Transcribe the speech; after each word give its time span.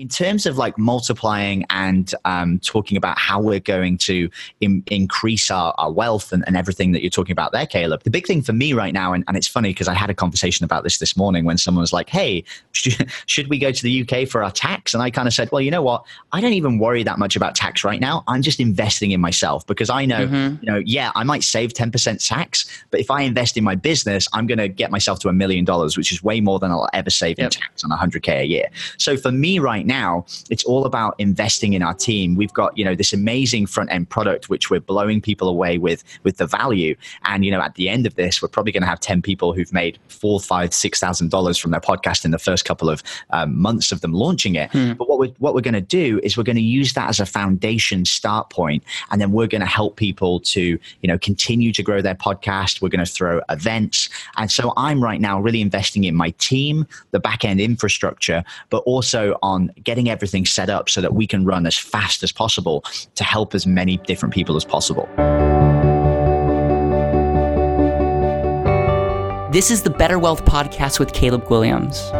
in 0.00 0.08
terms 0.08 0.46
of 0.46 0.56
like 0.56 0.78
multiplying 0.78 1.62
and 1.68 2.14
um, 2.24 2.58
talking 2.60 2.96
about 2.96 3.18
how 3.18 3.38
we're 3.38 3.60
going 3.60 3.98
to 3.98 4.30
Im- 4.62 4.82
increase 4.86 5.50
our, 5.50 5.74
our 5.76 5.92
wealth 5.92 6.32
and, 6.32 6.42
and, 6.46 6.56
everything 6.56 6.92
that 6.92 7.02
you're 7.02 7.10
talking 7.10 7.32
about 7.32 7.52
there, 7.52 7.66
Caleb, 7.66 8.02
the 8.02 8.10
big 8.10 8.26
thing 8.26 8.40
for 8.40 8.54
me 8.54 8.72
right 8.72 8.94
now, 8.94 9.12
and, 9.12 9.24
and 9.28 9.36
it's 9.36 9.46
funny 9.46 9.70
because 9.70 9.88
I 9.88 9.94
had 9.94 10.08
a 10.08 10.14
conversation 10.14 10.64
about 10.64 10.84
this 10.84 10.98
this 10.98 11.18
morning 11.18 11.44
when 11.44 11.58
someone 11.58 11.82
was 11.82 11.92
like, 11.92 12.08
hey, 12.08 12.42
should, 12.72 13.10
should 13.26 13.48
we 13.48 13.58
go 13.58 13.72
to 13.72 13.82
the 13.82 14.02
UK 14.02 14.26
for 14.26 14.42
our 14.42 14.50
tax? 14.50 14.94
And 14.94 15.02
I 15.02 15.10
kind 15.10 15.28
of 15.28 15.34
said, 15.34 15.52
well, 15.52 15.60
you 15.60 15.70
know 15.70 15.82
what? 15.82 16.06
I 16.32 16.40
don't 16.40 16.54
even 16.54 16.78
worry 16.78 17.02
that 17.02 17.18
much 17.18 17.36
about 17.36 17.54
tax 17.54 17.84
right 17.84 18.00
now. 18.00 18.24
I'm 18.26 18.40
just 18.40 18.58
investing 18.58 19.10
in 19.10 19.20
myself 19.20 19.66
because 19.66 19.90
I 19.90 20.06
know, 20.06 20.26
mm-hmm. 20.26 20.64
you 20.64 20.72
know, 20.72 20.78
yeah, 20.78 21.12
I 21.14 21.24
might 21.24 21.44
save 21.44 21.74
10% 21.74 22.26
tax, 22.26 22.84
but 22.90 23.00
if 23.00 23.10
I 23.10 23.20
invest 23.20 23.58
in 23.58 23.64
my 23.64 23.74
business, 23.74 24.26
I'm 24.32 24.46
going 24.46 24.58
to 24.58 24.68
get 24.68 24.90
myself 24.90 25.18
to 25.20 25.28
a 25.28 25.34
million 25.34 25.66
dollars, 25.66 25.98
which 25.98 26.10
is 26.10 26.22
way 26.22 26.40
more 26.40 26.58
than 26.58 26.70
I'll 26.70 26.88
ever 26.94 27.10
save 27.10 27.38
yep. 27.38 27.46
in 27.46 27.50
tax 27.50 27.84
on 27.84 27.90
100K 27.90 28.40
a 28.40 28.46
year. 28.46 28.70
So 28.96 29.18
for 29.18 29.30
me 29.30 29.58
right 29.58 29.86
now, 29.86 29.89
it's 30.50 30.64
all 30.64 30.84
about 30.86 31.14
investing 31.18 31.72
in 31.72 31.82
our 31.82 31.94
team. 31.94 32.34
We've 32.36 32.52
got, 32.52 32.76
you 32.76 32.84
know, 32.84 32.94
this 32.94 33.12
amazing 33.12 33.66
front 33.66 33.92
end 33.92 34.08
product, 34.08 34.48
which 34.48 34.70
we're 34.70 34.80
blowing 34.80 35.20
people 35.20 35.48
away 35.48 35.78
with, 35.78 36.04
with 36.22 36.36
the 36.36 36.46
value. 36.46 36.94
And, 37.24 37.44
you 37.44 37.50
know, 37.50 37.60
at 37.60 37.74
the 37.74 37.88
end 37.88 38.06
of 38.06 38.14
this, 38.14 38.40
we're 38.40 38.48
probably 38.48 38.72
going 38.72 38.82
to 38.82 38.88
have 38.88 39.00
10 39.00 39.22
people 39.22 39.52
who've 39.52 39.72
made 39.72 39.98
four, 40.08 40.40
five, 40.40 40.72
six 40.72 41.00
thousand 41.00 41.30
dollars 41.30 41.58
from 41.58 41.70
their 41.70 41.80
podcast 41.80 42.24
in 42.24 42.30
the 42.30 42.38
first 42.38 42.64
couple 42.64 42.88
of 42.88 43.02
um, 43.30 43.60
months 43.60 43.92
of 43.92 44.00
them 44.00 44.12
launching 44.12 44.54
it. 44.54 44.70
Hmm. 44.70 44.92
But 44.92 45.08
what 45.08 45.18
we're, 45.18 45.34
what 45.38 45.54
we're 45.54 45.60
going 45.60 45.74
to 45.74 45.80
do 45.80 46.20
is 46.22 46.36
we're 46.36 46.44
going 46.44 46.56
to 46.56 46.62
use 46.62 46.92
that 46.94 47.08
as 47.08 47.20
a 47.20 47.26
foundation 47.26 48.04
start 48.04 48.50
point, 48.50 48.84
and 49.10 49.20
then 49.20 49.32
we're 49.32 49.46
going 49.46 49.60
to 49.60 49.66
help 49.66 49.96
people 49.96 50.40
to, 50.40 50.60
you 50.60 51.08
know, 51.08 51.18
continue 51.18 51.72
to 51.72 51.82
grow 51.82 52.00
their 52.02 52.14
podcast. 52.14 52.80
We're 52.80 52.88
going 52.88 53.04
to 53.04 53.10
throw 53.10 53.40
events. 53.48 54.08
And 54.36 54.50
so 54.50 54.72
I'm 54.76 55.02
right 55.02 55.20
now 55.20 55.40
really 55.40 55.60
investing 55.60 56.04
in 56.04 56.14
my 56.14 56.30
team, 56.38 56.86
the 57.10 57.20
back 57.20 57.44
end 57.44 57.60
infrastructure, 57.60 58.44
but 58.68 58.78
also 58.78 59.36
on 59.42 59.72
getting 59.82 60.08
everything 60.08 60.46
set 60.46 60.70
up 60.70 60.88
so 60.88 61.00
that 61.00 61.14
we 61.14 61.26
can 61.26 61.44
run 61.44 61.66
as 61.66 61.76
fast 61.76 62.22
as 62.22 62.32
possible 62.32 62.84
to 63.14 63.24
help 63.24 63.54
as 63.54 63.66
many 63.66 63.96
different 63.98 64.34
people 64.34 64.56
as 64.56 64.64
possible. 64.64 65.08
This 69.50 69.70
is 69.70 69.82
the 69.82 69.90
Better 69.90 70.18
Wealth 70.18 70.44
Podcast 70.44 71.00
with 71.00 71.12
Caleb 71.12 71.50
Williams. 71.50 72.10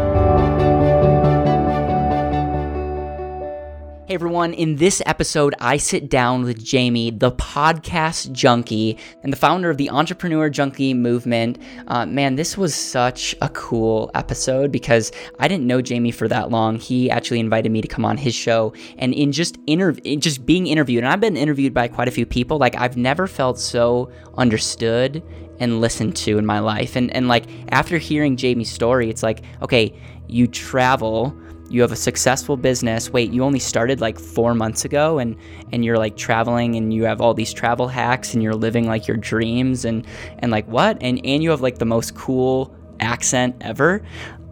Hey 4.11 4.14
everyone, 4.14 4.55
in 4.55 4.75
this 4.75 5.00
episode, 5.06 5.55
I 5.61 5.77
sit 5.77 6.11
down 6.11 6.42
with 6.42 6.64
Jamie, 6.64 7.12
the 7.12 7.30
podcast 7.30 8.33
junkie 8.33 8.98
and 9.22 9.33
the 9.33 9.36
founder 9.36 9.70
of 9.70 9.77
the 9.77 9.89
Entrepreneur 9.89 10.50
Junkie 10.50 10.94
movement. 10.94 11.62
Uh, 11.86 12.06
man, 12.06 12.34
this 12.34 12.58
was 12.58 12.75
such 12.75 13.36
a 13.41 13.48
cool 13.50 14.11
episode 14.14 14.72
because 14.72 15.12
I 15.38 15.47
didn't 15.47 15.69
know 15.69 15.81
Jamie 15.81 16.11
for 16.11 16.27
that 16.27 16.50
long. 16.50 16.81
He 16.81 17.08
actually 17.08 17.38
invited 17.38 17.70
me 17.70 17.83
to 17.83 17.86
come 17.86 18.05
on 18.05 18.16
his 18.16 18.34
show, 18.34 18.75
and 18.98 19.14
in 19.14 19.31
just 19.31 19.64
interv- 19.66 20.19
just 20.19 20.44
being 20.44 20.66
interviewed, 20.66 21.05
and 21.05 21.12
I've 21.12 21.20
been 21.20 21.36
interviewed 21.36 21.72
by 21.72 21.86
quite 21.86 22.08
a 22.08 22.11
few 22.11 22.27
people. 22.27 22.58
Like 22.58 22.75
I've 22.75 22.97
never 22.97 23.28
felt 23.28 23.61
so 23.61 24.11
understood 24.36 25.22
and 25.61 25.81
listened 25.81 26.16
to 26.16 26.36
in 26.36 26.44
my 26.44 26.58
life. 26.58 26.97
And 26.97 27.14
and 27.14 27.28
like 27.28 27.44
after 27.69 27.97
hearing 27.97 28.36
Jamie's 28.36 28.72
story, 28.72 29.08
it's 29.08 29.22
like, 29.22 29.44
okay, 29.62 29.94
you 30.27 30.48
travel 30.48 31.33
you 31.70 31.80
have 31.82 31.92
a 31.92 31.96
successful 31.96 32.56
business. 32.56 33.10
Wait 33.10 33.30
you 33.30 33.44
only 33.44 33.58
started 33.58 34.00
like 34.00 34.18
four 34.18 34.54
months 34.54 34.84
ago 34.84 35.18
and 35.18 35.36
and 35.72 35.84
you're 35.84 35.98
like 35.98 36.16
traveling 36.16 36.76
and 36.76 36.92
you 36.92 37.04
have 37.04 37.20
all 37.20 37.32
these 37.32 37.52
travel 37.52 37.88
hacks 37.88 38.34
and 38.34 38.42
you're 38.42 38.54
living 38.54 38.86
like 38.86 39.06
your 39.06 39.16
dreams 39.16 39.84
and 39.84 40.06
and 40.41 40.50
like 40.50 40.66
what? 40.66 40.98
And 41.00 41.24
and 41.24 41.42
you 41.42 41.50
have 41.50 41.60
like 41.60 41.78
the 41.78 41.84
most 41.84 42.14
cool 42.14 42.74
accent 42.98 43.56
ever. 43.60 44.02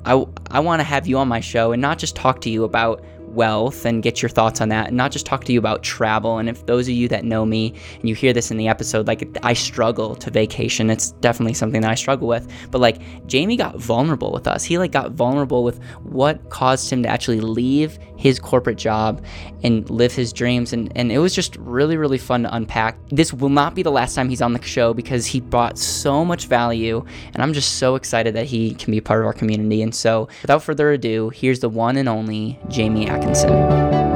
I 0.04 0.24
i 0.50 0.60
want 0.60 0.80
to 0.80 0.84
have 0.84 1.06
you 1.06 1.18
on 1.18 1.28
my 1.28 1.40
show 1.40 1.72
and 1.72 1.82
not 1.82 1.98
just 1.98 2.14
talk 2.16 2.40
to 2.42 2.50
you 2.50 2.64
about 2.64 3.04
wealth 3.38 3.84
and 3.84 4.02
get 4.02 4.20
your 4.20 4.28
thoughts 4.28 4.60
on 4.60 4.68
that 4.68 4.88
and 4.88 4.96
not 4.96 5.12
just 5.12 5.24
talk 5.24 5.44
to 5.44 5.52
you 5.52 5.58
about 5.58 5.82
travel. 5.82 6.38
And 6.38 6.48
if 6.48 6.66
those 6.66 6.88
of 6.88 6.94
you 6.94 7.08
that 7.08 7.24
know 7.24 7.46
me 7.46 7.72
and 8.00 8.08
you 8.08 8.14
hear 8.14 8.32
this 8.32 8.50
in 8.50 8.56
the 8.56 8.68
episode 8.68 9.06
like 9.06 9.38
I 9.42 9.52
struggle 9.54 10.16
to 10.16 10.30
vacation. 10.30 10.90
It's 10.90 11.12
definitely 11.12 11.54
something 11.54 11.80
that 11.82 11.90
I 11.90 11.94
struggle 11.94 12.26
with. 12.26 12.50
But 12.70 12.80
like 12.80 12.98
Jamie 13.26 13.56
got 13.56 13.78
vulnerable 13.78 14.32
with 14.32 14.46
us. 14.46 14.64
He 14.64 14.76
like 14.76 14.92
got 14.92 15.12
vulnerable 15.12 15.62
with 15.62 15.82
what 16.02 16.50
caused 16.50 16.90
him 16.90 17.02
to 17.04 17.08
actually 17.08 17.40
leave 17.40 17.98
his 18.16 18.40
corporate 18.40 18.76
job 18.76 19.24
and 19.62 19.88
live 19.88 20.12
his 20.12 20.32
dreams. 20.32 20.72
And 20.72 20.92
and 20.96 21.12
it 21.12 21.18
was 21.18 21.34
just 21.34 21.56
really 21.56 21.96
really 21.96 22.18
fun 22.18 22.42
to 22.42 22.54
unpack. 22.54 22.98
This 23.10 23.32
will 23.32 23.48
not 23.48 23.74
be 23.74 23.82
the 23.82 23.92
last 23.92 24.14
time 24.14 24.28
he's 24.28 24.42
on 24.42 24.52
the 24.52 24.62
show 24.62 24.92
because 24.92 25.24
he 25.24 25.40
brought 25.40 25.78
so 25.78 26.24
much 26.24 26.46
value 26.46 27.04
and 27.34 27.42
I'm 27.42 27.52
just 27.52 27.76
so 27.76 27.94
excited 27.94 28.34
that 28.34 28.46
he 28.46 28.74
can 28.74 28.90
be 28.90 29.00
part 29.00 29.20
of 29.20 29.26
our 29.26 29.32
community. 29.32 29.82
And 29.82 29.94
so 29.94 30.28
without 30.42 30.62
further 30.62 30.90
ado 30.90 31.30
here's 31.30 31.60
the 31.60 31.68
one 31.68 31.96
and 31.96 32.08
only 32.08 32.58
Jamie 32.68 33.08
Atkinson. 33.28 34.07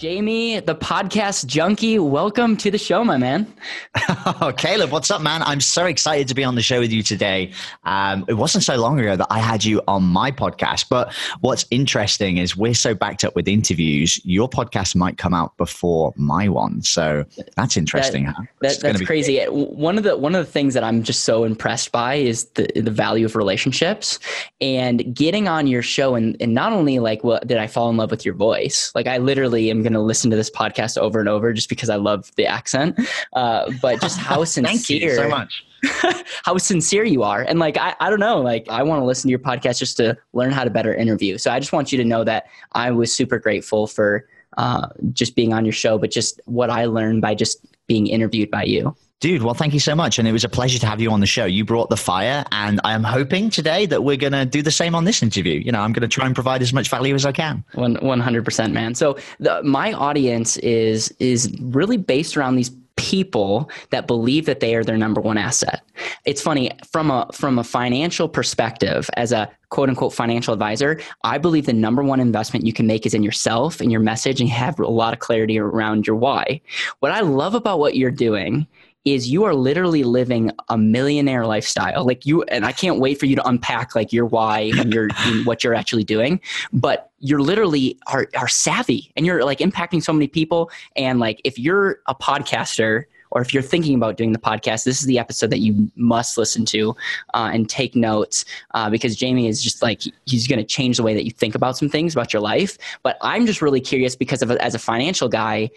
Jamie, 0.00 0.58
the 0.60 0.74
podcast 0.74 1.44
junkie, 1.44 1.98
welcome 1.98 2.56
to 2.56 2.70
the 2.70 2.78
show, 2.78 3.04
my 3.04 3.18
man. 3.18 3.46
oh, 4.08 4.50
Caleb, 4.56 4.92
what's 4.92 5.10
up, 5.10 5.20
man? 5.20 5.42
I'm 5.42 5.60
so 5.60 5.84
excited 5.84 6.26
to 6.28 6.34
be 6.34 6.42
on 6.42 6.54
the 6.54 6.62
show 6.62 6.80
with 6.80 6.90
you 6.90 7.02
today. 7.02 7.52
Um, 7.84 8.24
it 8.26 8.32
wasn't 8.32 8.64
so 8.64 8.76
long 8.76 8.98
ago 8.98 9.14
that 9.14 9.26
I 9.28 9.40
had 9.40 9.62
you 9.62 9.82
on 9.86 10.04
my 10.04 10.30
podcast, 10.30 10.86
but 10.88 11.12
what's 11.42 11.66
interesting 11.70 12.38
is 12.38 12.56
we're 12.56 12.72
so 12.72 12.94
backed 12.94 13.24
up 13.24 13.36
with 13.36 13.46
interviews. 13.46 14.18
Your 14.24 14.48
podcast 14.48 14.96
might 14.96 15.18
come 15.18 15.34
out 15.34 15.54
before 15.58 16.14
my 16.16 16.48
one, 16.48 16.80
so 16.80 17.26
that's 17.58 17.76
interesting. 17.76 18.24
That, 18.24 18.36
huh? 18.36 18.42
that, 18.62 18.80
that's 18.80 19.02
crazy. 19.02 19.36
Great. 19.36 19.52
One 19.52 19.98
of 19.98 20.04
the 20.04 20.16
one 20.16 20.34
of 20.34 20.46
the 20.46 20.50
things 20.50 20.72
that 20.72 20.82
I'm 20.82 21.02
just 21.02 21.24
so 21.24 21.44
impressed 21.44 21.92
by 21.92 22.14
is 22.14 22.46
the 22.54 22.72
the 22.74 22.90
value 22.90 23.26
of 23.26 23.36
relationships 23.36 24.18
and 24.62 25.14
getting 25.14 25.46
on 25.46 25.66
your 25.66 25.82
show, 25.82 26.14
and 26.14 26.38
and 26.40 26.54
not 26.54 26.72
only 26.72 27.00
like 27.00 27.22
what 27.22 27.46
did 27.46 27.58
I 27.58 27.66
fall 27.66 27.90
in 27.90 27.98
love 27.98 28.10
with 28.10 28.24
your 28.24 28.34
voice, 28.34 28.92
like 28.94 29.06
I 29.06 29.18
literally 29.18 29.70
am 29.70 29.89
going 29.90 30.00
to 30.00 30.06
listen 30.06 30.30
to 30.30 30.36
this 30.36 30.50
podcast 30.50 30.96
over 30.98 31.20
and 31.20 31.28
over 31.28 31.52
just 31.52 31.68
because 31.68 31.90
I 31.90 31.96
love 31.96 32.30
the 32.36 32.46
accent. 32.46 32.98
Uh, 33.32 33.70
but 33.82 34.00
just 34.00 34.18
how 34.30 34.44
sincere. 34.44 34.70
Thank 34.70 34.90
you 34.90 35.14
so 35.14 35.28
much. 35.28 35.64
how 36.44 36.58
sincere 36.58 37.04
you 37.04 37.22
are. 37.22 37.42
And 37.42 37.58
like, 37.58 37.76
I, 37.76 37.94
I 38.00 38.10
don't 38.10 38.20
know, 38.20 38.40
like, 38.40 38.66
I 38.68 38.82
want 38.82 39.00
to 39.00 39.04
listen 39.04 39.28
to 39.28 39.30
your 39.30 39.38
podcast 39.38 39.78
just 39.78 39.96
to 39.96 40.16
learn 40.32 40.52
how 40.52 40.64
to 40.64 40.70
better 40.70 40.94
interview. 40.94 41.38
So 41.38 41.50
I 41.50 41.58
just 41.58 41.72
want 41.72 41.90
you 41.90 41.98
to 41.98 42.04
know 42.04 42.22
that 42.24 42.46
I 42.72 42.90
was 42.90 43.14
super 43.14 43.38
grateful 43.38 43.86
for 43.86 44.28
uh, 44.58 44.88
just 45.12 45.36
being 45.36 45.52
on 45.52 45.64
your 45.64 45.72
show, 45.72 45.98
but 45.98 46.10
just 46.10 46.40
what 46.44 46.70
I 46.70 46.84
learned 46.84 47.22
by 47.22 47.34
just 47.34 47.64
being 47.86 48.06
interviewed 48.06 48.50
by 48.50 48.64
you. 48.64 48.94
Dude, 49.20 49.42
well, 49.42 49.52
thank 49.52 49.74
you 49.74 49.80
so 49.80 49.94
much. 49.94 50.18
And 50.18 50.26
it 50.26 50.32
was 50.32 50.44
a 50.44 50.48
pleasure 50.48 50.78
to 50.78 50.86
have 50.86 50.98
you 50.98 51.10
on 51.12 51.20
the 51.20 51.26
show. 51.26 51.44
You 51.44 51.62
brought 51.62 51.90
the 51.90 51.96
fire, 51.96 52.42
and 52.52 52.80
I 52.84 52.94
am 52.94 53.04
hoping 53.04 53.50
today 53.50 53.84
that 53.84 54.02
we're 54.02 54.16
going 54.16 54.32
to 54.32 54.46
do 54.46 54.62
the 54.62 54.70
same 54.70 54.94
on 54.94 55.04
this 55.04 55.22
interview. 55.22 55.60
You 55.60 55.72
know, 55.72 55.80
I'm 55.80 55.92
going 55.92 56.00
to 56.00 56.08
try 56.08 56.24
and 56.24 56.34
provide 56.34 56.62
as 56.62 56.72
much 56.72 56.88
value 56.88 57.14
as 57.14 57.26
I 57.26 57.32
can. 57.32 57.62
100%, 57.74 58.72
man. 58.72 58.94
So, 58.94 59.18
the, 59.38 59.62
my 59.62 59.92
audience 59.92 60.56
is 60.58 61.14
is 61.18 61.54
really 61.60 61.98
based 61.98 62.34
around 62.34 62.56
these 62.56 62.70
people 62.96 63.70
that 63.90 64.06
believe 64.06 64.46
that 64.46 64.60
they 64.60 64.74
are 64.74 64.84
their 64.84 64.96
number 64.96 65.20
one 65.20 65.36
asset. 65.36 65.82
It's 66.24 66.40
funny 66.40 66.70
from 66.90 67.10
a 67.10 67.28
from 67.32 67.58
a 67.58 67.64
financial 67.64 68.28
perspective 68.28 69.10
as 69.16 69.32
a 69.32 69.50
quote 69.70 69.88
unquote 69.88 70.12
financial 70.12 70.52
advisor, 70.52 71.00
I 71.24 71.38
believe 71.38 71.66
the 71.66 71.72
number 71.72 72.02
one 72.02 72.20
investment 72.20 72.66
you 72.66 72.72
can 72.72 72.86
make 72.86 73.06
is 73.06 73.14
in 73.14 73.22
yourself 73.22 73.80
and 73.80 73.90
your 73.90 74.00
message 74.00 74.40
and 74.40 74.50
have 74.50 74.78
a 74.78 74.86
lot 74.86 75.12
of 75.12 75.20
clarity 75.20 75.58
around 75.58 76.06
your 76.06 76.16
why. 76.16 76.60
What 76.98 77.12
I 77.12 77.20
love 77.20 77.54
about 77.54 77.78
what 77.78 77.96
you're 77.96 78.10
doing 78.10 78.66
is 79.04 79.30
you 79.30 79.44
are 79.44 79.54
literally 79.54 80.04
living 80.04 80.50
a 80.68 80.76
millionaire 80.76 81.46
lifestyle. 81.46 82.04
Like 82.04 82.26
you, 82.26 82.42
and 82.44 82.66
I 82.66 82.72
can't 82.72 82.98
wait 82.98 83.18
for 83.18 83.26
you 83.26 83.36
to 83.36 83.46
unpack 83.46 83.94
like 83.94 84.12
your 84.12 84.26
why 84.26 84.70
and 84.76 84.92
your 84.92 85.08
what 85.44 85.64
you're 85.64 85.74
actually 85.74 86.04
doing. 86.04 86.40
But 86.72 87.10
you're 87.18 87.40
literally 87.40 87.98
are 88.08 88.28
are 88.36 88.48
savvy 88.48 89.12
and 89.16 89.24
you're 89.24 89.44
like 89.44 89.58
impacting 89.58 90.02
so 90.02 90.12
many 90.12 90.28
people. 90.28 90.70
And 90.96 91.18
like 91.18 91.40
if 91.44 91.58
you're 91.58 92.00
a 92.06 92.14
podcaster 92.14 93.04
or 93.30 93.40
if 93.40 93.54
you're 93.54 93.62
thinking 93.62 93.94
about 93.94 94.16
doing 94.16 94.32
the 94.32 94.38
podcast, 94.38 94.84
this 94.84 95.00
is 95.00 95.06
the 95.06 95.18
episode 95.18 95.50
that 95.50 95.60
you 95.60 95.90
must 95.96 96.36
listen 96.36 96.64
to 96.66 96.96
uh, 97.34 97.50
and 97.52 97.68
take 97.68 97.94
notes 97.94 98.44
uh, 98.74 98.90
because 98.90 99.16
Jamie 99.16 99.46
is 99.46 99.62
just 99.62 99.82
like 99.82 100.02
he's 100.26 100.46
going 100.46 100.58
to 100.58 100.64
change 100.64 100.96
the 100.96 101.02
way 101.02 101.14
that 101.14 101.24
you 101.24 101.30
think 101.30 101.54
about 101.54 101.76
some 101.76 101.88
things 101.88 102.14
about 102.14 102.32
your 102.32 102.42
life. 102.42 102.76
But 103.02 103.18
I'm 103.22 103.46
just 103.46 103.62
really 103.62 103.80
curious 103.80 104.16
because 104.16 104.42
of 104.42 104.50
as 104.50 104.74
a 104.74 104.78
financial 104.78 105.28
guy, 105.28 105.70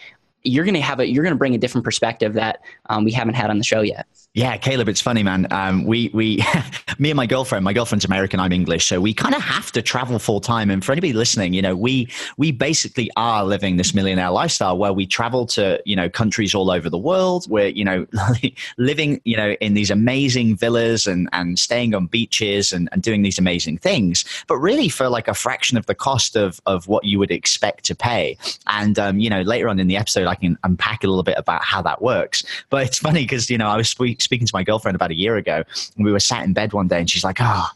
you're 0.44 0.66
going 0.66 0.76
to 0.76 0.82
have 0.82 1.00
a 1.00 1.08
you're 1.08 1.24
going 1.24 1.34
to 1.34 1.38
bring 1.38 1.56
a 1.56 1.58
different 1.58 1.86
perspective 1.86 2.34
that 2.34 2.62
um, 2.88 3.04
we 3.04 3.12
haven't 3.12 3.36
had 3.36 3.50
on 3.50 3.58
the 3.58 3.64
show 3.64 3.82
yet. 3.82 4.08
Yeah, 4.36 4.58
Caleb, 4.58 4.90
it's 4.90 5.00
funny, 5.00 5.22
man. 5.22 5.46
Um, 5.52 5.84
we 5.86 6.10
we 6.12 6.44
me 6.98 7.12
and 7.12 7.18
my 7.18 7.28
girlfriend, 7.28 7.64
my 7.64 7.72
girlfriend's 7.72 8.04
American, 8.04 8.40
I'm 8.40 8.52
English, 8.52 8.88
so 8.88 9.00
we 9.00 9.14
kind 9.14 9.36
of 9.36 9.44
have 9.44 9.72
to 9.74 9.82
travel 9.84 10.18
full 10.18 10.42
time. 10.42 10.72
And 10.72 10.84
for 10.84 10.92
anybody 10.92 11.14
listening, 11.14 11.54
you 11.54 11.62
know, 11.62 11.76
we 11.76 12.10
we 12.38 12.52
basically 12.52 13.12
are 13.16 13.46
living 13.46 13.78
this 13.78 13.94
millionaire 13.94 14.32
lifestyle 14.32 14.76
where 14.76 14.92
we 14.92 15.06
travel 15.06 15.46
to 15.48 15.80
you 15.86 15.96
know 15.96 16.10
countries 16.10 16.56
all 16.56 16.72
over 16.72 16.90
the 16.90 16.98
world. 16.98 17.48
We're 17.48 17.68
you 17.68 17.86
know 17.86 18.08
living 18.80 19.22
you 19.24 19.38
know 19.38 19.52
in 19.62 19.76
these 19.76 19.92
amazing 19.92 20.56
villas 20.56 21.06
and 21.06 21.30
and 21.32 21.60
staying 21.60 21.94
on 21.94 22.08
beaches 22.08 22.72
and, 22.72 22.90
and 22.92 23.04
doing 23.04 23.22
these 23.22 23.38
amazing 23.38 23.78
things, 23.78 24.26
but 24.48 24.58
really 24.58 24.90
for 24.90 25.10
like 25.10 25.28
a 25.28 25.36
fraction 25.36 25.78
of 25.78 25.86
the 25.86 25.94
cost 25.94 26.36
of 26.36 26.60
of 26.66 26.88
what 26.88 27.04
you 27.06 27.20
would 27.20 27.30
expect 27.30 27.84
to 27.86 27.94
pay. 27.94 28.36
And 28.66 28.98
um, 28.98 29.20
you 29.20 29.30
know, 29.30 29.44
later 29.44 29.70
on 29.70 29.80
in 29.80 29.86
the 29.86 29.98
episode, 29.98 30.26
I 30.26 30.34
can 30.34 30.58
unpack 30.64 31.04
a 31.04 31.08
little 31.08 31.22
bit 31.22 31.38
about 31.38 31.64
how 31.64 31.84
that 31.84 32.02
works. 32.02 32.44
But 32.72 32.88
it's 32.88 32.98
funny 32.98 33.26
because 33.26 33.52
you 33.52 33.60
know 33.60 33.68
I 33.68 33.78
was 33.78 33.88
speaking 34.24 34.48
to 34.48 34.56
my 34.56 34.64
girlfriend 34.64 34.96
about 34.96 35.12
a 35.12 35.16
year 35.16 35.36
ago, 35.38 35.64
and 35.96 36.06
we 36.06 36.12
were 36.12 36.20
sat 36.20 36.44
in 36.44 36.54
bed 36.54 36.74
one 36.74 36.88
day, 36.88 37.00
and 37.00 37.10
she's 37.10 37.24
like, 37.24 37.38
"Oh, 37.40 37.68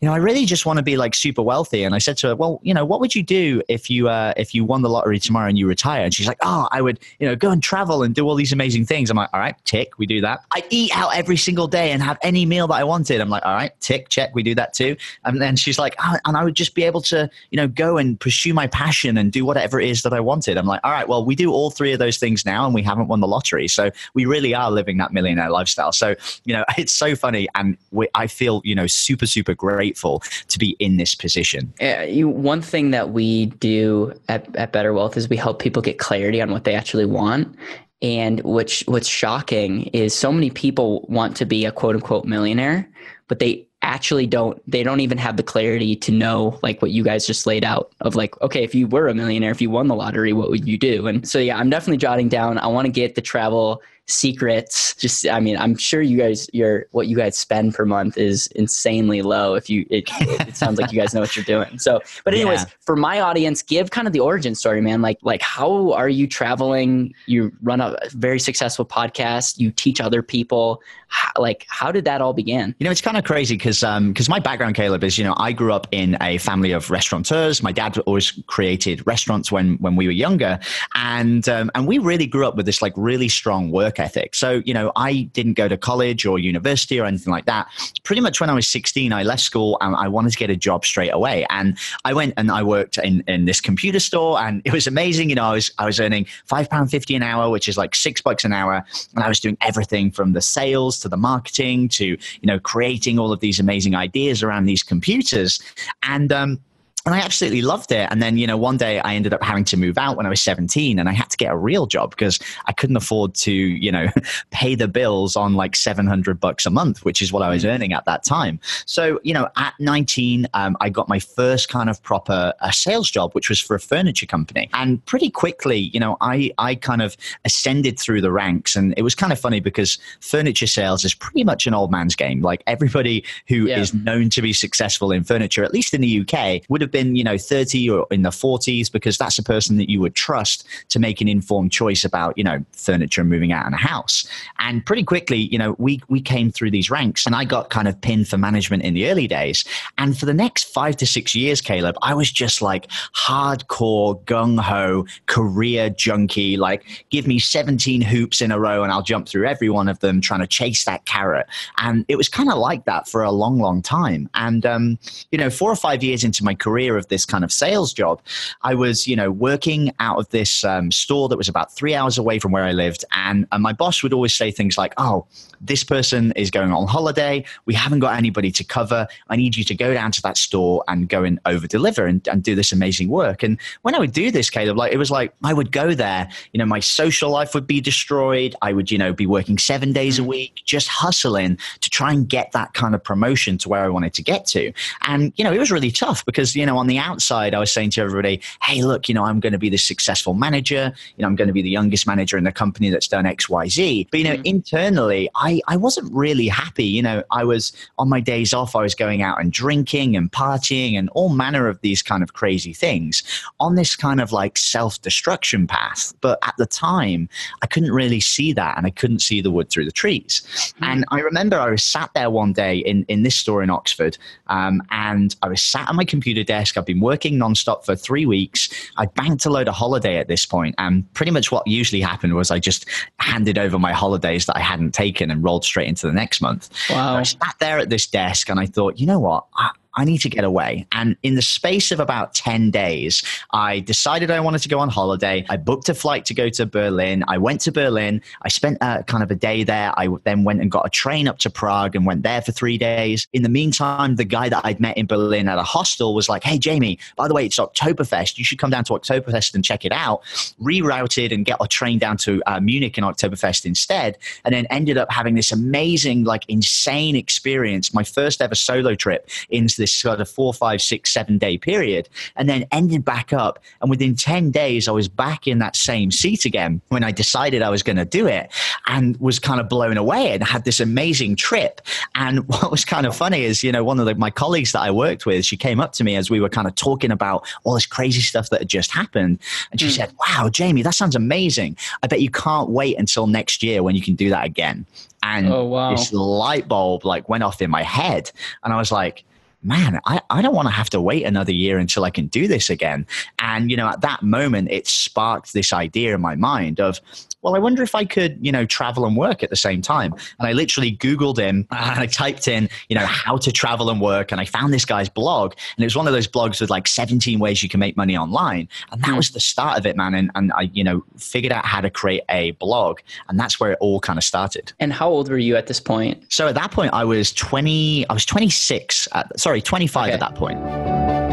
you 0.00 0.06
know, 0.06 0.14
I 0.14 0.18
really 0.18 0.44
just 0.44 0.66
want 0.66 0.78
to 0.78 0.82
be 0.82 0.96
like 0.96 1.14
super 1.14 1.42
wealthy." 1.42 1.82
And 1.84 1.94
I 1.94 1.98
said 1.98 2.16
to 2.18 2.28
her, 2.28 2.36
"Well, 2.36 2.60
you 2.62 2.74
know, 2.74 2.84
what 2.84 3.00
would 3.00 3.14
you 3.14 3.22
do 3.22 3.62
if 3.68 3.90
you 3.90 4.08
uh, 4.08 4.34
if 4.36 4.54
you 4.54 4.64
won 4.64 4.82
the 4.82 4.88
lottery 4.88 5.18
tomorrow 5.18 5.48
and 5.48 5.58
you 5.58 5.66
retire?" 5.66 6.04
And 6.04 6.14
she's 6.14 6.26
like, 6.26 6.38
"Oh, 6.42 6.68
I 6.70 6.82
would, 6.82 7.00
you 7.18 7.26
know, 7.26 7.36
go 7.36 7.50
and 7.50 7.62
travel 7.62 8.02
and 8.02 8.14
do 8.14 8.26
all 8.26 8.34
these 8.34 8.52
amazing 8.52 8.86
things." 8.86 9.10
I'm 9.10 9.16
like, 9.16 9.30
"All 9.32 9.40
right, 9.40 9.56
tick, 9.64 9.98
we 9.98 10.06
do 10.06 10.20
that." 10.20 10.40
I 10.52 10.62
eat 10.70 10.96
out 10.96 11.16
every 11.16 11.36
single 11.36 11.66
day 11.66 11.90
and 11.92 12.02
have 12.02 12.18
any 12.22 12.46
meal 12.46 12.66
that 12.68 12.74
I 12.74 12.84
wanted. 12.84 13.20
I'm 13.20 13.30
like, 13.30 13.44
"All 13.44 13.54
right, 13.54 13.72
tick, 13.80 14.08
check, 14.08 14.34
we 14.34 14.42
do 14.42 14.54
that 14.54 14.74
too." 14.74 14.96
And 15.24 15.40
then 15.40 15.56
she's 15.56 15.78
like, 15.78 15.94
oh, 16.04 16.16
"And 16.24 16.36
I 16.36 16.44
would 16.44 16.54
just 16.54 16.74
be 16.74 16.84
able 16.84 17.00
to, 17.02 17.30
you 17.50 17.56
know, 17.56 17.68
go 17.68 17.96
and 17.98 18.18
pursue 18.18 18.54
my 18.54 18.66
passion 18.66 19.16
and 19.16 19.32
do 19.32 19.44
whatever 19.44 19.80
it 19.80 19.88
is 19.88 20.02
that 20.02 20.12
I 20.12 20.20
wanted." 20.20 20.56
I'm 20.56 20.66
like, 20.66 20.80
"All 20.84 20.92
right, 20.92 21.08
well, 21.08 21.24
we 21.24 21.34
do 21.34 21.52
all 21.52 21.70
three 21.70 21.92
of 21.92 21.98
those 21.98 22.18
things 22.18 22.44
now, 22.44 22.64
and 22.66 22.74
we 22.74 22.82
haven't 22.82 23.08
won 23.08 23.20
the 23.20 23.28
lottery, 23.28 23.68
so 23.68 23.90
we 24.14 24.24
really 24.26 24.54
are 24.54 24.70
living 24.70 24.98
that 24.98 25.12
millionaire 25.12 25.50
lifestyle." 25.50 25.77
So, 25.90 26.14
you 26.44 26.54
know, 26.54 26.64
it's 26.78 26.92
so 26.92 27.14
funny, 27.16 27.48
and 27.54 27.76
we, 27.90 28.08
I 28.14 28.26
feel, 28.26 28.60
you 28.64 28.74
know, 28.74 28.86
super 28.86 29.26
super 29.26 29.54
grateful 29.54 30.22
to 30.48 30.58
be 30.58 30.76
in 30.78 30.96
this 30.96 31.14
position. 31.14 31.72
Uh, 31.80 32.06
one 32.26 32.62
thing 32.62 32.90
that 32.90 33.10
we 33.10 33.46
do 33.46 34.12
at, 34.28 34.54
at 34.56 34.72
Better 34.72 34.92
Wealth 34.92 35.16
is 35.16 35.28
we 35.28 35.36
help 35.36 35.60
people 35.60 35.82
get 35.82 35.98
clarity 35.98 36.40
on 36.40 36.50
what 36.50 36.64
they 36.64 36.74
actually 36.74 37.06
want. 37.06 37.54
And 38.00 38.40
which 38.44 38.84
what's 38.86 39.08
shocking 39.08 39.86
is 39.86 40.14
so 40.14 40.30
many 40.30 40.50
people 40.50 41.04
want 41.08 41.36
to 41.38 41.44
be 41.44 41.64
a 41.64 41.72
quote 41.72 41.96
unquote 41.96 42.26
millionaire, 42.26 42.88
but 43.26 43.40
they 43.40 43.66
actually 43.82 44.26
don't 44.26 44.60
they 44.70 44.82
don't 44.82 45.00
even 45.00 45.18
have 45.18 45.36
the 45.36 45.42
clarity 45.42 45.94
to 45.94 46.10
know 46.10 46.58
like 46.62 46.82
what 46.82 46.90
you 46.90 47.04
guys 47.04 47.26
just 47.26 47.46
laid 47.46 47.64
out 47.64 47.92
of 48.00 48.16
like 48.16 48.40
okay 48.42 48.64
if 48.64 48.74
you 48.74 48.88
were 48.88 49.06
a 49.06 49.14
millionaire 49.14 49.52
if 49.52 49.60
you 49.60 49.70
won 49.70 49.86
the 49.86 49.94
lottery 49.94 50.32
what 50.32 50.50
would 50.50 50.66
you 50.66 50.76
do 50.76 51.06
and 51.06 51.28
so 51.28 51.38
yeah 51.38 51.56
i'm 51.56 51.70
definitely 51.70 51.96
jotting 51.96 52.28
down 52.28 52.58
i 52.58 52.66
want 52.66 52.86
to 52.86 52.92
get 52.92 53.14
the 53.14 53.20
travel 53.20 53.80
secrets. 54.08 54.94
Just 54.94 55.28
i 55.28 55.38
mean 55.38 55.56
i'm 55.56 55.76
sure 55.76 56.02
you 56.02 56.18
guys 56.18 56.48
your 56.52 56.86
what 56.90 57.06
you 57.06 57.16
guys 57.16 57.36
spend 57.36 57.74
per 57.74 57.84
month 57.84 58.18
is 58.18 58.46
insanely 58.48 59.22
low 59.22 59.54
if 59.54 59.70
you 59.70 59.86
it, 59.90 60.04
it 60.48 60.56
sounds 60.56 60.78
like 60.80 60.90
you 60.92 60.98
guys 60.98 61.14
know 61.14 61.20
what 61.20 61.36
you're 61.36 61.44
doing. 61.44 61.78
So 61.78 62.00
but 62.24 62.34
anyways 62.34 62.62
yeah. 62.62 62.70
for 62.80 62.96
my 62.96 63.20
audience 63.20 63.62
give 63.62 63.90
kind 63.90 64.06
of 64.06 64.12
the 64.12 64.20
origin 64.20 64.54
story 64.54 64.80
man. 64.80 65.02
Like 65.02 65.18
like 65.22 65.42
how 65.42 65.92
are 65.92 66.08
you 66.08 66.26
traveling? 66.26 67.14
You 67.26 67.52
run 67.62 67.80
a 67.80 67.96
very 68.10 68.40
successful 68.40 68.84
podcast. 68.84 69.58
You 69.58 69.70
teach 69.70 70.00
other 70.00 70.22
people. 70.22 70.82
How, 71.08 71.30
like 71.40 71.66
how 71.68 71.92
did 71.92 72.04
that 72.06 72.20
all 72.20 72.32
begin? 72.32 72.74
You 72.78 72.84
know 72.84 72.90
it's 72.90 73.00
kind 73.00 73.16
of 73.16 73.24
crazy 73.24 73.56
because 73.56 73.82
um 73.82 74.12
because 74.12 74.28
my 74.28 74.38
background 74.38 74.74
caleb 74.74 75.04
is 75.04 75.16
you 75.16 75.24
know 75.24 75.34
i 75.38 75.52
grew 75.52 75.72
up 75.72 75.86
in 75.92 76.16
a 76.20 76.38
family 76.38 76.72
of 76.72 76.90
restaurateurs. 76.90 77.62
My 77.62 77.72
dad 77.72 77.98
always 78.06 78.32
created 78.46 79.06
restaurants 79.06 79.52
when 79.52 79.76
when 79.78 79.96
we 79.96 80.06
were 80.06 80.12
younger. 80.12 80.58
And 80.94 81.48
um, 81.48 81.70
and 81.74 81.86
we 81.86 81.98
really 81.98 82.26
grew 82.26 82.46
up 82.46 82.56
with 82.56 82.66
this 82.66 82.82
like 82.82 82.92
really 82.96 83.28
strong 83.28 83.70
work 83.70 83.97
ethic. 83.98 84.34
So 84.34 84.62
you 84.64 84.74
know 84.74 84.92
i 84.96 85.28
didn't 85.32 85.54
go 85.54 85.68
to 85.68 85.76
college 85.76 86.26
or 86.26 86.38
university 86.38 87.00
or 87.00 87.06
anything 87.06 87.30
like 87.30 87.46
that. 87.46 87.68
Pretty 88.04 88.20
much 88.20 88.40
when 88.40 88.50
i 88.50 88.54
was 88.54 88.68
16 88.68 89.12
i 89.12 89.22
left 89.22 89.42
school 89.42 89.78
and 89.80 89.96
i 89.96 90.08
wanted 90.08 90.32
to 90.32 90.38
get 90.38 90.50
a 90.50 90.56
job 90.56 90.84
straight 90.84 91.10
away. 91.10 91.46
And 91.50 91.78
i 92.04 92.12
went 92.12 92.34
and 92.36 92.50
i 92.50 92.62
worked 92.62 92.98
in 92.98 93.22
in 93.26 93.44
this 93.44 93.60
computer 93.60 94.00
store 94.00 94.40
and 94.40 94.62
it 94.64 94.72
was 94.72 94.86
amazing. 94.86 95.28
You 95.30 95.36
know 95.36 95.44
i 95.44 95.52
was 95.52 95.70
i 95.78 95.86
was 95.86 96.00
earning 96.00 96.26
five 96.44 96.68
pound 96.70 96.90
fifty 96.90 97.14
an 97.14 97.22
hour 97.22 97.50
which 97.50 97.68
is 97.68 97.76
like 97.76 97.94
six 97.94 98.20
bucks 98.20 98.44
an 98.44 98.52
hour. 98.52 98.84
And 99.14 99.24
i 99.24 99.28
was 99.28 99.40
doing 99.40 99.56
everything 99.60 100.10
from 100.10 100.32
the 100.32 100.42
sales 100.42 100.98
to 101.00 101.08
the 101.08 101.16
marketing 101.16 101.88
to 101.90 102.04
you 102.06 102.18
know 102.44 102.58
creating 102.58 103.18
all 103.18 103.32
of 103.32 103.40
these 103.40 103.60
amazing 103.60 103.94
ideas 103.94 104.42
around 104.42 104.66
these 104.66 104.82
computers. 104.82 105.60
And 106.02 106.32
um, 106.32 106.60
and 107.08 107.14
I 107.14 107.20
absolutely 107.20 107.62
loved 107.62 107.90
it. 107.90 108.06
And 108.10 108.20
then, 108.20 108.36
you 108.36 108.46
know, 108.46 108.58
one 108.58 108.76
day 108.76 109.00
I 109.00 109.14
ended 109.14 109.32
up 109.32 109.42
having 109.42 109.64
to 109.64 109.78
move 109.78 109.96
out 109.96 110.18
when 110.18 110.26
I 110.26 110.28
was 110.28 110.42
17 110.42 110.98
and 110.98 111.08
I 111.08 111.12
had 111.12 111.30
to 111.30 111.38
get 111.38 111.50
a 111.50 111.56
real 111.56 111.86
job 111.86 112.10
because 112.10 112.38
I 112.66 112.72
couldn't 112.72 112.98
afford 112.98 113.34
to, 113.36 113.50
you 113.50 113.90
know, 113.90 114.08
pay 114.50 114.74
the 114.74 114.88
bills 114.88 115.34
on 115.34 115.54
like 115.54 115.74
700 115.74 116.38
bucks 116.38 116.66
a 116.66 116.70
month, 116.70 117.06
which 117.06 117.22
is 117.22 117.32
what 117.32 117.42
I 117.42 117.48
was 117.48 117.64
mm. 117.64 117.70
earning 117.70 117.94
at 117.94 118.04
that 118.04 118.24
time. 118.24 118.60
So, 118.84 119.20
you 119.22 119.32
know, 119.32 119.48
at 119.56 119.72
19, 119.80 120.48
um, 120.52 120.76
I 120.82 120.90
got 120.90 121.08
my 121.08 121.18
first 121.18 121.70
kind 121.70 121.88
of 121.88 122.02
proper 122.02 122.52
uh, 122.60 122.70
sales 122.72 123.10
job, 123.10 123.32
which 123.32 123.48
was 123.48 123.58
for 123.58 123.74
a 123.74 123.80
furniture 123.80 124.26
company. 124.26 124.68
And 124.74 125.02
pretty 125.06 125.30
quickly, 125.30 125.78
you 125.78 126.00
know, 126.00 126.18
I, 126.20 126.50
I 126.58 126.74
kind 126.74 127.00
of 127.00 127.16
ascended 127.46 127.98
through 127.98 128.20
the 128.20 128.32
ranks. 128.32 128.76
And 128.76 128.92
it 128.98 129.02
was 129.02 129.14
kind 129.14 129.32
of 129.32 129.40
funny 129.40 129.60
because 129.60 129.96
furniture 130.20 130.66
sales 130.66 131.06
is 131.06 131.14
pretty 131.14 131.42
much 131.42 131.66
an 131.66 131.72
old 131.72 131.90
man's 131.90 132.16
game. 132.16 132.42
Like 132.42 132.62
everybody 132.66 133.24
who 133.46 133.66
yeah. 133.66 133.80
is 133.80 133.94
known 133.94 134.28
to 134.28 134.42
be 134.42 134.52
successful 134.52 135.10
in 135.10 135.24
furniture, 135.24 135.64
at 135.64 135.72
least 135.72 135.94
in 135.94 136.02
the 136.02 136.20
UK, 136.20 136.68
would 136.68 136.82
have 136.82 136.90
been 136.90 136.97
been, 136.98 137.16
you 137.16 137.24
know, 137.24 137.38
30 137.38 137.90
or 137.90 138.06
in 138.10 138.22
the 138.22 138.30
40s 138.30 138.90
because 138.90 139.16
that's 139.18 139.38
a 139.38 139.42
person 139.42 139.76
that 139.76 139.88
you 139.88 140.00
would 140.00 140.14
trust 140.14 140.66
to 140.88 140.98
make 140.98 141.20
an 141.20 141.28
informed 141.28 141.70
choice 141.70 142.04
about, 142.04 142.36
you 142.36 142.44
know, 142.44 142.64
furniture 142.72 143.20
and 143.20 143.30
moving 143.30 143.52
out 143.52 143.66
in 143.66 143.74
a 143.74 143.78
house. 143.78 144.28
And 144.58 144.84
pretty 144.84 145.04
quickly, 145.04 145.38
you 145.38 145.58
know, 145.58 145.76
we, 145.78 146.00
we 146.08 146.20
came 146.20 146.50
through 146.50 146.72
these 146.72 146.90
ranks 146.90 147.26
and 147.26 147.34
I 147.34 147.44
got 147.44 147.70
kind 147.70 147.86
of 147.86 148.00
pinned 148.00 148.28
for 148.28 148.36
management 148.36 148.82
in 148.82 148.94
the 148.94 149.08
early 149.08 149.28
days. 149.28 149.64
And 149.96 150.18
for 150.18 150.26
the 150.26 150.34
next 150.34 150.64
five 150.64 150.96
to 150.96 151.06
six 151.06 151.34
years, 151.34 151.60
Caleb, 151.60 151.96
I 152.02 152.14
was 152.14 152.30
just 152.32 152.60
like 152.62 152.88
hardcore 153.14 154.20
gung 154.24 154.58
ho 154.58 155.06
career 155.26 155.90
junkie. 155.90 156.56
Like, 156.56 156.84
give 157.10 157.26
me 157.26 157.38
17 157.38 158.00
hoops 158.00 158.40
in 158.40 158.50
a 158.50 158.58
row 158.58 158.82
and 158.82 158.92
I'll 158.92 159.02
jump 159.02 159.28
through 159.28 159.46
every 159.46 159.70
one 159.70 159.88
of 159.88 160.00
them 160.00 160.20
trying 160.20 160.40
to 160.40 160.46
chase 160.46 160.84
that 160.84 161.04
carrot. 161.04 161.46
And 161.78 162.04
it 162.08 162.16
was 162.16 162.28
kind 162.28 162.50
of 162.50 162.58
like 162.58 162.84
that 162.86 163.06
for 163.06 163.22
a 163.22 163.30
long, 163.30 163.58
long 163.58 163.82
time. 163.82 164.28
And, 164.34 164.66
um, 164.66 164.98
you 165.30 165.38
know, 165.38 165.50
four 165.50 165.70
or 165.70 165.76
five 165.76 166.02
years 166.02 166.24
into 166.24 166.42
my 166.42 166.54
career, 166.54 166.87
of 166.96 167.08
this 167.08 167.24
kind 167.24 167.44
of 167.44 167.52
sales 167.52 167.92
job, 167.92 168.20
I 168.62 168.74
was, 168.74 169.06
you 169.06 169.16
know, 169.16 169.30
working 169.30 169.92
out 170.00 170.18
of 170.18 170.28
this 170.30 170.64
um, 170.64 170.90
store 170.92 171.28
that 171.28 171.36
was 171.36 171.48
about 171.48 171.74
three 171.74 171.94
hours 171.94 172.18
away 172.18 172.38
from 172.38 172.52
where 172.52 172.64
I 172.64 172.72
lived. 172.72 173.04
And, 173.12 173.46
and 173.52 173.62
my 173.62 173.72
boss 173.72 174.02
would 174.02 174.12
always 174.12 174.34
say 174.34 174.50
things 174.50 174.78
like, 174.78 174.94
oh, 174.96 175.26
this 175.60 175.84
person 175.84 176.32
is 176.36 176.50
going 176.50 176.72
on 176.72 176.86
holiday. 176.86 177.44
We 177.66 177.74
haven't 177.74 178.00
got 178.00 178.16
anybody 178.16 178.50
to 178.52 178.64
cover. 178.64 179.06
I 179.28 179.36
need 179.36 179.56
you 179.56 179.64
to 179.64 179.74
go 179.74 179.92
down 179.92 180.12
to 180.12 180.22
that 180.22 180.36
store 180.36 180.84
and 180.88 181.08
go 181.08 181.24
and 181.24 181.40
over 181.46 181.66
deliver 181.66 182.06
and, 182.06 182.26
and 182.28 182.42
do 182.42 182.54
this 182.54 182.72
amazing 182.72 183.08
work. 183.08 183.42
And 183.42 183.58
when 183.82 183.94
I 183.94 183.98
would 183.98 184.12
do 184.12 184.30
this, 184.30 184.50
Caleb, 184.50 184.76
like 184.76 184.92
it 184.92 184.98
was 184.98 185.10
like 185.10 185.34
I 185.42 185.52
would 185.52 185.72
go 185.72 185.94
there, 185.94 186.28
you 186.52 186.58
know, 186.58 186.66
my 186.66 186.80
social 186.80 187.30
life 187.30 187.54
would 187.54 187.66
be 187.66 187.80
destroyed. 187.80 188.54
I 188.62 188.72
would, 188.72 188.90
you 188.90 188.98
know, 188.98 189.12
be 189.12 189.26
working 189.26 189.58
seven 189.58 189.92
days 189.92 190.18
a 190.18 190.22
mm. 190.22 190.26
week, 190.26 190.62
just 190.64 190.88
hustling 190.88 191.58
to 191.80 191.90
try 191.90 192.12
and 192.12 192.28
get 192.28 192.52
that 192.52 192.74
kind 192.74 192.94
of 192.94 193.02
promotion 193.02 193.58
to 193.58 193.68
where 193.68 193.84
I 193.84 193.88
wanted 193.88 194.14
to 194.14 194.22
get 194.22 194.46
to. 194.46 194.72
And, 195.02 195.32
you 195.36 195.44
know, 195.44 195.52
it 195.52 195.58
was 195.58 195.70
really 195.70 195.90
tough 195.90 196.24
because, 196.24 196.54
you 196.54 196.64
know, 196.66 196.67
on 196.76 196.86
the 196.86 196.98
outside, 196.98 197.54
I 197.54 197.58
was 197.58 197.72
saying 197.72 197.90
to 197.90 198.00
everybody, 198.02 198.40
hey, 198.62 198.82
look, 198.82 199.08
you 199.08 199.14
know, 199.14 199.24
I'm 199.24 199.40
going 199.40 199.52
to 199.52 199.58
be 199.58 199.70
the 199.70 199.78
successful 199.78 200.34
manager. 200.34 200.92
You 201.16 201.22
know, 201.22 201.28
I'm 201.28 201.36
going 201.36 201.48
to 201.48 201.54
be 201.54 201.62
the 201.62 201.70
youngest 201.70 202.06
manager 202.06 202.36
in 202.36 202.44
the 202.44 202.52
company 202.52 202.90
that's 202.90 203.08
done 203.08 203.26
X, 203.26 203.48
Y, 203.48 203.68
Z. 203.68 204.08
But, 204.10 204.18
you 204.18 204.24
know, 204.24 204.34
mm-hmm. 204.34 204.46
internally, 204.46 205.30
I, 205.36 205.60
I 205.68 205.76
wasn't 205.76 206.12
really 206.12 206.48
happy. 206.48 206.84
You 206.84 207.02
know, 207.02 207.22
I 207.30 207.44
was 207.44 207.72
on 207.98 208.08
my 208.08 208.20
days 208.20 208.52
off, 208.52 208.76
I 208.76 208.82
was 208.82 208.94
going 208.94 209.22
out 209.22 209.40
and 209.40 209.52
drinking 209.52 210.16
and 210.16 210.30
partying 210.30 210.98
and 210.98 211.08
all 211.10 211.28
manner 211.28 211.68
of 211.68 211.80
these 211.80 212.02
kind 212.02 212.22
of 212.22 212.34
crazy 212.34 212.72
things 212.72 213.22
on 213.60 213.74
this 213.74 213.96
kind 213.96 214.20
of 214.20 214.32
like 214.32 214.58
self 214.58 215.00
destruction 215.00 215.66
path. 215.66 216.12
But 216.20 216.38
at 216.42 216.54
the 216.58 216.66
time, 216.66 217.28
I 217.62 217.66
couldn't 217.66 217.92
really 217.92 218.20
see 218.20 218.52
that 218.52 218.76
and 218.76 218.86
I 218.86 218.90
couldn't 218.90 219.20
see 219.20 219.40
the 219.40 219.50
wood 219.50 219.70
through 219.70 219.84
the 219.84 219.92
trees. 219.92 220.42
Mm-hmm. 220.46 220.84
And 220.84 221.04
I 221.10 221.20
remember 221.20 221.56
I 221.58 221.70
was 221.70 221.84
sat 221.84 222.10
there 222.14 222.30
one 222.30 222.52
day 222.52 222.78
in, 222.78 223.04
in 223.08 223.22
this 223.22 223.36
store 223.36 223.62
in 223.62 223.70
Oxford 223.70 224.18
um, 224.48 224.82
and 224.90 225.34
I 225.42 225.48
was 225.48 225.62
sat 225.62 225.88
at 225.88 225.94
my 225.94 226.04
computer 226.04 226.44
desk 226.44 226.57
desk. 226.58 226.76
I've 226.76 226.86
been 226.86 227.00
working 227.00 227.34
nonstop 227.34 227.84
for 227.84 227.94
three 227.94 228.26
weeks. 228.26 228.68
I 228.96 229.06
banked 229.06 229.46
a 229.46 229.50
load 229.50 229.68
of 229.68 229.74
holiday 229.74 230.16
at 230.16 230.28
this 230.28 230.44
point, 230.44 230.74
and 230.78 231.12
pretty 231.14 231.30
much 231.30 231.52
what 231.52 231.66
usually 231.66 232.00
happened 232.00 232.34
was 232.34 232.50
I 232.50 232.58
just 232.58 232.86
handed 233.18 233.58
over 233.58 233.78
my 233.78 233.92
holidays 233.92 234.46
that 234.46 234.56
I 234.56 234.60
hadn't 234.60 234.92
taken 234.92 235.30
and 235.30 235.42
rolled 235.42 235.64
straight 235.64 235.88
into 235.88 236.06
the 236.06 236.12
next 236.12 236.40
month. 236.40 236.70
Wow. 236.90 237.16
I 237.16 237.22
sat 237.22 237.54
there 237.60 237.78
at 237.78 237.90
this 237.90 238.06
desk 238.06 238.50
and 238.50 238.58
I 238.58 238.66
thought, 238.66 238.98
you 238.98 239.06
know 239.06 239.20
what? 239.20 239.44
I, 239.54 239.70
I 239.98 240.04
need 240.04 240.18
to 240.18 240.28
get 240.28 240.44
away. 240.44 240.86
And 240.92 241.16
in 241.24 241.34
the 241.34 241.42
space 241.42 241.90
of 241.90 241.98
about 241.98 242.32
10 242.32 242.70
days, 242.70 243.20
I 243.52 243.80
decided 243.80 244.30
I 244.30 244.38
wanted 244.38 244.60
to 244.62 244.68
go 244.68 244.78
on 244.78 244.88
holiday. 244.88 245.44
I 245.48 245.56
booked 245.56 245.88
a 245.88 245.94
flight 245.94 246.24
to 246.26 246.34
go 246.34 246.48
to 246.50 246.66
Berlin. 246.66 247.24
I 247.26 247.36
went 247.36 247.60
to 247.62 247.72
Berlin. 247.72 248.22
I 248.42 248.48
spent 248.48 248.78
uh, 248.80 249.02
kind 249.02 249.24
of 249.24 249.30
a 249.32 249.34
day 249.34 249.64
there. 249.64 249.92
I 249.98 250.08
then 250.22 250.44
went 250.44 250.60
and 250.60 250.70
got 250.70 250.86
a 250.86 250.88
train 250.88 251.26
up 251.26 251.38
to 251.38 251.50
Prague 251.50 251.96
and 251.96 252.06
went 252.06 252.22
there 252.22 252.40
for 252.40 252.52
three 252.52 252.78
days. 252.78 253.26
In 253.32 253.42
the 253.42 253.48
meantime, 253.48 254.14
the 254.14 254.24
guy 254.24 254.48
that 254.48 254.64
I'd 254.64 254.78
met 254.78 254.96
in 254.96 255.06
Berlin 255.06 255.48
at 255.48 255.58
a 255.58 255.64
hostel 255.64 256.14
was 256.14 256.28
like, 256.28 256.44
Hey, 256.44 256.58
Jamie, 256.58 257.00
by 257.16 257.26
the 257.26 257.34
way, 257.34 257.44
it's 257.44 257.58
Oktoberfest. 257.58 258.38
You 258.38 258.44
should 258.44 258.60
come 258.60 258.70
down 258.70 258.84
to 258.84 258.92
Oktoberfest 258.92 259.52
and 259.56 259.64
check 259.64 259.84
it 259.84 259.90
out. 259.90 260.22
Rerouted 260.62 261.34
and 261.34 261.44
get 261.44 261.56
a 261.60 261.66
train 261.66 261.98
down 261.98 262.18
to 262.18 262.40
uh, 262.46 262.60
Munich 262.60 262.96
and 262.98 263.04
Oktoberfest 263.04 263.66
instead. 263.66 264.16
And 264.44 264.54
then 264.54 264.64
ended 264.66 264.96
up 264.96 265.10
having 265.10 265.34
this 265.34 265.50
amazing, 265.50 266.22
like 266.22 266.44
insane 266.46 267.16
experience, 267.16 267.92
my 267.92 268.04
first 268.04 268.40
ever 268.40 268.54
solo 268.54 268.94
trip 268.94 269.28
into 269.50 269.74
this 269.76 269.87
this 269.88 269.94
sort 269.94 270.20
of 270.20 270.28
four, 270.28 270.52
five, 270.52 270.82
six, 270.82 271.10
seven 271.10 271.38
day 271.38 271.56
period, 271.56 272.08
and 272.36 272.48
then 272.48 272.66
ended 272.72 273.04
back 273.04 273.32
up. 273.32 273.58
And 273.80 273.88
within 273.88 274.14
10 274.14 274.50
days, 274.50 274.86
I 274.86 274.92
was 274.92 275.08
back 275.08 275.46
in 275.46 275.58
that 275.60 275.76
same 275.76 276.10
seat 276.10 276.44
again 276.44 276.80
when 276.88 277.02
I 277.04 277.10
decided 277.10 277.62
I 277.62 277.70
was 277.70 277.82
going 277.82 277.96
to 277.96 278.04
do 278.04 278.26
it 278.26 278.52
and 278.86 279.16
was 279.18 279.38
kind 279.38 279.60
of 279.60 279.68
blown 279.68 279.96
away 279.96 280.32
and 280.32 280.42
had 280.42 280.64
this 280.64 280.80
amazing 280.80 281.36
trip. 281.36 281.80
And 282.14 282.46
what 282.48 282.70
was 282.70 282.84
kind 282.84 283.06
of 283.06 283.16
funny 283.16 283.44
is, 283.44 283.62
you 283.62 283.72
know, 283.72 283.82
one 283.82 283.98
of 283.98 284.06
the, 284.06 284.14
my 284.14 284.30
colleagues 284.30 284.72
that 284.72 284.80
I 284.80 284.90
worked 284.90 285.24
with, 285.24 285.44
she 285.44 285.56
came 285.56 285.80
up 285.80 285.92
to 285.94 286.04
me 286.04 286.16
as 286.16 286.30
we 286.30 286.40
were 286.40 286.50
kind 286.50 286.66
of 286.66 286.74
talking 286.74 287.10
about 287.10 287.46
all 287.64 287.74
this 287.74 287.86
crazy 287.86 288.20
stuff 288.20 288.50
that 288.50 288.60
had 288.60 288.68
just 288.68 288.90
happened. 288.90 289.38
And 289.70 289.80
she 289.80 289.88
mm. 289.88 289.96
said, 289.96 290.12
Wow, 290.20 290.50
Jamie, 290.50 290.82
that 290.82 290.94
sounds 290.94 291.16
amazing. 291.16 291.76
I 292.02 292.06
bet 292.06 292.20
you 292.20 292.30
can't 292.30 292.68
wait 292.68 292.98
until 292.98 293.26
next 293.26 293.62
year 293.62 293.82
when 293.82 293.94
you 293.94 294.02
can 294.02 294.14
do 294.14 294.28
that 294.28 294.44
again. 294.44 294.84
And 295.22 295.48
oh, 295.48 295.64
wow. 295.64 295.90
this 295.90 296.12
light 296.12 296.68
bulb 296.68 297.04
like 297.04 297.28
went 297.28 297.42
off 297.42 297.60
in 297.60 297.70
my 297.70 297.82
head. 297.82 298.30
And 298.62 298.72
I 298.72 298.76
was 298.76 298.92
like, 298.92 299.24
man, 299.62 300.00
I, 300.06 300.20
I 300.30 300.42
don't 300.42 300.54
want 300.54 300.68
to 300.68 300.72
have 300.72 300.90
to 300.90 301.00
wait 301.00 301.24
another 301.24 301.52
year 301.52 301.78
until 301.78 302.04
I 302.04 302.10
can 302.10 302.26
do 302.26 302.46
this 302.46 302.70
again. 302.70 303.06
And, 303.38 303.70
you 303.70 303.76
know, 303.76 303.88
at 303.88 304.00
that 304.02 304.22
moment, 304.22 304.70
it 304.70 304.86
sparked 304.86 305.52
this 305.52 305.72
idea 305.72 306.14
in 306.14 306.20
my 306.20 306.36
mind 306.36 306.80
of, 306.80 307.00
well, 307.42 307.54
I 307.54 307.58
wonder 307.58 307.82
if 307.82 307.94
I 307.94 308.04
could, 308.04 308.38
you 308.44 308.50
know, 308.50 308.66
travel 308.66 309.06
and 309.06 309.16
work 309.16 309.42
at 309.42 309.50
the 309.50 309.56
same 309.56 309.80
time. 309.80 310.12
And 310.38 310.48
I 310.48 310.52
literally 310.52 310.96
Googled 310.96 311.38
him 311.38 311.66
and 311.70 312.00
I 312.00 312.06
typed 312.06 312.48
in, 312.48 312.68
you 312.88 312.96
know, 312.96 313.06
how 313.06 313.36
to 313.38 313.52
travel 313.52 313.90
and 313.90 314.00
work. 314.00 314.32
And 314.32 314.40
I 314.40 314.44
found 314.44 314.72
this 314.72 314.84
guy's 314.84 315.08
blog. 315.08 315.52
And 315.76 315.84
it 315.84 315.86
was 315.86 315.96
one 315.96 316.06
of 316.06 316.12
those 316.12 316.26
blogs 316.26 316.60
with 316.60 316.70
like 316.70 316.88
17 316.88 317.38
ways 317.38 317.62
you 317.62 317.68
can 317.68 317.80
make 317.80 317.96
money 317.96 318.16
online. 318.16 318.68
And 318.90 319.00
that 319.02 319.10
hmm. 319.10 319.16
was 319.16 319.30
the 319.30 319.40
start 319.40 319.78
of 319.78 319.86
it, 319.86 319.96
man. 319.96 320.14
And, 320.14 320.30
and 320.34 320.52
I, 320.52 320.70
you 320.72 320.82
know, 320.82 321.04
figured 321.16 321.52
out 321.52 321.64
how 321.64 321.80
to 321.80 321.90
create 321.90 322.22
a 322.28 322.52
blog. 322.52 323.00
And 323.28 323.38
that's 323.38 323.60
where 323.60 323.72
it 323.72 323.78
all 323.80 324.00
kind 324.00 324.18
of 324.18 324.24
started. 324.24 324.72
And 324.80 324.92
how 324.92 325.08
old 325.08 325.28
were 325.28 325.38
you 325.38 325.56
at 325.56 325.66
this 325.66 325.80
point? 325.80 326.24
So 326.32 326.48
at 326.48 326.54
that 326.56 326.70
point, 326.70 326.92
I 326.92 327.04
was 327.04 327.32
20, 327.32 328.08
I 328.08 328.12
was 328.12 328.24
26, 328.24 329.08
at, 329.12 329.38
sorry, 329.38 329.62
25 329.62 330.04
okay. 330.04 330.12
at 330.12 330.20
that 330.20 330.34
point 330.34 331.27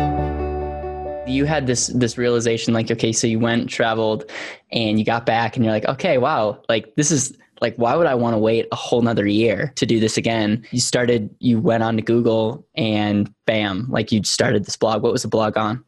you 1.27 1.45
had 1.45 1.67
this 1.67 1.87
this 1.87 2.17
realization 2.17 2.73
like 2.73 2.91
okay 2.91 3.11
so 3.11 3.25
you 3.25 3.39
went 3.39 3.69
traveled 3.69 4.29
and 4.71 4.99
you 4.99 5.05
got 5.05 5.25
back 5.25 5.55
and 5.55 5.65
you're 5.65 5.73
like 5.73 5.85
okay 5.85 6.17
wow 6.17 6.61
like 6.69 6.93
this 6.95 7.11
is 7.11 7.35
like 7.61 7.75
why 7.77 7.95
would 7.95 8.07
i 8.07 8.13
want 8.13 8.33
to 8.33 8.37
wait 8.37 8.67
a 8.71 8.75
whole 8.75 9.01
nother 9.01 9.25
year 9.25 9.71
to 9.75 9.85
do 9.85 9.99
this 9.99 10.17
again? 10.17 10.65
You 10.71 10.79
started 10.79 11.33
you 11.39 11.59
went 11.59 11.83
on 11.83 11.95
to 11.95 12.01
google 12.01 12.65
and 12.75 13.33
bam 13.45 13.87
like 13.89 14.11
you 14.11 14.23
started 14.23 14.65
this 14.65 14.77
blog. 14.77 15.03
What 15.03 15.11
was 15.11 15.21
the 15.21 15.27
blog 15.27 15.57
on? 15.57 15.83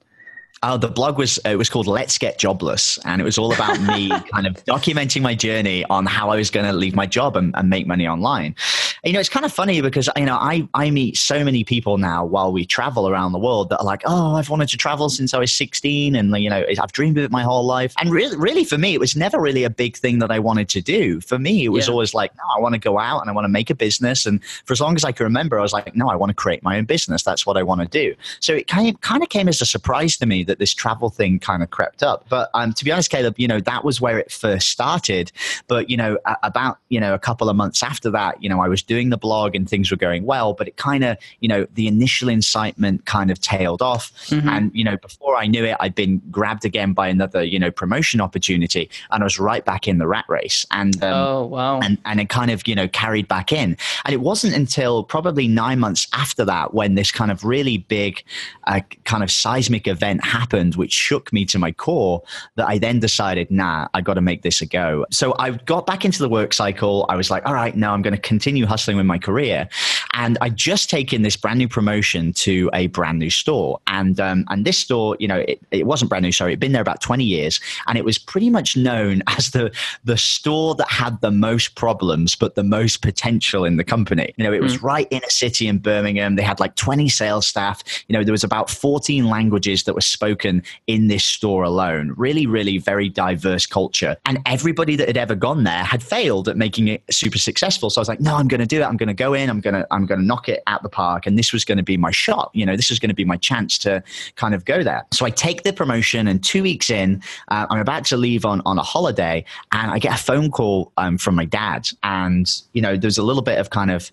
Oh, 0.63 0.75
the 0.75 0.88
blog 0.88 1.20
was 1.20 1.38
uh, 1.46 1.50
it 1.50 1.58
was 1.58 1.70
called 1.70 1.86
Let's 1.86 2.17
Get 2.17 2.39
Jobless, 2.39 2.98
and 3.06 3.22
it 3.22 3.24
was 3.24 3.38
all 3.38 3.53
about 3.53 3.79
me 3.79 4.10
kind 4.32 4.48
of 4.48 4.56
documenting 4.65 5.22
my 5.22 5.36
journey 5.36 5.86
on 5.86 6.08
how 6.08 6.29
I 6.29 6.38
was 6.38 6.50
going 6.50 6.65
to 6.65 6.74
leave 6.74 6.96
my 6.96 7.06
job 7.06 7.36
and, 7.36 7.56
and, 7.56 7.70
make 7.70 7.86
money 7.86 8.08
online 8.08 8.56
you 9.04 9.13
know, 9.13 9.20
it's 9.20 9.30
kind 9.30 9.46
of 9.46 9.54
funny 9.54 9.82
because, 9.82 10.10
you 10.18 10.25
know, 10.25 10.36
I, 10.36 10.68
I 10.74 10.89
meet 10.89 11.18
so 11.18 11.44
many 11.44 11.63
people 11.63 11.98
now 11.98 12.25
while 12.25 12.51
we 12.51 12.66
travel 12.66 13.08
around 13.08 13.32
the 13.32 13.39
world 13.39 13.70
that 13.70 13.80
are 13.80 13.86
like, 13.86 14.01
oh, 14.06 14.36
I've 14.36 14.50
wanted 14.50 14.70
to 14.70 14.77
travel 14.77 15.10
since 15.10 15.34
I 15.34 15.39
was 15.39 15.54
16 15.54 16.16
and, 16.16 16.36
you 16.38 16.50
know, 16.50 16.63
I've 16.82 16.92
dreamed 16.92 17.18
of 17.18 17.24
it 17.25 17.32
my 17.32 17.44
whole 17.44 17.66
life. 17.66 17.94
And 18.00 18.12
really, 18.12 18.38
really 18.38 18.63
for 18.63 18.77
me, 18.77 18.94
it 18.94 19.00
was 19.00 19.16
never 19.16 19.39
really 19.39 19.63
a 19.63 19.70
big 19.70 19.98
thing 19.98 20.20
that 20.20 20.32
I 20.32 20.39
wanted 20.39 20.70
to 20.70 20.82
do. 20.82 21.22
For 21.22 21.38
me, 21.38 21.66
it 21.66 21.70
was 21.70 21.88
yeah. 21.88 21.92
always 21.92 22.13
like, 22.13 22.36
no, 22.36 22.44
I 22.56 22.60
want 22.60 22.74
to 22.74 22.80
go 22.80 22.98
out 22.98 23.22
and 23.22 23.30
I 23.30 23.34
want 23.34 23.46
to 23.46 23.50
make 23.50 23.70
a 23.70 23.75
business. 23.75 24.25
And 24.25 24.44
for 24.66 24.74
as 24.74 24.82
long 24.82 24.96
as 24.96 25.04
I 25.04 25.12
can 25.12 25.25
remember, 25.25 25.60
I 25.60 25.62
was 25.62 25.74
like, 25.74 25.96
no, 25.96 26.10
I 26.10 26.16
want 26.16 26.32
to 26.32 26.36
create 26.36 26.63
my 26.63 26.77
own 26.77 26.86
business. 26.86 27.24
That's 27.24 27.46
what 27.46 27.58
I 27.58 27.63
want 27.63 27.82
to 27.82 27.88
do. 27.88 28.16
So 28.39 28.54
it 28.54 28.68
kind 28.68 28.89
of, 28.89 29.01
kind 29.01 29.22
of 29.22 29.30
came 29.30 29.48
as 29.48 29.62
a 29.62 29.66
surprise 29.66 30.18
to 30.18 30.25
me 30.25 30.44
that 30.46 30.60
this 30.60 30.74
travel 30.74 31.10
thing 31.10 31.39
kind 31.39 31.62
of 31.62 31.70
crept 31.70 32.01
up. 32.01 32.25
But 32.30 32.50
um, 32.54 32.74
to 32.74 32.84
be 32.84 32.92
honest, 32.92 33.12
Caleb, 33.12 33.36
you 33.38 33.48
know, 33.48 33.60
that 33.60 33.84
was 33.84 34.01
where 34.01 34.18
it 34.18 34.32
first 34.32 34.70
started. 34.70 35.32
But, 35.68 35.89
you 35.89 35.98
know, 35.98 36.18
about, 36.44 36.80
you 36.89 37.00
know, 37.00 37.13
a 37.13 37.20
couple 37.20 37.50
of 37.50 37.56
months 37.56 37.84
after 37.84 38.10
that, 38.12 38.42
you 38.42 38.50
know, 38.50 38.62
I 38.62 38.68
was 38.68 38.82
doing 38.88 39.10
the 39.10 39.17
blog 39.17 39.56
and 39.56 39.70
things 39.70 39.91
were 39.91 39.98
going 39.98 40.25
well, 40.25 40.53
but 40.53 40.67
it 40.67 40.77
kind 40.77 41.03
of, 41.03 41.17
you 41.39 41.48
know, 41.48 41.67
the 41.75 41.88
initial 41.88 42.29
incitement 42.29 43.06
kind 43.06 43.29
of 43.29 43.39
tailed 43.39 43.82
off. 43.82 44.12
Mm-hmm. 44.27 44.50
And, 44.50 44.72
you 44.74 44.84
know, 44.84 44.98
before 44.98 45.38
I 45.38 45.46
knew 45.46 45.63
it, 45.65 45.77
I'd 45.79 45.94
been 45.94 46.22
grabbed 46.32 46.65
again 46.65 46.94
by 46.94 47.08
another, 47.08 47.44
you 47.44 47.60
know, 47.60 47.70
promotion 47.70 48.22
opportunity 48.22 48.89
and 49.12 49.22
I 49.22 49.25
was 49.25 49.39
right 49.39 49.63
back 49.63 49.88
in 49.88 49.98
the 49.98 50.08
rat 50.08 50.25
race. 50.27 50.65
And, 50.72 51.01
um, 51.03 51.13
oh, 51.13 51.46
wow. 51.46 51.79
And, 51.82 51.98
and 52.06 52.20
it 52.20 52.29
kind 52.29 52.50
of, 52.50 52.67
you 52.67 52.75
know, 52.75 52.88
carried 52.88 53.27
back 53.27 53.51
in. 53.51 53.77
And 54.06 54.13
it 54.13 54.22
wasn't 54.22 54.56
until 54.56 55.03
probably 55.03 55.48
nine 55.48 55.79
months 55.79 56.08
after 56.13 56.46
that 56.46 56.74
when 56.74 56.96
this 56.96 57.12
kind 57.12 57.29
of 57.29 57.44
really 57.44 57.79
big 57.79 58.24
uh, 58.65 58.79
kind 59.03 59.24
of 59.24 59.29
seismic 59.29 59.88
event 59.88 60.24
happened, 60.24 60.75
which 60.75 60.94
shook 60.94 61.32
me 61.34 61.46
to 61.46 61.60
my 61.60 61.72
core, 61.72 62.24
that 62.56 62.67
I 62.67 62.77
then 62.77 63.00
decided, 63.00 63.51
nah, 63.51 63.89
I 63.94 64.01
got 64.01 64.13
to 64.13 64.22
make 64.22 64.44
this 64.44 64.62
a 64.62 64.65
go. 64.65 65.06
So 65.12 65.36
I 65.38 65.51
got 65.51 65.86
back 65.86 66.06
into 66.06 66.20
the 66.20 66.29
work 66.29 66.53
cycle. 66.53 67.06
I 67.10 67.15
was 67.15 67.29
like, 67.29 67.46
all 67.46 67.53
right, 67.53 67.75
now 67.75 67.94
I'm 67.94 68.01
going 68.01 68.15
to 68.15 68.22
continue 68.22 68.65
hustling 68.65 68.76
with 68.98 69.05
my 69.05 69.17
my 69.17 69.17
career. 69.17 69.67
And 70.14 70.38
I 70.42 70.50
just 70.50 70.90
taken 70.90 71.22
this 71.22 71.36
brand 71.36 71.60
new 71.60 71.68
promotion 71.68 72.34
to 72.34 72.70
a 72.74 72.88
brand 72.88 73.20
new 73.20 73.30
store. 73.30 73.80
And 73.88 74.20
um, 74.20 74.46
and 74.50 74.66
this 74.66 74.78
store, 74.78 75.16
you 75.20 75.28
know, 75.28 75.40
it, 75.48 75.60
it 75.72 75.86
wasn't 75.86 76.10
brand 76.10 76.24
new, 76.24 76.32
sorry, 76.32 76.52
it'd 76.54 76.60
been 76.60 76.72
there 76.72 76.82
about 76.82 77.02
20 77.02 77.24
years. 77.24 77.60
And 77.88 77.98
it 77.98 78.06
was 78.06 78.18
pretty 78.18 78.50
much 78.50 78.76
known 78.76 79.22
as 79.28 79.52
the 79.52 79.72
the 80.04 80.18
store 80.18 80.76
that 80.76 80.90
had 80.90 81.22
the 81.22 81.32
most 81.32 81.76
problems, 81.76 82.36
but 82.36 82.56
the 82.56 82.64
most 82.64 83.02
potential 83.02 83.66
in 83.66 83.78
the 83.78 83.84
company. 83.84 84.34
You 84.38 84.44
know, 84.44 84.54
it 84.54 84.62
was 84.62 84.78
mm. 84.78 84.84
right 84.84 85.08
in 85.12 85.22
a 85.24 85.30
city 85.30 85.68
in 85.68 85.80
Birmingham. 85.80 86.36
They 86.36 86.44
had 86.44 86.60
like 86.60 86.76
20 86.76 87.10
sales 87.10 87.48
staff. 87.48 87.84
You 88.08 88.14
know, 88.14 88.24
there 88.24 88.32
was 88.32 88.44
about 88.44 88.70
14 88.70 89.28
languages 89.30 89.84
that 89.84 89.94
were 89.94 90.02
spoken 90.02 90.64
in 90.88 91.08
this 91.08 91.24
store 91.24 91.64
alone. 91.64 92.14
Really, 92.18 92.46
really 92.46 92.78
very 92.78 93.10
diverse 93.10 93.66
culture. 93.66 94.18
And 94.26 94.40
everybody 94.46 94.96
that 94.96 95.08
had 95.08 95.18
ever 95.18 95.36
gone 95.36 95.64
there 95.64 95.84
had 95.84 96.02
failed 96.04 96.48
at 96.50 96.58
making 96.58 96.88
it 96.88 97.04
super 97.12 97.38
successful. 97.38 97.90
So 97.90 98.00
I 98.00 98.02
was 98.02 98.10
like, 98.10 98.20
no, 98.20 98.36
I'm 98.36 98.48
going 98.48 98.62
to 98.62 98.68
do 98.68 98.82
it. 98.82 98.86
I'm 98.86 98.98
going 98.98 99.08
to 99.08 99.14
go 99.14 99.34
in. 99.34 99.50
I'm 99.50 99.62
going 99.62 99.74
to 99.74 99.88
I'm 99.98 100.06
going 100.06 100.20
to 100.20 100.25
knock 100.25 100.48
it 100.48 100.62
out 100.68 100.84
the 100.84 100.89
park, 100.89 101.25
and 101.25 101.38
this 101.38 101.51
was 101.51 101.66
going 101.66 101.77
to 101.77 101.84
be 101.84 101.98
my 101.98 102.12
shot. 102.12 102.51
You 102.54 102.66
know, 102.66 102.75
this 102.75 102.89
was 102.89 103.00
going 103.00 103.10
to 103.10 103.16
be 103.16 103.25
my 103.25 103.38
chance 103.38 103.77
to 103.80 104.04
kind 104.36 104.54
of 104.54 104.63
go 104.66 104.84
there. 104.84 105.06
So 105.12 105.25
I 105.25 105.30
take 105.30 105.63
the 105.63 105.74
promotion, 105.74 106.27
and 106.27 106.44
two 106.44 106.63
weeks 106.63 106.89
in, 106.89 107.22
uh, 107.50 107.66
I'm 107.70 107.80
about 107.80 108.06
to 108.06 108.18
leave 108.18 108.46
on 108.46 108.62
on 108.66 108.77
a 108.77 108.84
holiday, 108.84 109.44
and 109.72 109.92
I 109.92 110.00
get 110.00 110.13
a 110.13 110.24
phone 110.24 110.51
call 110.51 110.92
um, 110.98 111.18
from 111.18 111.36
my 111.36 111.46
dad, 111.46 111.89
and 112.04 112.50
you 112.74 112.82
know, 112.82 112.96
there's 112.96 113.18
a 113.18 113.24
little 113.24 113.42
bit 113.42 113.60
of 113.60 113.72
kind 113.72 113.92
of 113.92 114.12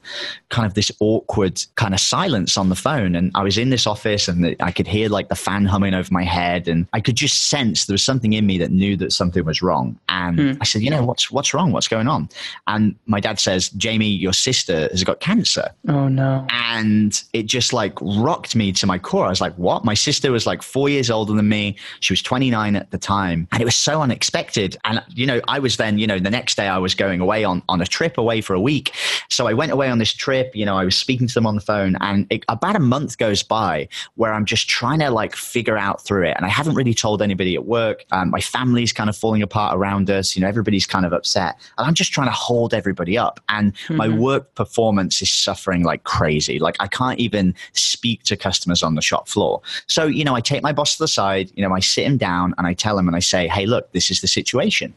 kind 0.49 0.67
of 0.67 0.75
this 0.75 0.91
awkward 1.01 1.63
kind 1.75 1.95
of 1.95 2.01
silence 2.01 2.57
on 2.57 2.71
the 2.71 2.77
phone, 2.77 3.15
and 3.15 3.31
I 3.35 3.43
was 3.43 3.59
in 3.59 3.71
this 3.71 3.87
office, 3.87 4.27
and 4.27 4.57
I 4.61 4.73
could 4.73 4.87
hear 4.87 5.09
like 5.09 5.29
the 5.29 5.37
fan 5.37 5.67
humming 5.67 5.95
over 5.95 6.09
my 6.11 6.25
head, 6.25 6.67
and 6.67 6.87
I 6.93 7.01
could 7.01 7.17
just 7.17 7.49
sense 7.49 7.85
there 7.85 7.95
was 7.95 8.03
something 8.03 8.33
in 8.33 8.47
me 8.47 8.57
that 8.59 8.71
knew 8.71 8.97
that 8.97 9.13
something 9.13 9.45
was 9.45 9.61
wrong, 9.61 9.99
and 10.09 10.39
mm. 10.39 10.59
I 10.61 10.65
said, 10.65 10.83
you 10.83 10.91
know, 10.91 11.05
what's 11.05 11.31
what's 11.31 11.53
wrong? 11.53 11.73
What's 11.73 11.89
going 11.89 12.09
on? 12.09 12.29
And 12.67 12.97
my 13.07 13.21
dad 13.21 13.39
says, 13.39 13.69
Jamie, 13.71 14.09
your 14.09 14.33
sister 14.33 14.89
has 14.91 15.05
got 15.05 15.21
cancer. 15.21 15.74
Oh 15.89 16.09
no. 16.09 16.47
And 16.51 17.23
it 17.33 17.45
just 17.45 17.73
like 17.73 17.93
rocked 18.01 18.57
me 18.57 18.73
to 18.73 18.87
my 18.87 18.99
core. 18.99 19.27
I 19.27 19.29
was 19.29 19.41
like, 19.41 19.55
what? 19.55 19.85
My 19.85 19.95
sister 19.95 20.33
was 20.33 20.47
like 20.47 20.63
four 20.63 20.89
years 20.89 21.11
older 21.11 21.33
than 21.33 21.49
me. 21.49 21.77
She 22.01 22.13
was 22.13 22.23
29 22.23 22.77
at 22.77 22.91
the 22.91 22.99
time. 22.99 23.49
And 23.53 23.61
it 23.61 23.65
was 23.65 23.77
so 23.77 24.01
unexpected. 24.01 24.77
And, 24.85 25.03
you 25.11 25.27
know, 25.27 25.41
I 25.49 25.59
was 25.59 25.77
then, 25.77 25.99
you 25.99 26.07
know, 26.07 26.19
the 26.19 26.31
next 26.31 26.57
day 26.57 26.69
I 26.69 26.79
was 26.79 26.95
going 26.95 27.21
away 27.21 27.45
on, 27.45 27.63
on 27.69 27.81
a 27.81 27.87
trip 27.87 28.17
away 28.17 28.41
for 28.41 28.55
a 28.55 28.61
week. 28.61 28.93
So 29.29 29.47
I 29.47 29.53
went 29.53 29.73
away 29.73 29.91
on 29.91 29.99
this 29.99 30.13
trip, 30.13 30.55
you 30.55 30.65
know, 30.65 30.77
I 30.77 30.85
was 30.85 30.97
speaking 30.97 31.27
to 31.29 31.35
them 31.35 31.47
on 31.47 31.55
the 31.55 31.61
phone 31.61 31.97
and 32.01 32.27
it, 32.31 32.45
about 32.49 32.77
a 32.77 32.81
month 32.81 33.19
goes 33.19 33.43
by 33.43 33.89
where 34.15 34.33
I'm 34.33 34.45
just 34.45 34.69
trying 34.69 35.01
to 35.01 35.11
like 35.11 35.37
figure 35.37 35.77
out 35.77 36.03
through 36.03 36.29
it. 36.29 36.37
And 36.37 36.47
I 36.47 36.49
haven't 36.49 36.75
really 36.75 36.95
told 36.95 37.21
anybody 37.21 37.55
at 37.55 37.67
work. 37.67 38.05
Um, 38.11 38.31
my 38.31 38.41
family's 38.41 38.93
kind 38.93 39.11
of 39.11 39.17
falling 39.17 39.43
apart 39.43 39.77
around 39.77 40.09
us. 40.09 40.35
You 40.35 40.43
know, 40.43 40.49
everybody's 40.49 40.87
kind 40.87 41.05
of 41.05 41.13
upset. 41.13 41.59
And 41.77 41.87
I'm 41.87 41.95
just 41.95 42.13
trying 42.13 42.29
to 42.29 42.33
hold 42.33 42.73
everybody 42.73 43.19
up. 43.19 43.41
And 43.49 43.75
mm-hmm. 43.75 43.97
my 43.97 44.09
work 44.09 44.55
performance 44.55 45.21
is 45.21 45.31
suffering 45.31 45.64
like 45.73 46.05
crazy. 46.05 46.59
Like 46.59 46.77
I 46.81 46.87
can't 46.87 47.19
even 47.19 47.55
speak 47.73 48.23
to 48.25 48.37
customers 48.37 48.83
on 48.83 48.95
the 48.95 49.03
shop 49.03 49.29
floor. 49.29 49.61
So, 49.87 50.07
you 50.07 50.25
know, 50.25 50.35
I 50.35 50.41
take 50.41 50.63
my 50.63 50.73
boss 50.73 50.97
to 50.97 51.03
the 51.03 51.09
side, 51.09 51.51
you 51.55 51.67
know, 51.67 51.75
I 51.75 51.81
sit 51.81 52.07
him 52.07 52.17
down 52.17 52.55
and 52.59 52.67
I 52.67 52.75
tell 52.75 52.99
him 52.99 53.07
and 53.09 53.17
I 53.17 53.21
say, 53.21 53.49
hey, 53.49 53.67
look, 53.67 53.91
this 53.93 54.11
is 54.11 54.21
the 54.21 54.29
situation 54.29 54.95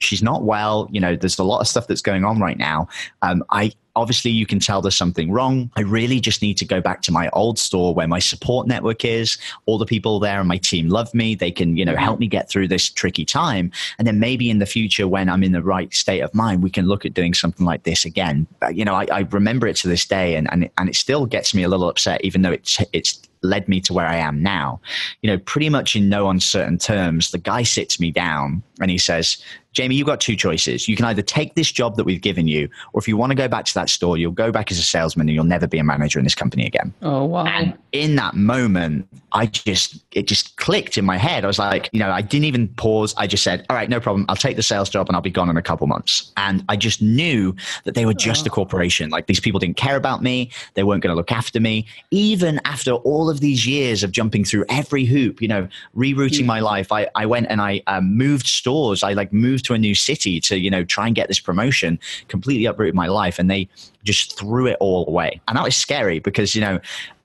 she's 0.00 0.22
not 0.22 0.42
well. 0.42 0.88
You 0.90 1.00
know, 1.00 1.14
there's 1.14 1.38
a 1.38 1.44
lot 1.44 1.60
of 1.60 1.68
stuff 1.68 1.86
that's 1.86 2.02
going 2.02 2.24
on 2.24 2.40
right 2.40 2.58
now. 2.58 2.88
Um, 3.22 3.44
I 3.50 3.72
obviously 3.96 4.30
you 4.30 4.46
can 4.46 4.58
tell 4.58 4.80
there's 4.80 4.96
something 4.96 5.30
wrong. 5.30 5.70
I 5.76 5.82
really 5.82 6.20
just 6.20 6.42
need 6.42 6.56
to 6.58 6.64
go 6.64 6.80
back 6.80 7.02
to 7.02 7.12
my 7.12 7.28
old 7.30 7.58
store 7.58 7.94
where 7.94 8.08
my 8.08 8.18
support 8.18 8.66
network 8.66 9.04
is. 9.04 9.36
All 9.66 9.78
the 9.78 9.86
people 9.86 10.20
there 10.20 10.38
and 10.38 10.48
my 10.48 10.58
team 10.58 10.88
love 10.88 11.12
me. 11.12 11.34
They 11.34 11.50
can, 11.50 11.76
you 11.76 11.84
know, 11.84 11.96
help 11.96 12.18
me 12.18 12.26
get 12.26 12.48
through 12.48 12.68
this 12.68 12.88
tricky 12.88 13.24
time. 13.24 13.70
And 13.98 14.06
then 14.06 14.18
maybe 14.18 14.48
in 14.48 14.58
the 14.58 14.66
future, 14.66 15.06
when 15.08 15.28
I'm 15.28 15.42
in 15.42 15.52
the 15.52 15.62
right 15.62 15.92
state 15.92 16.20
of 16.20 16.34
mind, 16.34 16.62
we 16.62 16.70
can 16.70 16.86
look 16.86 17.04
at 17.04 17.14
doing 17.14 17.34
something 17.34 17.66
like 17.66 17.82
this 17.82 18.04
again. 18.04 18.46
But, 18.60 18.76
you 18.76 18.84
know, 18.84 18.94
I, 18.94 19.06
I 19.12 19.20
remember 19.30 19.66
it 19.66 19.76
to 19.76 19.88
this 19.88 20.06
day 20.06 20.36
and, 20.36 20.50
and, 20.52 20.64
it, 20.64 20.72
and 20.78 20.88
it 20.88 20.96
still 20.96 21.26
gets 21.26 21.54
me 21.54 21.62
a 21.62 21.68
little 21.68 21.88
upset, 21.88 22.24
even 22.24 22.42
though 22.42 22.52
it's, 22.52 22.78
it's 22.92 23.20
led 23.42 23.68
me 23.68 23.80
to 23.80 23.92
where 23.92 24.06
I 24.06 24.16
am 24.16 24.42
now. 24.42 24.80
You 25.22 25.30
know, 25.30 25.38
pretty 25.38 25.68
much 25.68 25.96
in 25.96 26.08
no 26.08 26.28
uncertain 26.28 26.78
terms, 26.78 27.30
the 27.30 27.38
guy 27.38 27.62
sits 27.62 27.98
me 27.98 28.10
down 28.10 28.62
and 28.80 28.90
he 28.90 28.98
says, 28.98 29.42
Jamie, 29.72 29.94
you've 29.94 30.06
got 30.06 30.20
two 30.20 30.34
choices. 30.34 30.88
You 30.88 30.96
can 30.96 31.04
either 31.04 31.22
take 31.22 31.54
this 31.54 31.70
job 31.70 31.96
that 31.96 32.04
we've 32.04 32.20
given 32.20 32.48
you, 32.48 32.68
or 32.92 33.00
if 33.00 33.06
you 33.06 33.16
want 33.16 33.30
to 33.30 33.36
go 33.36 33.48
back 33.48 33.64
to 33.66 33.74
that 33.74 33.88
store, 33.88 34.16
you'll 34.18 34.32
go 34.32 34.50
back 34.50 34.70
as 34.70 34.78
a 34.78 34.82
salesman 34.82 35.28
and 35.28 35.34
you'll 35.34 35.44
never 35.44 35.66
be 35.66 35.78
a 35.78 35.84
manager 35.84 36.18
in 36.18 36.24
this 36.24 36.34
company 36.34 36.66
again. 36.66 36.92
Oh, 37.02 37.24
wow. 37.24 37.44
And 37.46 37.76
in 37.92 38.16
that 38.16 38.34
moment, 38.34 39.06
I 39.32 39.46
just, 39.46 40.04
it 40.12 40.26
just 40.26 40.56
clicked 40.56 40.98
in 40.98 41.04
my 41.04 41.16
head. 41.16 41.44
I 41.44 41.46
was 41.46 41.58
like, 41.58 41.88
you 41.92 42.00
know, 42.00 42.10
I 42.10 42.20
didn't 42.20 42.46
even 42.46 42.68
pause. 42.68 43.14
I 43.16 43.28
just 43.28 43.44
said, 43.44 43.64
all 43.70 43.76
right, 43.76 43.88
no 43.88 44.00
problem. 44.00 44.26
I'll 44.28 44.36
take 44.36 44.56
the 44.56 44.62
sales 44.62 44.88
job 44.88 45.08
and 45.08 45.14
I'll 45.14 45.22
be 45.22 45.30
gone 45.30 45.48
in 45.48 45.56
a 45.56 45.62
couple 45.62 45.86
months. 45.86 46.32
And 46.36 46.64
I 46.68 46.76
just 46.76 47.00
knew 47.00 47.54
that 47.84 47.94
they 47.94 48.06
were 48.06 48.14
just 48.14 48.46
a 48.46 48.50
corporation. 48.50 49.10
Like 49.10 49.26
these 49.26 49.40
people 49.40 49.60
didn't 49.60 49.76
care 49.76 49.96
about 49.96 50.22
me. 50.22 50.50
They 50.74 50.82
weren't 50.82 51.02
going 51.02 51.12
to 51.12 51.16
look 51.16 51.30
after 51.30 51.60
me. 51.60 51.86
Even 52.10 52.60
after 52.64 52.92
all 52.92 53.30
of 53.30 53.40
these 53.40 53.66
years 53.66 54.02
of 54.02 54.10
jumping 54.10 54.44
through 54.44 54.64
every 54.68 55.04
hoop, 55.04 55.40
you 55.40 55.48
know, 55.48 55.68
rerouting 55.96 56.44
my 56.44 56.58
life, 56.58 56.90
I, 56.90 57.08
I 57.14 57.26
went 57.26 57.46
and 57.48 57.60
I 57.60 57.82
um, 57.86 58.16
moved 58.16 58.46
stores. 58.46 59.04
I 59.04 59.12
like 59.12 59.32
moved 59.32 59.59
to 59.62 59.74
a 59.74 59.78
new 59.78 59.94
city 59.94 60.40
to, 60.40 60.58
you 60.58 60.70
know, 60.70 60.84
try 60.84 61.06
and 61.06 61.14
get 61.14 61.28
this 61.28 61.40
promotion, 61.40 61.98
completely 62.28 62.66
uprooted 62.66 62.94
my 62.94 63.06
life. 63.06 63.38
And 63.38 63.50
they 63.50 63.68
just 64.04 64.38
threw 64.38 64.66
it 64.66 64.76
all 64.80 65.06
away. 65.06 65.40
And 65.48 65.56
that 65.56 65.64
was 65.64 65.76
scary 65.76 66.18
because, 66.18 66.54
you 66.54 66.60
know, 66.60 66.80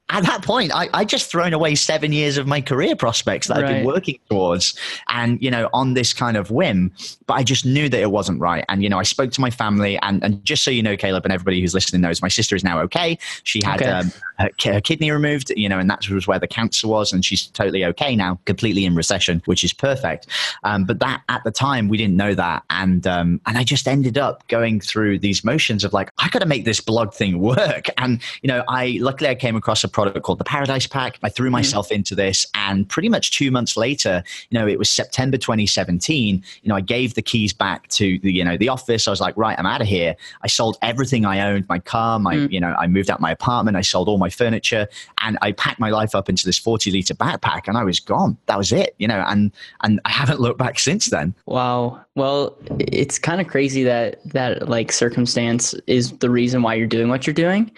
at 0.09 0.23
that 0.23 0.43
point, 0.43 0.71
I, 0.73 0.87
I 0.93 1.03
just 1.03 1.31
thrown 1.31 1.51
away 1.51 1.73
seven 1.73 2.13
years 2.13 2.37
of 2.37 2.45
my 2.45 2.61
career 2.61 2.95
prospects 2.95 3.47
that 3.47 3.55
right. 3.55 3.63
I've 3.63 3.69
been 3.77 3.85
working 3.85 4.19
towards, 4.29 4.77
and 5.09 5.41
you 5.41 5.49
know, 5.49 5.67
on 5.73 5.95
this 5.95 6.13
kind 6.13 6.37
of 6.37 6.51
whim. 6.51 6.91
But 7.25 7.35
I 7.35 7.43
just 7.43 7.65
knew 7.65 7.89
that 7.89 7.99
it 7.99 8.11
wasn't 8.11 8.39
right, 8.39 8.63
and 8.69 8.83
you 8.83 8.89
know, 8.89 8.99
I 8.99 9.03
spoke 9.03 9.31
to 9.31 9.41
my 9.41 9.49
family, 9.49 9.97
and 10.03 10.23
and 10.23 10.45
just 10.45 10.63
so 10.63 10.69
you 10.69 10.83
know, 10.83 10.95
Caleb, 10.95 11.25
and 11.25 11.33
everybody 11.33 11.59
who's 11.59 11.73
listening 11.73 12.03
knows, 12.03 12.21
my 12.21 12.27
sister 12.27 12.55
is 12.55 12.63
now 12.63 12.79
okay. 12.81 13.17
She 13.43 13.61
had 13.63 13.81
okay. 13.81 13.89
um, 13.89 14.11
her, 14.37 14.49
her, 14.63 14.81
kidney 14.81 15.09
removed, 15.09 15.51
you 15.55 15.67
know, 15.67 15.79
and 15.79 15.89
that 15.89 16.07
was 16.07 16.27
where 16.27 16.37
the 16.37 16.47
cancer 16.47 16.87
was, 16.87 17.11
and 17.11 17.25
she's 17.25 17.47
totally 17.47 17.83
okay 17.85 18.15
now, 18.15 18.39
completely 18.45 18.85
in 18.85 18.93
recession, 18.93 19.41
which 19.45 19.63
is 19.63 19.73
perfect. 19.73 20.27
Um, 20.63 20.85
but 20.85 20.99
that 20.99 21.23
at 21.29 21.43
the 21.43 21.51
time 21.51 21.87
we 21.87 21.97
didn't 21.97 22.15
know 22.15 22.35
that, 22.35 22.63
and 22.69 23.07
um, 23.07 23.41
and 23.47 23.57
I 23.57 23.63
just 23.63 23.87
ended 23.87 24.19
up 24.19 24.47
going 24.49 24.81
through 24.81 25.17
these 25.17 25.43
motions 25.43 25.83
of 25.83 25.93
like, 25.93 26.11
I 26.19 26.29
got 26.29 26.39
to 26.39 26.45
make 26.45 26.63
this 26.63 26.79
blog 26.79 27.11
thing 27.11 27.39
work, 27.39 27.87
and 27.97 28.21
you 28.43 28.49
know, 28.49 28.63
I 28.67 28.99
luckily 29.01 29.31
I 29.31 29.35
came 29.35 29.55
across 29.55 29.83
a 29.83 29.94
product 29.95 30.21
called 30.23 30.39
the 30.39 30.43
Paradise 30.43 30.87
Pack. 30.87 31.17
I 31.23 31.29
threw 31.29 31.45
mm-hmm. 31.45 31.53
myself 31.53 31.87
mm-hmm. 31.87 31.95
into 31.95 32.15
this, 32.15 32.45
and 32.53 32.87
pretty 32.87 33.07
much 33.07 33.31
two 33.31 33.49
months 33.49 33.77
later, 33.77 34.23
you 34.49 34.59
know, 34.59 34.67
it 34.67 34.77
was 34.77 34.89
September 34.89 35.37
2017. 35.37 36.43
You 36.63 36.69
know, 36.69 36.75
I 36.75 36.81
gave 36.81 37.13
the 37.13 37.21
keys 37.21 37.53
back 37.53 37.87
to 37.99 38.19
the 38.19 38.31
you 38.31 38.43
know 38.43 38.57
the 38.57 38.67
office. 38.67 39.07
I 39.07 39.11
was 39.11 39.21
like, 39.21 39.37
right, 39.37 39.57
I'm 39.57 39.65
out 39.65 39.79
of 39.79 39.87
here. 39.87 40.17
I 40.43 40.47
sold 40.47 40.77
everything 40.81 41.25
I 41.25 41.49
owned, 41.49 41.65
my 41.69 41.79
car, 41.79 42.19
my 42.19 42.35
mm. 42.35 42.51
you 42.51 42.59
know, 42.59 42.75
I 42.77 42.87
moved 42.87 43.09
out 43.09 43.21
my 43.21 43.31
apartment. 43.31 43.77
I 43.77 43.81
sold 43.81 44.09
all 44.09 44.17
my 44.17 44.29
furniture, 44.29 44.85
and 45.21 45.37
I 45.41 45.53
packed 45.53 45.79
my 45.79 45.89
life 45.91 46.13
up 46.13 46.27
into 46.27 46.45
this 46.45 46.57
40 46.59 46.91
liter 46.91 47.13
backpack, 47.13 47.69
and 47.69 47.77
I 47.77 47.85
was 47.85 48.01
gone. 48.01 48.37
That 48.47 48.57
was 48.57 48.73
it, 48.73 48.95
you 48.99 49.07
know, 49.07 49.23
and 49.29 49.49
and 49.83 50.01
I 50.03 50.09
haven't 50.09 50.41
looked 50.41 50.59
back 50.59 50.77
since 50.77 51.05
then. 51.05 51.33
Wow. 51.45 52.01
Well, 52.15 52.57
it's 52.79 53.17
kind 53.17 53.39
of 53.39 53.47
crazy 53.47 53.83
that 53.83 54.19
that 54.33 54.67
like 54.67 54.91
circumstance 54.91 55.73
is 55.87 56.11
the 56.17 56.29
reason 56.29 56.63
why 56.63 56.73
you're 56.73 56.85
doing 56.87 57.07
what 57.07 57.25
you're 57.25 57.33
doing 57.33 57.71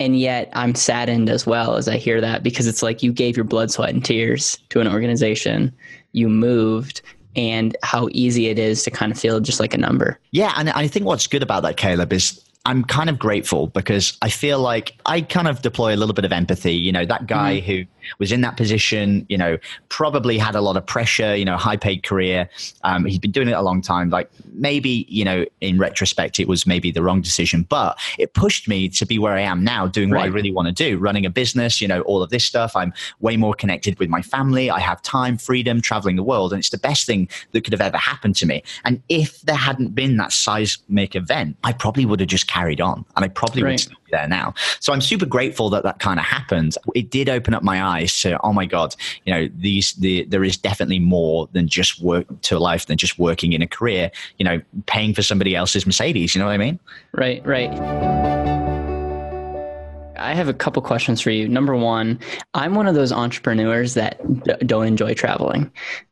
and 0.00 0.18
yet 0.18 0.50
I'm 0.52 0.74
saddened 0.74 1.28
as 1.28 1.46
well 1.46 1.76
as 1.76 1.88
I 1.88 1.96
hear 1.96 2.20
that 2.20 2.42
because 2.42 2.66
it's 2.66 2.82
like 2.82 3.02
you 3.02 3.12
gave 3.12 3.36
your 3.36 3.44
blood, 3.44 3.70
sweat, 3.70 3.90
and 3.90 4.04
tears 4.04 4.58
to 4.70 4.80
an 4.80 4.88
organization, 4.88 5.72
you 6.12 6.28
moved, 6.28 7.02
and 7.36 7.76
how 7.82 8.08
easy 8.12 8.48
it 8.48 8.58
is 8.58 8.82
to 8.84 8.90
kind 8.90 9.12
of 9.12 9.18
feel 9.18 9.40
just 9.40 9.60
like 9.60 9.74
a 9.74 9.78
number. 9.78 10.18
Yeah, 10.30 10.52
and 10.56 10.70
I 10.70 10.88
think 10.88 11.06
what's 11.06 11.26
good 11.26 11.42
about 11.42 11.62
that, 11.62 11.76
Caleb, 11.76 12.12
is 12.12 12.44
I'm 12.66 12.84
kind 12.84 13.10
of 13.10 13.18
grateful 13.18 13.68
because 13.68 14.16
I 14.22 14.30
feel 14.30 14.58
like 14.58 14.96
I 15.06 15.20
kind 15.20 15.48
of 15.48 15.62
deploy 15.62 15.94
a 15.94 15.98
little 15.98 16.14
bit 16.14 16.24
of 16.24 16.32
empathy. 16.32 16.74
You 16.74 16.92
know, 16.92 17.04
that 17.04 17.26
guy 17.26 17.60
mm-hmm. 17.60 17.66
who 17.66 17.84
was 18.18 18.32
in 18.32 18.40
that 18.42 18.56
position, 18.56 19.26
you 19.28 19.38
know, 19.38 19.58
probably 19.88 20.38
had 20.38 20.54
a 20.54 20.60
lot 20.60 20.76
of 20.76 20.86
pressure, 20.86 21.34
you 21.34 21.44
know, 21.44 21.56
high 21.56 21.76
paid 21.76 22.02
career. 22.02 22.48
Um, 22.82 23.04
he's 23.04 23.18
been 23.18 23.30
doing 23.30 23.48
it 23.48 23.52
a 23.52 23.62
long 23.62 23.80
time. 23.80 24.10
Like 24.10 24.30
maybe, 24.52 25.06
you 25.08 25.24
know, 25.24 25.44
in 25.60 25.78
retrospect, 25.78 26.38
it 26.38 26.48
was 26.48 26.66
maybe 26.66 26.90
the 26.90 27.02
wrong 27.02 27.20
decision, 27.20 27.62
but 27.68 27.98
it 28.18 28.34
pushed 28.34 28.68
me 28.68 28.88
to 28.90 29.06
be 29.06 29.18
where 29.18 29.34
I 29.34 29.40
am 29.40 29.64
now, 29.64 29.86
doing 29.86 30.10
right. 30.10 30.20
what 30.20 30.24
I 30.26 30.28
really 30.28 30.52
want 30.52 30.68
to 30.68 30.72
do, 30.72 30.98
running 30.98 31.26
a 31.26 31.30
business, 31.30 31.80
you 31.80 31.88
know, 31.88 32.02
all 32.02 32.22
of 32.22 32.30
this 32.30 32.44
stuff. 32.44 32.76
I'm 32.76 32.92
way 33.20 33.36
more 33.36 33.54
connected 33.54 33.98
with 33.98 34.08
my 34.08 34.22
family. 34.22 34.70
I 34.70 34.80
have 34.80 35.02
time, 35.02 35.38
freedom, 35.38 35.80
traveling 35.80 36.16
the 36.16 36.22
world. 36.22 36.52
And 36.52 36.60
it's 36.60 36.70
the 36.70 36.78
best 36.78 37.06
thing 37.06 37.28
that 37.52 37.62
could 37.62 37.72
have 37.72 37.80
ever 37.80 37.96
happened 37.96 38.36
to 38.36 38.46
me. 38.46 38.62
And 38.84 39.02
if 39.08 39.40
there 39.42 39.56
hadn't 39.56 39.94
been 39.94 40.16
that 40.16 40.32
seismic 40.32 41.14
event, 41.14 41.56
I 41.64 41.72
probably 41.72 42.06
would 42.06 42.20
have 42.20 42.28
just 42.28 42.46
carried 42.46 42.80
on 42.80 43.04
and 43.16 43.24
I 43.24 43.28
probably 43.28 43.62
right. 43.62 43.88
would 43.88 44.03
there 44.14 44.28
now. 44.28 44.54
So 44.80 44.92
I'm 44.92 45.00
super 45.00 45.26
grateful 45.26 45.68
that 45.70 45.82
that 45.82 45.98
kind 45.98 46.18
of 46.18 46.24
happened. 46.24 46.76
It 46.94 47.10
did 47.10 47.28
open 47.28 47.52
up 47.54 47.62
my 47.62 47.82
eyes 47.82 48.10
to, 48.20 48.40
oh 48.42 48.52
my 48.52 48.66
God, 48.66 48.94
you 49.24 49.32
know, 49.34 49.48
these, 49.56 49.92
the, 49.94 50.24
there 50.24 50.44
is 50.44 50.56
definitely 50.56 51.00
more 51.00 51.48
than 51.52 51.68
just 51.68 52.00
work 52.00 52.26
to 52.42 52.58
life 52.58 52.86
than 52.86 52.96
just 52.96 53.18
working 53.18 53.52
in 53.52 53.62
a 53.62 53.66
career, 53.66 54.10
you 54.38 54.44
know, 54.44 54.60
paying 54.86 55.14
for 55.14 55.22
somebody 55.22 55.54
else's 55.54 55.86
Mercedes. 55.86 56.34
You 56.34 56.40
know 56.40 56.46
what 56.46 56.52
I 56.52 56.58
mean? 56.58 56.78
Right, 57.12 57.44
right. 57.44 57.72
I 60.16 60.32
have 60.32 60.48
a 60.48 60.54
couple 60.54 60.80
questions 60.80 61.20
for 61.20 61.30
you. 61.30 61.48
Number 61.48 61.76
one, 61.76 62.18
I'm 62.54 62.74
one 62.74 62.86
of 62.86 62.94
those 62.94 63.12
entrepreneurs 63.12 63.94
that 63.94 64.16
d- 64.44 64.54
don't 64.64 64.86
enjoy 64.86 65.14
traveling. 65.14 65.70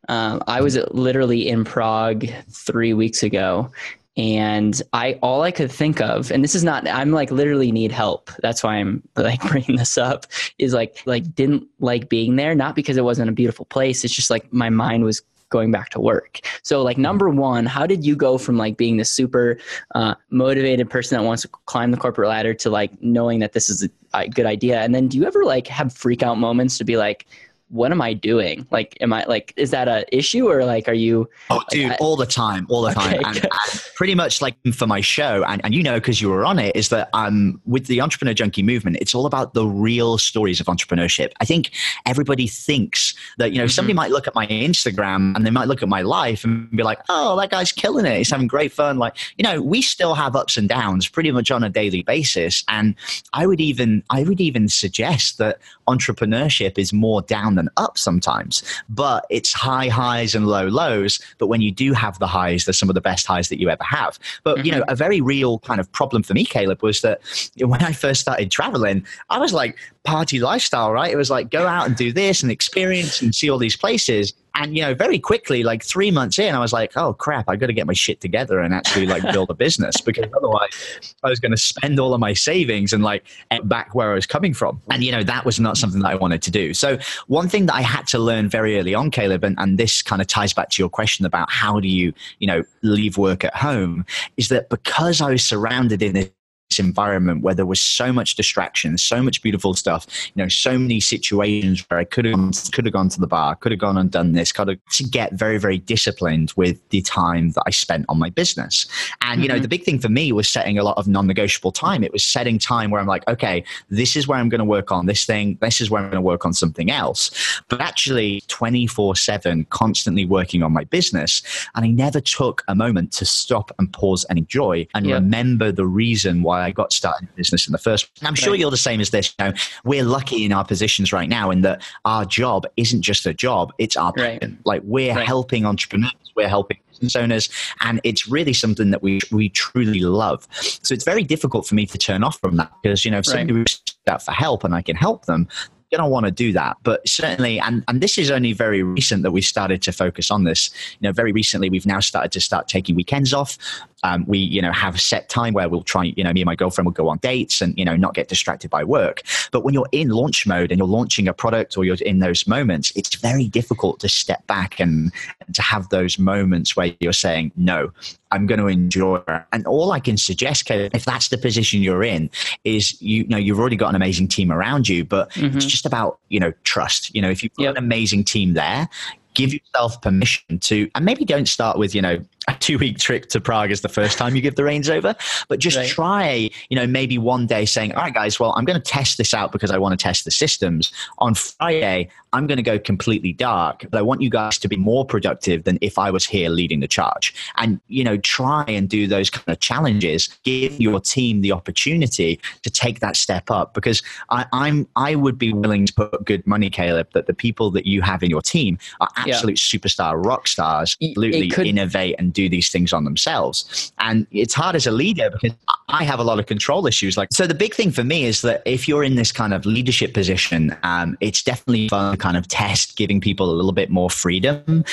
Um, 0.09 0.43
I 0.47 0.61
was 0.61 0.77
literally 0.91 1.49
in 1.49 1.65
Prague 1.65 2.27
three 2.51 2.93
weeks 2.93 3.23
ago, 3.23 3.71
and 4.17 4.83
i 4.93 5.19
all 5.23 5.43
i 5.43 5.51
could 5.51 5.73
think 5.73 6.01
of 6.01 6.31
and 6.31 6.45
this 6.45 6.55
is 6.55 6.63
not 6.63 6.87
i'm 6.89 7.13
like 7.13 7.31
literally 7.31 7.73
need 7.73 7.91
help. 7.91 8.31
That's 8.43 8.63
why 8.63 8.77
i'm 8.77 9.03
like 9.17 9.41
bringing 9.51 9.77
this 9.77 9.97
up 9.97 10.27
is 10.59 10.75
like 10.75 11.03
like 11.07 11.35
didn't 11.35 11.67
like 11.81 12.09
being 12.09 12.37
there 12.37 12.55
not 12.55 12.75
because 12.75 12.97
it 12.97 13.05
wasn't 13.05 13.31
a 13.31 13.33
beautiful 13.33 13.65
place 13.67 14.05
it's 14.05 14.15
just 14.15 14.31
like 14.31 14.53
my 14.53 14.69
mind 14.69 15.05
was 15.05 15.23
going 15.53 15.71
back 15.71 15.91
to 15.91 16.01
work. 16.01 16.41
So 16.65 16.83
like 16.83 16.99
number 16.99 17.29
one 17.29 17.67
how 17.67 17.87
did 17.87 18.05
you 18.05 18.17
go 18.17 18.39
from 18.39 18.57
like 18.57 18.77
being 18.77 18.97
the 18.97 19.05
super 19.05 19.59
uh, 19.95 20.15
motivated 20.31 20.91
person 20.91 21.17
that 21.17 21.25
wants 21.25 21.43
to 21.43 21.49
climb 21.67 21.93
the 21.93 21.97
corporate 21.97 22.29
ladder 22.29 22.55
to 22.55 22.71
like 22.71 22.91
knowing 23.01 23.39
that 23.41 23.53
this 23.53 23.71
is 23.71 23.85
a, 23.85 23.91
a 24.15 24.29
good 24.29 24.47
idea? 24.47 24.81
And 24.81 24.93
then 24.93 25.07
do 25.07 25.19
you 25.19 25.27
ever 25.27 25.45
like 25.45 25.69
have 25.69 25.93
freak 25.93 26.25
out 26.25 26.39
moments 26.39 26.79
to 26.79 26.85
be 26.85 26.97
like 26.97 27.27
what 27.73 27.91
am 27.91 28.03
I 28.03 28.13
doing? 28.13 28.67
Like, 28.71 28.99
am 29.01 29.15
I 29.15 29.25
like, 29.25 29.55
is 29.57 29.71
that 29.71 29.89
a 29.89 30.05
issue 30.15 30.47
or 30.49 30.63
like, 30.67 30.89
are 30.89 30.95
you? 30.95 31.29
Oh, 31.49 31.57
like, 31.57 31.67
dude, 31.69 31.93
I, 31.93 31.97
all 32.01 32.17
the 32.17 32.27
time, 32.27 32.67
all 32.69 32.83
the 32.83 32.91
okay, 32.91 33.17
time. 33.17 33.25
And, 33.25 33.37
and, 33.37 33.51
pretty 33.97 34.15
much 34.15 34.43
like 34.43 34.55
for 34.75 34.87
my 34.87 35.01
show, 35.01 35.43
and, 35.49 35.63
and 35.65 35.75
you 35.75 35.83
know, 35.83 35.95
because 35.95 36.21
you 36.21 36.29
were 36.29 36.45
on 36.45 36.59
it, 36.59 36.77
is 36.77 36.91
that 36.91 37.09
um, 37.15 37.61
with 37.65 37.87
the 37.87 38.03
Entrepreneur 38.03 38.35
Junkie 38.35 38.63
movement, 38.63 38.99
it's 39.01 39.15
all 39.15 39.25
about 39.25 39.55
the 39.55 39.65
real 39.65 40.19
stories 40.19 40.61
of 40.61 40.67
entrepreneurship. 40.67 41.33
I 41.41 41.47
think 41.47 41.71
everybody 42.05 42.47
thinks 42.47 43.15
that, 43.39 43.53
you 43.53 43.59
know, 43.59 43.65
mm-hmm. 43.65 43.71
somebody 43.71 43.95
might 43.95 44.11
look 44.11 44.27
at 44.29 44.35
my 44.35 44.47
Instagram 44.47 45.35
and 45.35 45.47
they 45.47 45.51
might 45.51 45.67
look 45.67 45.83
at 45.83 45.89
my 45.89 46.03
life 46.03 46.45
and 46.45 46.71
be 46.73 46.83
like, 46.83 46.99
oh, 47.09 47.41
that 47.41 47.51
guy's 47.51 47.73
killing 47.73 48.05
it. 48.05 48.19
He's 48.19 48.31
having 48.31 48.49
great 48.49 48.73
fun. 48.73 48.99
Like, 48.99 49.17
you 49.39 49.45
know, 49.45 49.63
we 49.63 49.81
still 49.81 50.15
have 50.15 50.37
ups 50.37 50.59
and 50.59 50.69
downs 50.69 51.09
pretty 51.09 51.31
much 51.31 51.51
on 51.51 51.65
a 51.65 51.71
daily 51.71 52.03
basis. 52.03 52.65
And 52.69 52.95
I 53.33 53.47
would 53.47 53.63
even, 53.63 54.03
I 54.11 54.25
would 54.25 54.43
even 54.43 54.69
suggest 54.69 55.39
that 55.39 55.59
entrepreneurship 55.89 56.77
is 56.77 56.93
more 56.93 57.23
down 57.23 57.62
than 57.63 57.73
up 57.77 57.97
sometimes, 57.99 58.63
but 58.89 59.25
it's 59.31 59.53
high 59.53 59.89
highs 59.89 60.35
and 60.35 60.47
low 60.47 60.67
lows. 60.67 61.21
But 61.39 61.47
when 61.47 61.61
you 61.61 61.71
do 61.71 61.93
have 61.93 62.19
the 62.19 62.27
highs, 62.27 62.65
they're 62.65 62.73
some 62.73 62.89
of 62.89 62.95
the 62.95 63.01
best 63.01 63.27
highs 63.27 63.49
that 63.49 63.61
you 63.61 63.71
ever 63.71 63.85
have. 63.85 64.19
But, 64.45 64.59
mm-hmm. 64.59 64.67
you 64.67 64.73
know, 64.73 64.81
mm-hmm. 64.81 64.93
a 64.93 64.97
very 64.97 65.21
real 65.21 65.59
kind 65.61 65.81
of 65.81 65.91
problem 65.93 66.23
for 66.23 66.35
me, 66.35 66.45
Caleb, 66.45 66.83
was 66.83 67.01
that 67.03 67.21
when 67.59 67.83
I 67.83 67.93
first 67.93 68.21
started 68.21 68.51
traveling, 68.51 69.07
I 69.31 69.39
was 69.39 69.53
like, 69.53 69.79
party 70.05 70.41
lifestyle, 70.41 70.93
right? 70.93 71.13
It 71.13 71.17
was 71.17 71.31
like 71.31 71.51
go 71.51 71.67
out 71.67 71.87
and 71.87 71.97
do 71.97 72.13
this 72.13 72.43
and 72.43 72.51
experience 72.51 73.23
and 73.23 73.35
see 73.35 73.49
all 73.49 73.59
these 73.59 73.77
places. 73.77 74.33
And 74.55 74.77
you 74.77 74.83
know, 74.83 74.95
very 74.95 75.19
quickly, 75.19 75.63
like 75.63 75.83
three 75.83 76.11
months 76.11 76.39
in, 76.39 76.55
I 76.55 76.59
was 76.59 76.73
like, 76.73 76.93
"Oh 76.97 77.15
crap! 77.15 77.49
I 77.49 77.57
got 77.57 77.67
to 77.67 77.73
get 77.73 77.87
my 77.87 77.93
shit 77.93 78.21
together 78.21 78.61
and 78.61 78.75
actually 78.75 79.07
like 79.07 79.23
build 79.33 79.51
a 79.51 79.55
business 79.55 80.01
because 80.01 80.27
otherwise, 80.37 81.15
I 81.23 81.29
was 81.31 81.41
going 81.41 81.53
to 81.53 81.57
spend 81.57 81.99
all 81.99 82.13
of 82.13 82.21
my 82.21 82.35
savings 82.35 82.93
and 82.93 83.03
like 83.03 83.25
back 83.65 83.95
where 83.95 84.11
I 84.13 84.15
was 84.15 84.27
coming 84.27 84.53
from." 84.53 84.81
And 84.91 85.03
you 85.03 85.13
know, 85.13 85.23
that 85.23 85.45
was 85.45 85.59
not 85.59 85.77
something 85.77 86.01
that 86.03 86.11
I 86.11 86.17
wanted 86.17 86.43
to 86.43 86.51
do. 86.51 86.75
So 86.75 86.99
one 87.29 87.49
thing 87.49 87.67
that 87.67 87.75
I 87.75 87.83
had 87.83 88.07
to 88.09 88.19
learn 88.19 88.49
very 88.49 88.79
early 88.79 88.95
on, 88.95 89.11
Caleb, 89.11 89.45
and, 89.45 89.59
and 89.59 89.79
this 89.79 90.03
kind 90.03 90.21
of 90.21 90.29
ties 90.29 90.53
back 90.53 90.69
to 90.71 90.83
your 90.83 90.91
question 90.91 91.25
about 91.25 91.51
how 91.51 91.81
do 91.81 91.89
you, 91.89 92.13
you 92.39 92.47
know, 92.47 92.63
leave 92.83 93.17
work 93.17 93.45
at 93.45 93.57
home, 93.57 94.05
is 94.37 94.49
that 94.49 94.69
because 94.69 95.21
I 95.21 95.31
was 95.31 95.45
surrounded 95.45 96.03
in 96.03 96.15
this 96.15 96.31
environment 96.79 97.43
where 97.43 97.55
there 97.55 97.67
was 97.67 97.81
so 97.81 98.13
much 98.13 98.35
distraction, 98.35 98.99
so 98.99 99.23
much 99.23 99.43
beautiful 99.43 99.75
stuff, 99.75 100.07
you 100.35 100.43
know, 100.43 100.49
so 100.49 100.79
many 100.79 101.01
situations 101.01 101.85
where 101.89 102.01
I 102.01 102.05
could 102.05 102.25
have 102.25 102.73
could 102.73 102.85
have 102.85 102.93
gone 102.93 103.09
to 103.11 103.21
the 103.21 103.27
bar, 103.27 103.55
could 103.57 103.73
have 103.73 103.81
gone 103.81 103.99
and 103.99 104.11
done 104.11 104.33
this, 104.33 104.53
could 104.53 104.69
have 104.69 104.79
to 104.93 105.05
get 105.05 105.33
very 105.33 105.59
very 105.59 105.79
disciplined 105.79 106.53
with 106.57 106.77
the 106.91 107.03
time 107.03 107.51
that 107.53 107.63
I 107.67 107.71
spent 107.71 108.07
on 108.09 108.19
my 108.19 108.31
business. 108.31 108.87
And 109.21 109.33
mm-hmm. 109.33 109.43
you 109.43 109.49
know, 109.49 109.55
mm-hmm. 109.55 109.63
the 109.63 109.69
big 109.69 109.85
thing 109.85 109.99
for 109.99 110.09
me 110.09 110.33
was 110.33 110.49
setting 110.49 110.79
a 110.79 110.85
lot 110.85 110.99
of 110.99 111.09
non-negotiable 111.09 111.73
time. 111.73 112.05
It 112.05 112.13
was 112.13 112.25
setting 112.25 112.59
time 112.59 112.91
where 112.91 113.01
I'm 113.01 113.07
like, 113.07 113.27
okay, 113.29 113.65
this 113.91 114.17
is 114.17 114.27
where 114.29 114.39
I'm 114.39 114.49
going 114.49 114.61
to 114.61 114.65
work 114.65 114.93
on 114.93 115.07
this 115.07 115.25
thing, 115.25 115.59
this 115.61 115.81
is 115.81 115.91
where 115.91 116.03
I'm 116.03 116.09
going 116.09 116.17
to 116.17 116.21
work 116.21 116.45
on 116.45 116.53
something 116.53 116.91
else. 116.91 117.31
But 117.69 117.81
actually, 117.81 118.43
24/7, 118.49 119.69
constantly 119.71 120.25
working 120.25 120.63
on 120.63 120.73
my 120.73 120.85
business, 120.85 121.43
and 121.75 121.85
I 121.85 121.89
never 121.89 122.21
took 122.21 122.63
a 122.69 122.75
moment 122.75 123.13
to 123.13 123.25
stop 123.25 123.71
and 123.79 123.93
pause 123.93 124.25
and 124.25 124.39
enjoy 124.39 124.87
and 124.95 125.07
yep. 125.07 125.15
remember 125.15 125.73
the 125.73 125.87
reason 125.87 126.43
why 126.43 126.62
I 126.63 126.71
got 126.71 126.93
started 126.93 127.29
in 127.29 127.35
business 127.37 127.67
in 127.67 127.73
the 127.73 127.79
first. 127.79 128.11
And 128.21 128.29
I'm 128.29 128.35
sure 128.35 128.55
you're 128.55 128.71
the 128.71 128.77
same 128.77 129.01
as 129.01 129.11
this. 129.11 129.35
You 129.39 129.47
know, 129.47 129.53
we're 129.85 130.05
lucky 130.05 130.45
in 130.45 130.53
our 130.53 130.65
positions 130.65 131.13
right 131.13 131.29
now 131.29 131.51
in 131.51 131.63
that 131.63 131.83
our 132.05 132.25
job 132.25 132.67
isn't 132.77 133.03
just 133.03 133.27
a 133.27 133.35
job; 133.35 133.73
it's 133.79 133.97
our. 133.97 134.13
Right. 134.17 134.43
Like 134.65 134.83
we're 134.85 135.15
right. 135.15 135.27
helping 135.27 135.65
entrepreneurs, 135.67 136.13
we're 136.37 136.49
helping 136.49 136.79
business 136.91 137.17
owners, 137.17 137.49
and 137.81 138.01
it's 138.05 138.29
really 138.29 138.53
something 138.53 138.91
that 138.91 139.03
we 139.03 139.21
we 139.31 139.49
truly 139.49 140.01
love. 140.01 140.47
So 140.53 140.95
it's 140.95 141.05
very 141.05 141.25
difficult 141.25 141.67
for 141.67 141.75
me 141.75 141.87
to 141.87 141.99
turn 141.99 142.25
off 142.25 142.39
from 142.41 142.57
that 142.57 142.73
because 142.83 143.05
you 143.05 143.11
know 143.11 143.19
if 143.19 143.27
Right. 143.27 143.39
somebody 143.39 143.53
reaches 143.53 143.83
out 144.09 144.23
for 144.23 144.33
help 144.33 144.65
and 144.65 144.75
I 144.75 144.83
can 144.83 144.97
help 144.97 145.27
them, 145.27 145.49
going 145.93 146.03
to 146.03 146.09
want 146.09 146.27
to 146.27 146.33
do 146.33 146.53
that. 146.53 146.79
But 146.83 147.07
certainly, 147.09 147.61
and, 147.61 147.85
and 147.87 148.01
this 148.01 148.19
is 148.19 148.31
only 148.31 148.53
very 148.53 148.83
recent 148.83 149.23
that 149.23 149.31
we 149.31 149.43
started 149.43 149.83
to 149.83 149.93
focus 149.93 150.31
on 150.31 150.45
this. 150.45 150.71
You 151.01 151.09
know, 151.09 151.13
very 151.13 151.33
recently, 151.33 151.71
we've 151.71 151.87
now 151.87 152.01
started 152.01 152.33
to 152.33 152.41
start 152.41 152.67
taking 152.67 152.97
weekends 152.97 153.33
off. 153.33 153.59
Um, 154.05 154.25
we, 154.27 154.39
you 154.39 154.61
know, 154.61 154.73
have 154.73 154.97
a 154.97 154.99
set 154.99 155.29
time 155.29 155.55
where 155.55 155.69
we'll 155.69 155.83
try, 155.83 156.13
you 156.17 156.25
know, 156.25 156.33
me 156.33 156.41
and 156.41 156.47
my 156.47 156.57
girlfriend 156.57 156.87
will 156.87 156.93
go 156.93 157.09
on 157.09 157.19
dates 157.19 157.61
and, 157.61 157.77
you 157.79 157.85
know, 157.85 157.95
not 157.95 158.15
get 158.15 158.29
distracted 158.29 158.69
by 158.71 158.83
work. 158.83 159.23
But 159.53 159.63
when 159.65 159.75
you're 159.75 159.89
in 159.93 160.09
launch 160.09 160.47
mode 160.47 160.73
and 160.73 160.79
you're 160.79 160.89
launching 160.89 161.29
a 161.29 161.33
product 161.33 161.77
or 161.77 161.85
you're 161.85 161.97
in 162.05 162.19
those 162.19 162.47
moments, 162.47 162.93
it's 162.97 163.15
very 163.15 163.47
difficult 163.47 164.01
to 164.01 164.09
step 164.09 164.45
back 164.49 164.81
and, 164.81 165.13
and 165.47 165.55
to 165.55 165.63
have 165.63 165.89
those 165.91 166.19
moments 166.19 166.75
where 166.77 166.93
you're 167.01 167.13
saying, 167.13 167.53
no, 167.57 167.93
I'm 168.33 168.47
going 168.47 168.61
to 168.61 168.67
enjoy 168.67 169.17
it. 169.29 169.43
And 169.53 169.67
all 169.67 169.93
I 169.93 170.01
can 170.01 170.17
suggest, 170.17 170.65
Caleb, 170.65 170.95
if 170.95 171.05
that's 171.05 171.29
the 171.29 171.39
position 171.39 171.81
you're 171.83 172.03
in, 172.03 172.31
is 172.65 173.01
you, 173.01 173.25
know 173.29 173.37
you've 173.37 173.59
already 173.61 173.77
got 173.77 173.91
an 173.91 173.95
amazing 173.95 174.29
team 174.29 174.51
around 174.51 174.89
you, 174.89 175.05
but 175.05 175.31
Mhm. 175.33 175.55
it's 175.55 175.67
just 175.67 175.87
about 175.87 176.19
you 176.29 176.41
know 176.41 176.53
trust. 176.65 177.15
You 177.15 177.23
know, 177.23 177.31
if 177.31 177.43
you've 177.43 177.55
got 177.55 177.63
Yep. 177.65 177.77
an 177.77 177.85
amazing 177.85 178.25
team 178.25 178.55
there, 178.55 178.89
give 179.35 179.53
yourself 179.53 180.01
permission 180.03 180.59
to, 180.61 180.91
and 180.95 181.05
maybe 181.05 181.25
don't 181.25 181.49
start 181.49 181.79
with 181.79 181.95
you 181.95 182.03
know 182.03 182.19
a 182.49 182.55
two 182.61 182.79
week 182.79 182.99
trip 182.99 183.27
to 183.31 183.41
Prague 183.41 183.71
is 183.71 183.81
the 183.83 183.89
first 183.89 184.19
time 184.19 184.35
you 184.35 184.43
give 184.43 184.57
the 184.57 184.65
reins 184.65 184.91
over, 184.91 185.15
but 185.49 185.59
just 185.59 185.77
Right. 185.77 185.89
try 185.89 186.51
you 186.69 186.77
know 186.77 186.87
maybe 186.87 187.19
one 187.19 187.47
day 187.47 187.65
saying, 187.65 187.93
all 187.95 188.03
right 188.03 188.15
guys, 188.15 188.39
well 188.41 188.53
I'm 188.57 188.65
going 188.65 188.81
to 188.81 188.91
test 188.91 189.19
this 189.19 189.33
out 189.35 189.53
because 189.53 189.71
I 189.71 189.79
want 189.79 189.93
to 189.99 190.03
test 190.03 190.25
the 190.25 190.31
systems. 190.31 190.93
On 191.19 191.35
Friday, 191.35 192.09
I'm 192.35 192.47
going 192.47 192.57
to 192.57 192.63
go 192.63 192.79
completely 192.79 193.33
dark, 193.33 193.85
but 193.91 193.99
I 193.99 194.03
want 194.03 194.23
you 194.23 194.31
guys 194.31 194.59
to 194.59 194.69
be 194.69 194.77
more 194.77 195.05
productive 195.05 195.65
than 195.65 195.79
if 195.83 195.99
I 195.99 196.11
was 196.11 196.25
here 196.25 196.49
leading 196.49 196.81
the 196.81 196.89
charge. 196.89 197.35
And, 197.57 197.79
you 197.89 198.03
know, 198.05 198.17
try 198.17 198.65
and 198.67 198.89
do 198.89 199.07
those 199.07 199.29
kind 199.29 199.47
of 199.49 199.61
challenges, 199.61 200.31
give 200.43 200.81
your 200.81 200.99
team 200.99 201.43
the 201.43 201.53
opportunity 201.53 202.41
to 202.63 202.71
take 202.71 203.01
that 203.01 203.17
step 203.17 203.51
up 203.51 203.75
because 203.75 204.03
I, 204.31 204.47
I'm, 204.53 204.89
I 204.97 205.15
would 205.15 205.37
be 205.39 205.53
willing 205.53 205.85
to 205.87 205.93
put 205.93 206.25
good 206.25 206.47
money, 206.47 206.71
Caleb, 206.71 207.09
that 207.13 207.27
the 207.27 207.35
people 207.35 207.71
that 207.73 207.85
you 207.87 208.01
have 208.01 208.23
in 208.23 208.31
your 208.31 208.41
team 208.43 208.79
are 209.01 209.09
Yeah. 209.27 209.35
absolute 209.35 209.59
superstar 209.59 210.13
rock 210.25 210.49
stars, 210.49 210.97
absolutely 211.03 211.49
could- 211.49 211.67
innovate 211.67 212.15
and 212.19 212.32
do 212.33 212.49
these 212.49 212.71
things 212.71 212.93
on 212.93 213.05
themselves. 213.05 213.93
And 213.99 214.27
it's 214.31 214.55
hard 214.55 214.75
as 214.75 214.87
a 214.87 214.91
leader 214.91 215.31
because 215.31 215.57
I 215.89 216.05
have 216.05 216.19
a 216.19 216.25
lot 216.25 216.39
of 216.39 216.47
control 216.47 216.87
issues. 216.87 217.17
Like, 217.17 217.29
so 217.33 217.47
the 217.47 217.55
big 217.55 217.75
thing 217.75 217.91
for 217.91 218.05
me 218.05 218.25
is 218.25 218.43
that 218.43 218.63
if 218.65 218.89
you're 218.89 219.05
in 219.05 219.15
this 219.15 219.33
kind 219.33 219.55
of 219.55 219.67
leadership 219.67 220.15
position, 220.15 220.77
um, 220.83 221.17
it's 221.21 221.43
definitely 221.43 221.89
fun 221.89 222.13
to 222.13 222.17
kind 222.17 222.37
of 222.37 222.49
test 222.49 222.97
giving 222.97 223.21
people 223.21 223.51
a 223.51 223.55
little 223.55 223.73
bit 223.73 223.91
more 223.91 224.11
freedom. 224.11 224.85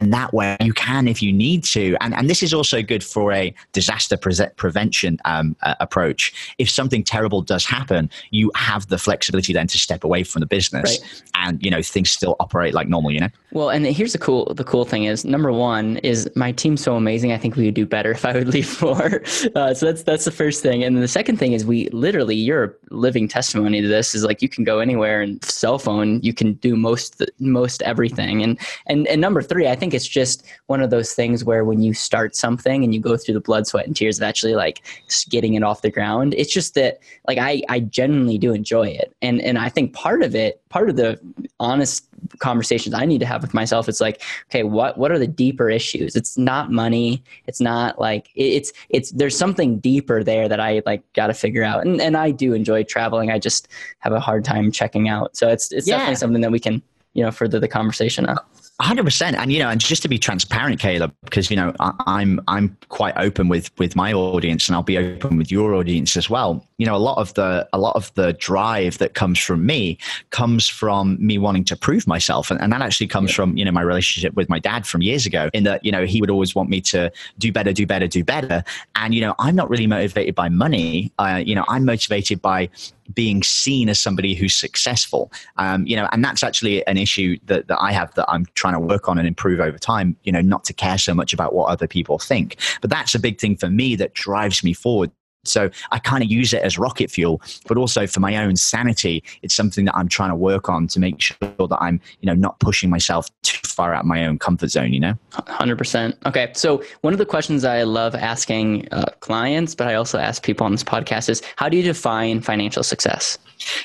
And 0.00 0.12
that 0.12 0.34
way 0.34 0.56
you 0.60 0.72
can 0.72 1.08
if 1.08 1.22
you 1.22 1.32
need 1.32 1.64
to. 1.64 1.96
And, 2.00 2.14
and 2.14 2.28
this 2.28 2.42
is 2.42 2.52
also 2.52 2.82
good 2.82 3.02
for 3.02 3.32
a 3.32 3.54
disaster 3.72 4.16
pre- 4.16 4.34
prevention 4.56 5.18
um, 5.24 5.56
uh, 5.62 5.74
approach. 5.80 6.54
If 6.58 6.68
something 6.68 7.02
terrible 7.02 7.40
does 7.42 7.64
happen, 7.64 8.10
you 8.30 8.50
have 8.54 8.88
the 8.88 8.98
flexibility 8.98 9.52
then 9.52 9.66
to 9.68 9.78
step 9.78 10.04
away 10.04 10.22
from 10.22 10.40
the 10.40 10.46
business 10.46 10.98
Right. 11.00 11.22
and, 11.36 11.62
you 11.62 11.70
know, 11.70 11.80
things 11.82 12.10
still 12.10 12.36
operate 12.40 12.74
like 12.74 12.88
normal, 12.88 13.10
you 13.10 13.20
know? 13.20 13.28
Well, 13.52 13.70
and 13.70 13.86
here's 13.86 14.12
the 14.12 14.18
cool 14.18 14.52
the 14.54 14.64
cool 14.64 14.84
thing 14.84 15.04
is 15.04 15.24
number 15.24 15.50
one 15.50 15.96
is 15.98 16.28
my 16.36 16.52
team's 16.52 16.82
so 16.82 16.94
amazing. 16.94 17.32
I 17.32 17.38
think 17.38 17.56
we 17.56 17.64
would 17.64 17.74
do 17.74 17.86
better 17.86 18.10
if 18.18 18.26
I 18.26 18.34
would 18.34 18.48
leave 18.48 18.82
more. 18.82 19.22
Uh, 19.54 19.72
so 19.72 19.86
that's 19.86 20.02
that's 20.02 20.26
the 20.26 20.30
first 20.30 20.62
thing, 20.62 20.84
and 20.84 20.98
the 21.02 21.08
second 21.08 21.38
thing 21.38 21.52
is 21.52 21.64
we 21.64 21.88
literally 21.88 22.34
you're 22.34 22.64
a 22.64 22.72
living 22.90 23.28
testimony 23.28 23.80
to 23.80 23.88
this. 23.88 24.14
Is 24.14 24.24
like 24.24 24.42
you 24.42 24.48
can 24.50 24.62
go 24.64 24.80
anywhere 24.80 25.22
and 25.22 25.42
cell 25.42 25.78
phone 25.78 26.20
you 26.22 26.34
can 26.34 26.54
do 26.54 26.76
most 26.76 27.22
most 27.38 27.80
everything. 27.82 28.42
And 28.42 28.58
and 28.86 29.06
and 29.06 29.20
number 29.20 29.40
three, 29.40 29.66
I 29.68 29.74
think 29.76 29.85
it's 29.94 30.06
just 30.06 30.44
one 30.66 30.82
of 30.82 30.90
those 30.90 31.12
things 31.14 31.44
where 31.44 31.64
when 31.64 31.82
you 31.82 31.94
start 31.94 32.34
something 32.36 32.84
and 32.84 32.94
you 32.94 33.00
go 33.00 33.16
through 33.16 33.34
the 33.34 33.40
blood, 33.40 33.66
sweat, 33.66 33.86
and 33.86 33.94
tears 33.96 34.18
of 34.18 34.22
actually 34.22 34.54
like 34.54 34.82
getting 35.28 35.54
it 35.54 35.62
off 35.62 35.82
the 35.82 35.90
ground. 35.90 36.34
It's 36.34 36.52
just 36.52 36.74
that 36.74 36.98
like 37.26 37.38
I 37.38 37.62
I 37.68 37.80
genuinely 37.80 38.38
do 38.38 38.52
enjoy 38.52 38.88
it, 38.88 39.14
and 39.22 39.40
and 39.42 39.58
I 39.58 39.68
think 39.68 39.92
part 39.94 40.22
of 40.22 40.34
it, 40.34 40.60
part 40.68 40.88
of 40.90 40.96
the 40.96 41.18
honest 41.60 42.06
conversations 42.38 42.94
I 42.94 43.04
need 43.04 43.18
to 43.20 43.26
have 43.26 43.42
with 43.42 43.54
myself. 43.54 43.88
It's 43.88 44.00
like, 44.00 44.22
okay, 44.50 44.62
what 44.62 44.98
what 44.98 45.10
are 45.12 45.18
the 45.18 45.26
deeper 45.26 45.70
issues? 45.70 46.16
It's 46.16 46.36
not 46.36 46.72
money. 46.72 47.22
It's 47.46 47.60
not 47.60 48.00
like 48.00 48.30
it's 48.34 48.72
it's 48.88 49.10
there's 49.12 49.36
something 49.36 49.78
deeper 49.78 50.24
there 50.24 50.48
that 50.48 50.60
I 50.60 50.82
like 50.86 51.02
got 51.12 51.28
to 51.28 51.34
figure 51.34 51.62
out. 51.62 51.86
And 51.86 52.00
and 52.00 52.16
I 52.16 52.30
do 52.30 52.52
enjoy 52.52 52.84
traveling. 52.84 53.30
I 53.30 53.38
just 53.38 53.68
have 54.00 54.12
a 54.12 54.20
hard 54.20 54.44
time 54.44 54.72
checking 54.72 55.08
out. 55.08 55.36
So 55.36 55.48
it's 55.48 55.70
it's 55.72 55.86
Yeah. 55.86 55.96
definitely 55.96 56.16
something 56.16 56.42
that 56.42 56.50
we 56.52 56.60
can 56.60 56.82
you 57.14 57.22
know 57.22 57.30
further 57.30 57.58
the 57.60 57.68
conversation 57.68 58.26
on. 58.26 58.38
Hundred 58.80 59.04
percent, 59.04 59.36
and 59.36 59.50
you 59.50 59.58
know, 59.58 59.70
and 59.70 59.80
just 59.80 60.02
to 60.02 60.08
be 60.08 60.18
transparent, 60.18 60.78
Caleb, 60.78 61.14
because 61.24 61.50
you 61.50 61.56
know, 61.56 61.72
I, 61.80 61.92
I'm 62.06 62.40
I'm 62.46 62.76
quite 62.88 63.16
open 63.16 63.48
with 63.48 63.70
with 63.78 63.96
my 63.96 64.12
audience, 64.12 64.68
and 64.68 64.76
I'll 64.76 64.82
be 64.82 64.98
open 64.98 65.38
with 65.38 65.50
your 65.50 65.74
audience 65.74 66.16
as 66.16 66.28
well. 66.28 66.66
You 66.76 66.84
know, 66.84 66.94
a 66.94 66.98
lot 66.98 67.16
of 67.16 67.32
the 67.34 67.66
a 67.72 67.78
lot 67.78 67.96
of 67.96 68.12
the 68.14 68.34
drive 68.34 68.98
that 68.98 69.14
comes 69.14 69.38
from 69.38 69.64
me 69.64 69.98
comes 70.30 70.68
from 70.68 71.16
me 71.24 71.38
wanting 71.38 71.64
to 71.64 71.76
prove 71.76 72.06
myself, 72.06 72.50
and, 72.50 72.60
and 72.60 72.70
that 72.72 72.82
actually 72.82 73.06
comes 73.06 73.32
from 73.32 73.56
you 73.56 73.64
know 73.64 73.72
my 73.72 73.82
relationship 73.82 74.34
with 74.34 74.50
my 74.50 74.58
dad 74.58 74.86
from 74.86 75.00
years 75.00 75.24
ago. 75.24 75.48
In 75.54 75.64
that, 75.64 75.82
you 75.82 75.90
know, 75.90 76.04
he 76.04 76.20
would 76.20 76.30
always 76.30 76.54
want 76.54 76.68
me 76.68 76.82
to 76.82 77.10
do 77.38 77.52
better, 77.52 77.72
do 77.72 77.86
better, 77.86 78.06
do 78.06 78.22
better, 78.22 78.62
and 78.94 79.14
you 79.14 79.22
know, 79.22 79.34
I'm 79.38 79.56
not 79.56 79.70
really 79.70 79.86
motivated 79.86 80.34
by 80.34 80.50
money. 80.50 81.12
Uh, 81.18 81.42
you 81.44 81.54
know, 81.54 81.64
I'm 81.68 81.86
motivated 81.86 82.42
by 82.42 82.68
being 83.14 83.42
seen 83.42 83.88
as 83.88 84.00
somebody 84.00 84.34
who's 84.34 84.54
successful 84.54 85.30
um, 85.56 85.86
you 85.86 85.96
know 85.96 86.08
and 86.12 86.24
that's 86.24 86.42
actually 86.42 86.86
an 86.86 86.96
issue 86.96 87.38
that, 87.46 87.68
that 87.68 87.80
i 87.80 87.92
have 87.92 88.12
that 88.14 88.24
i'm 88.28 88.46
trying 88.54 88.65
to 88.74 88.80
work 88.80 89.08
on 89.08 89.18
and 89.18 89.26
improve 89.26 89.60
over 89.60 89.78
time 89.78 90.16
you 90.24 90.32
know 90.32 90.40
not 90.40 90.64
to 90.64 90.72
care 90.72 90.98
so 90.98 91.14
much 91.14 91.32
about 91.32 91.54
what 91.54 91.66
other 91.66 91.86
people 91.86 92.18
think 92.18 92.56
but 92.80 92.90
that's 92.90 93.14
a 93.14 93.18
big 93.18 93.40
thing 93.40 93.56
for 93.56 93.70
me 93.70 93.96
that 93.96 94.14
drives 94.14 94.62
me 94.64 94.72
forward 94.72 95.10
so 95.48 95.70
I 95.90 95.98
kind 95.98 96.22
of 96.22 96.30
use 96.30 96.52
it 96.52 96.62
as 96.62 96.78
rocket 96.78 97.10
fuel, 97.10 97.40
but 97.66 97.76
also 97.76 98.06
for 98.06 98.20
my 98.20 98.36
own 98.36 98.56
sanity, 98.56 99.22
it's 99.42 99.54
something 99.54 99.84
that 99.86 99.96
I'm 99.96 100.08
trying 100.08 100.30
to 100.30 100.36
work 100.36 100.68
on 100.68 100.86
to 100.88 101.00
make 101.00 101.20
sure 101.20 101.36
that 101.40 101.78
I'm, 101.80 102.00
you 102.20 102.26
know, 102.26 102.34
not 102.34 102.58
pushing 102.60 102.90
myself 102.90 103.28
too 103.42 103.58
far 103.66 103.94
out 103.94 104.04
my 104.04 104.24
own 104.26 104.38
comfort 104.38 104.70
zone. 104.70 104.92
You 104.92 105.00
know. 105.00 105.18
Hundred 105.32 105.78
percent. 105.78 106.16
Okay, 106.26 106.50
so 106.54 106.82
one 107.02 107.12
of 107.12 107.18
the 107.18 107.26
questions 107.26 107.64
I 107.64 107.82
love 107.82 108.14
asking 108.14 108.88
uh, 108.92 109.06
clients, 109.20 109.74
but 109.74 109.86
I 109.88 109.94
also 109.94 110.18
ask 110.18 110.42
people 110.42 110.66
on 110.66 110.72
this 110.72 110.84
podcast 110.84 111.28
is, 111.28 111.42
how 111.56 111.68
do 111.68 111.76
you 111.76 111.82
define 111.82 112.40
financial 112.40 112.82
success? 112.82 113.38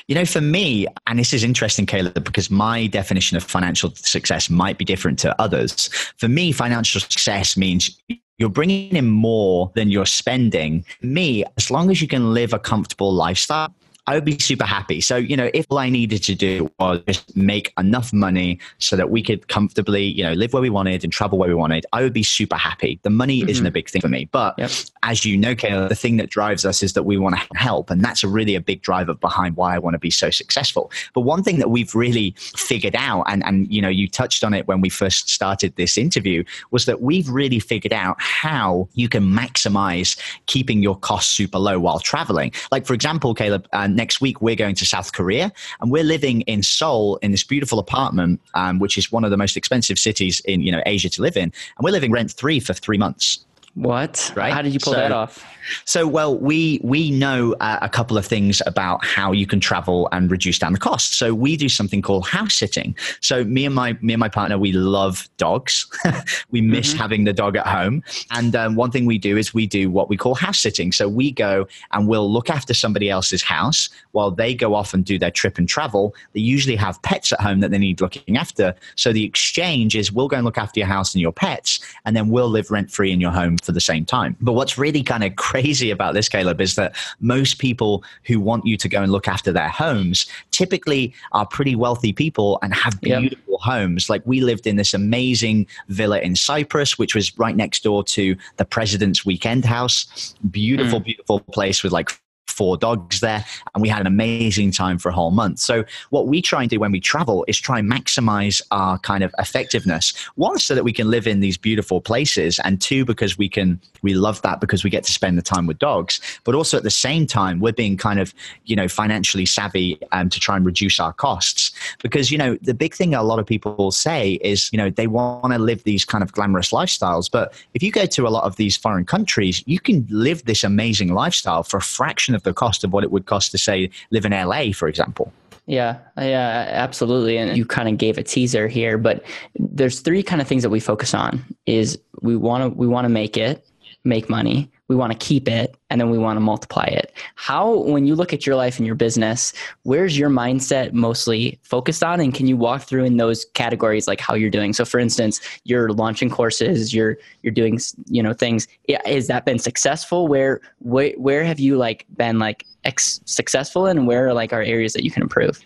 You 0.06 0.14
know, 0.14 0.24
for 0.24 0.40
me, 0.40 0.86
and 1.06 1.18
this 1.18 1.32
is 1.32 1.44
interesting, 1.44 1.86
Caleb, 1.86 2.24
because 2.24 2.50
my 2.50 2.86
definition 2.86 3.36
of 3.36 3.42
financial 3.42 3.92
success 3.94 4.50
might 4.50 4.78
be 4.78 4.84
different 4.84 5.18
to 5.20 5.40
others. 5.40 5.88
For 6.18 6.28
me, 6.28 6.52
financial 6.52 7.00
success 7.00 7.56
means 7.56 8.00
you're 8.38 8.48
bringing 8.48 8.96
in 8.96 9.08
more 9.08 9.70
than 9.74 9.90
you're 9.90 10.06
spending. 10.06 10.84
Me, 11.00 11.44
as 11.56 11.70
long 11.70 11.90
as 11.90 12.02
you 12.02 12.08
can 12.08 12.34
live 12.34 12.52
a 12.52 12.58
comfortable 12.58 13.12
lifestyle, 13.12 13.74
I 14.08 14.14
would 14.14 14.24
be 14.24 14.36
super 14.38 14.64
happy. 14.64 15.00
So, 15.00 15.16
you 15.16 15.36
know, 15.36 15.48
if 15.54 15.66
all 15.70 15.78
I 15.78 15.88
needed 15.88 16.24
to 16.24 16.34
do 16.34 16.70
was 16.80 17.00
just 17.06 17.36
make 17.36 17.72
enough 17.78 18.12
money 18.12 18.58
so 18.78 18.96
that 18.96 19.10
we 19.10 19.22
could 19.22 19.46
comfortably, 19.46 20.02
you 20.02 20.24
know, 20.24 20.32
live 20.32 20.52
where 20.52 20.62
we 20.62 20.70
wanted 20.70 21.04
and 21.04 21.12
travel 21.12 21.38
where 21.38 21.48
we 21.48 21.54
wanted, 21.54 21.86
I 21.92 22.02
would 22.02 22.12
be 22.12 22.24
super 22.24 22.56
happy. 22.56 22.98
The 23.02 23.10
money 23.10 23.40
mm-hmm. 23.40 23.48
isn't 23.48 23.66
a 23.66 23.70
big 23.70 23.88
thing 23.88 24.02
for 24.02 24.08
me. 24.08 24.28
But 24.32 24.54
Yep. 24.58 24.70
as 25.04 25.24
you 25.24 25.36
know, 25.36 25.54
Caleb, 25.54 25.88
the 25.88 25.94
thing 25.94 26.16
that 26.16 26.30
drives 26.30 26.64
us 26.64 26.82
is 26.82 26.94
that 26.94 27.04
we 27.04 27.16
want 27.16 27.36
to 27.36 27.46
help. 27.56 27.90
And 27.90 28.04
that's 28.04 28.24
a 28.24 28.28
really 28.28 28.56
a 28.56 28.60
big 28.60 28.82
driver 28.82 29.14
behind 29.14 29.56
why 29.56 29.76
I 29.76 29.78
want 29.78 29.94
to 29.94 30.00
be 30.00 30.10
so 30.10 30.30
successful. 30.30 30.90
But 31.14 31.20
one 31.20 31.44
thing 31.44 31.58
that 31.60 31.70
we've 31.70 31.94
really 31.94 32.34
figured 32.38 32.96
out, 32.96 33.24
and, 33.28 33.44
and 33.44 33.72
you 33.72 33.80
know, 33.80 33.88
you 33.88 34.08
touched 34.08 34.42
on 34.42 34.52
it 34.52 34.66
when 34.66 34.80
we 34.80 34.88
first 34.88 35.30
started 35.30 35.76
this 35.76 35.96
interview, 35.96 36.42
was 36.72 36.86
that 36.86 37.02
we've 37.02 37.28
really 37.28 37.60
figured 37.60 37.92
out 37.92 38.16
how 38.20 38.88
you 38.94 39.08
can 39.08 39.22
maximize 39.22 40.18
keeping 40.46 40.82
your 40.82 40.98
costs 40.98 41.32
super 41.32 41.58
low 41.58 41.78
while 41.78 42.00
traveling. 42.00 42.52
Like, 42.72 42.84
for 42.84 42.94
example, 42.94 43.32
Caleb, 43.34 43.68
uh, 43.92 43.94
next 43.94 44.20
week 44.20 44.40
we're 44.40 44.56
going 44.56 44.74
to 44.76 44.86
South 44.86 45.12
Korea 45.12 45.52
and 45.80 45.90
we're 45.90 46.04
living 46.04 46.42
in 46.42 46.62
Seoul 46.62 47.16
in 47.16 47.30
this 47.30 47.44
beautiful 47.44 47.78
apartment, 47.78 48.40
um, 48.54 48.78
which 48.78 48.96
is 48.96 49.12
one 49.12 49.24
of 49.24 49.30
the 49.30 49.36
most 49.36 49.56
expensive 49.56 49.98
cities 49.98 50.40
in, 50.44 50.60
you 50.62 50.72
know, 50.72 50.82
Asia 50.86 51.08
to 51.10 51.22
live 51.22 51.36
in. 51.36 51.44
And 51.44 51.82
we're 51.82 51.90
living 51.92 52.12
rent 52.12 52.32
free 52.32 52.60
for 52.60 52.72
three 52.72 52.98
months. 52.98 53.44
What? 53.74 54.32
Right. 54.36 54.52
How 54.52 54.62
did 54.62 54.74
you 54.74 54.80
pull 54.80 54.92
So- 54.92 54.98
that 54.98 55.12
off? 55.12 55.44
So, 55.84 56.06
well, 56.06 56.36
we 56.36 56.80
we 56.82 57.10
know 57.10 57.54
uh, 57.60 57.78
a 57.82 57.88
couple 57.88 58.18
of 58.18 58.26
things 58.26 58.60
about 58.66 59.04
how 59.04 59.30
you 59.32 59.46
can 59.46 59.60
travel 59.60 60.08
and 60.12 60.30
reduce 60.30 60.58
down 60.58 60.72
the 60.72 60.78
cost. 60.78 61.16
So, 61.16 61.34
we 61.34 61.56
do 61.56 61.68
something 61.68 62.02
called 62.02 62.26
house 62.26 62.54
sitting. 62.54 62.96
So, 63.20 63.44
me 63.44 63.64
and 63.64 63.74
my 63.74 63.96
me 64.02 64.12
and 64.12 64.20
my 64.20 64.28
partner, 64.28 64.58
we 64.58 64.72
love 64.72 65.28
dogs. 65.36 65.86
we 66.50 66.60
miss 66.60 66.92
having 66.92 67.24
the 67.24 67.32
dog 67.32 67.56
at 67.56 67.66
home. 67.66 68.02
And 68.32 68.56
um, 68.56 68.74
one 68.74 68.90
thing 68.90 69.06
we 69.06 69.18
do 69.18 69.36
is 69.36 69.54
we 69.54 69.66
do 69.66 69.88
what 69.90 70.08
we 70.08 70.16
call 70.16 70.34
house 70.34 70.58
sitting. 70.58 70.90
So, 70.92 71.08
we 71.08 71.30
go 71.30 71.66
and 71.92 72.08
we'll 72.08 72.30
look 72.30 72.50
after 72.50 72.74
somebody 72.74 73.08
else's 73.08 73.42
house 73.42 73.88
while 74.10 74.30
they 74.30 74.54
go 74.54 74.74
off 74.74 74.92
and 74.92 75.04
do 75.04 75.18
their 75.18 75.30
trip 75.30 75.58
and 75.58 75.68
travel. 75.68 76.14
They 76.32 76.40
usually 76.40 76.76
have 76.76 77.00
pets 77.02 77.32
at 77.32 77.40
home 77.40 77.60
that 77.60 77.70
they 77.70 77.78
need 77.78 78.00
looking 78.00 78.36
after. 78.36 78.74
So, 78.96 79.12
the 79.12 79.24
exchange 79.24 79.94
is 79.96 80.10
we'll 80.10 80.28
go 80.28 80.36
and 80.36 80.44
look 80.44 80.58
after 80.58 80.80
your 80.80 80.88
house 80.88 81.14
and 81.14 81.22
your 81.22 81.32
pets, 81.32 81.78
and 82.04 82.16
then 82.16 82.30
we'll 82.30 82.50
live 82.50 82.70
rent 82.70 82.90
free 82.90 83.12
in 83.12 83.20
your 83.20 83.30
home 83.30 83.58
for 83.62 83.72
the 83.72 83.80
same 83.80 84.04
time. 84.04 84.36
But 84.40 84.52
what's 84.52 84.78
really 84.78 85.02
kind 85.02 85.24
of 85.24 85.36
crazy 85.36 85.90
about 85.90 86.14
this, 86.14 86.28
Caleb, 86.28 86.60
is 86.60 86.74
that 86.76 86.96
most 87.20 87.58
people 87.58 88.04
who 88.24 88.40
want 88.40 88.66
you 88.66 88.76
to 88.76 88.88
go 88.88 89.02
and 89.02 89.10
look 89.10 89.28
after 89.28 89.52
their 89.52 89.68
homes 89.68 90.26
typically 90.50 91.14
are 91.32 91.46
pretty 91.46 91.74
wealthy 91.74 92.12
people 92.12 92.58
and 92.62 92.74
have 92.74 92.98
Yep. 93.02 93.20
beautiful 93.20 93.58
homes. 93.58 94.08
Like 94.08 94.22
we 94.24 94.40
lived 94.40 94.66
in 94.66 94.76
this 94.76 94.94
amazing 94.94 95.66
villa 95.88 96.20
in 96.20 96.36
Cyprus, 96.36 96.98
which 96.98 97.14
was 97.14 97.36
right 97.38 97.56
next 97.56 97.82
door 97.82 98.04
to 98.04 98.36
the 98.56 98.64
president's 98.64 99.24
weekend 99.24 99.64
house. 99.64 100.34
Beautiful, 100.50 101.00
mm. 101.00 101.04
beautiful 101.04 101.40
place 101.40 101.82
with 101.82 101.92
like 101.92 102.10
four 102.52 102.76
dogs 102.76 103.20
there, 103.20 103.44
and 103.74 103.82
we 103.82 103.88
had 103.88 104.00
an 104.00 104.06
amazing 104.06 104.70
time 104.70 104.98
for 104.98 105.08
a 105.08 105.12
whole 105.12 105.30
month. 105.30 105.58
So, 105.58 105.84
what 106.10 106.26
we 106.26 106.42
try 106.42 106.62
and 106.62 106.70
do 106.70 106.78
when 106.78 106.92
we 106.92 107.00
travel 107.00 107.44
is 107.48 107.58
try 107.58 107.78
and 107.78 107.90
maximize 107.90 108.60
our 108.70 108.98
kind 108.98 109.24
of 109.24 109.34
effectiveness. 109.38 110.12
One, 110.36 110.58
so 110.58 110.74
that 110.74 110.84
we 110.84 110.92
can 110.92 111.10
live 111.10 111.26
in 111.26 111.40
these 111.40 111.56
beautiful 111.56 112.00
places, 112.00 112.60
and 112.64 112.80
two, 112.80 113.04
because 113.04 113.38
we 113.38 113.48
can 113.48 113.80
we 114.02 114.14
love 114.14 114.42
that 114.42 114.60
because 114.60 114.84
we 114.84 114.90
get 114.90 115.04
to 115.04 115.12
spend 115.12 115.38
the 115.38 115.42
time 115.42 115.66
with 115.66 115.78
dogs. 115.78 116.20
But 116.44 116.54
also 116.54 116.76
at 116.76 116.82
the 116.82 116.90
same 116.90 117.26
time, 117.26 117.60
we're 117.60 117.72
being 117.72 117.96
kind 117.96 118.20
of 118.20 118.34
you 118.64 118.76
know 118.76 118.88
financially 118.88 119.46
savvy 119.46 119.98
um, 120.12 120.28
to 120.28 120.38
try 120.38 120.56
and 120.56 120.64
reduce 120.66 121.00
our 121.00 121.12
costs. 121.12 121.72
Because 122.02 122.30
you 122.30 122.38
know 122.38 122.56
the 122.62 122.74
big 122.74 122.94
thing 122.94 123.14
a 123.14 123.22
lot 123.22 123.38
of 123.38 123.46
people 123.46 123.90
say 123.90 124.34
is 124.42 124.70
you 124.72 124.76
know 124.76 124.90
they 124.90 125.06
want 125.06 125.52
to 125.52 125.58
live 125.58 125.84
these 125.84 126.04
kind 126.04 126.22
of 126.22 126.32
glamorous 126.32 126.70
lifestyles, 126.70 127.30
but 127.30 127.52
if 127.74 127.82
you 127.82 127.90
go 127.90 128.06
to 128.06 128.26
a 128.26 128.30
lot 128.30 128.44
of 128.44 128.56
these 128.56 128.76
foreign 128.76 129.04
countries, 129.04 129.62
you 129.66 129.80
can 129.80 130.06
live 130.10 130.44
this 130.44 130.64
amazing 130.64 131.14
lifestyle 131.14 131.62
for 131.62 131.78
a 131.78 131.82
fraction 131.82 132.34
of 132.34 132.41
the 132.42 132.54
cost 132.54 132.84
of 132.84 132.92
what 132.92 133.04
it 133.04 133.10
would 133.10 133.26
cost 133.26 133.50
to 133.52 133.58
say 133.58 133.90
live 134.10 134.24
in 134.24 134.32
LA, 134.32 134.72
for 134.72 134.88
example. 134.88 135.32
Yeah, 135.66 135.98
yeah, 136.18 136.66
absolutely. 136.70 137.38
And 137.38 137.56
you 137.56 137.64
kind 137.64 137.88
of 137.88 137.96
gave 137.96 138.18
a 138.18 138.22
teaser 138.22 138.66
here, 138.66 138.98
but 138.98 139.24
there's 139.54 140.00
three 140.00 140.22
kind 140.22 140.42
of 140.42 140.48
things 140.48 140.62
that 140.64 140.70
we 140.70 140.80
focus 140.80 141.14
on 141.14 141.44
is 141.66 141.98
we 142.20 142.36
want 142.36 142.64
to 142.64 142.78
we 142.78 142.86
want 142.86 143.04
to 143.04 143.08
make 143.08 143.36
it, 143.36 143.64
make 144.04 144.28
money, 144.28 144.70
we 144.88 144.96
want 144.96 145.12
to 145.12 145.18
keep 145.18 145.48
it, 145.48 145.76
and 145.92 146.00
then 146.00 146.08
we 146.08 146.16
want 146.16 146.38
to 146.38 146.40
multiply 146.40 146.84
it. 146.84 147.12
How 147.34 147.80
when 147.80 148.06
you 148.06 148.14
look 148.14 148.32
at 148.32 148.46
your 148.46 148.56
life 148.56 148.78
and 148.78 148.86
your 148.86 148.94
business, 148.94 149.52
where's 149.82 150.18
your 150.18 150.30
mindset 150.30 150.94
mostly 150.94 151.58
focused 151.64 152.02
on 152.02 152.18
and 152.18 152.32
can 152.32 152.46
you 152.46 152.56
walk 152.56 152.84
through 152.84 153.04
in 153.04 153.18
those 153.18 153.44
categories 153.52 154.08
like 154.08 154.18
how 154.18 154.32
you're 154.32 154.48
doing? 154.48 154.72
So 154.72 154.86
for 154.86 154.98
instance, 154.98 155.38
you're 155.64 155.92
launching 155.92 156.30
courses, 156.30 156.94
you're 156.94 157.18
you're 157.42 157.52
doing, 157.52 157.78
you 158.06 158.22
know, 158.22 158.32
things. 158.32 158.66
Has 159.04 159.26
that 159.26 159.44
been 159.44 159.58
successful? 159.58 160.28
Where 160.28 160.62
where 160.78 161.12
where 161.18 161.44
have 161.44 161.60
you 161.60 161.76
like 161.76 162.06
been 162.16 162.38
like 162.38 162.64
ex- 162.84 163.20
successful 163.24 163.86
and 163.86 164.06
where 164.06 164.28
are 164.28 164.34
like 164.34 164.52
our 164.52 164.62
areas 164.62 164.92
that 164.92 165.04
you 165.04 165.10
can 165.10 165.22
improve 165.22 165.60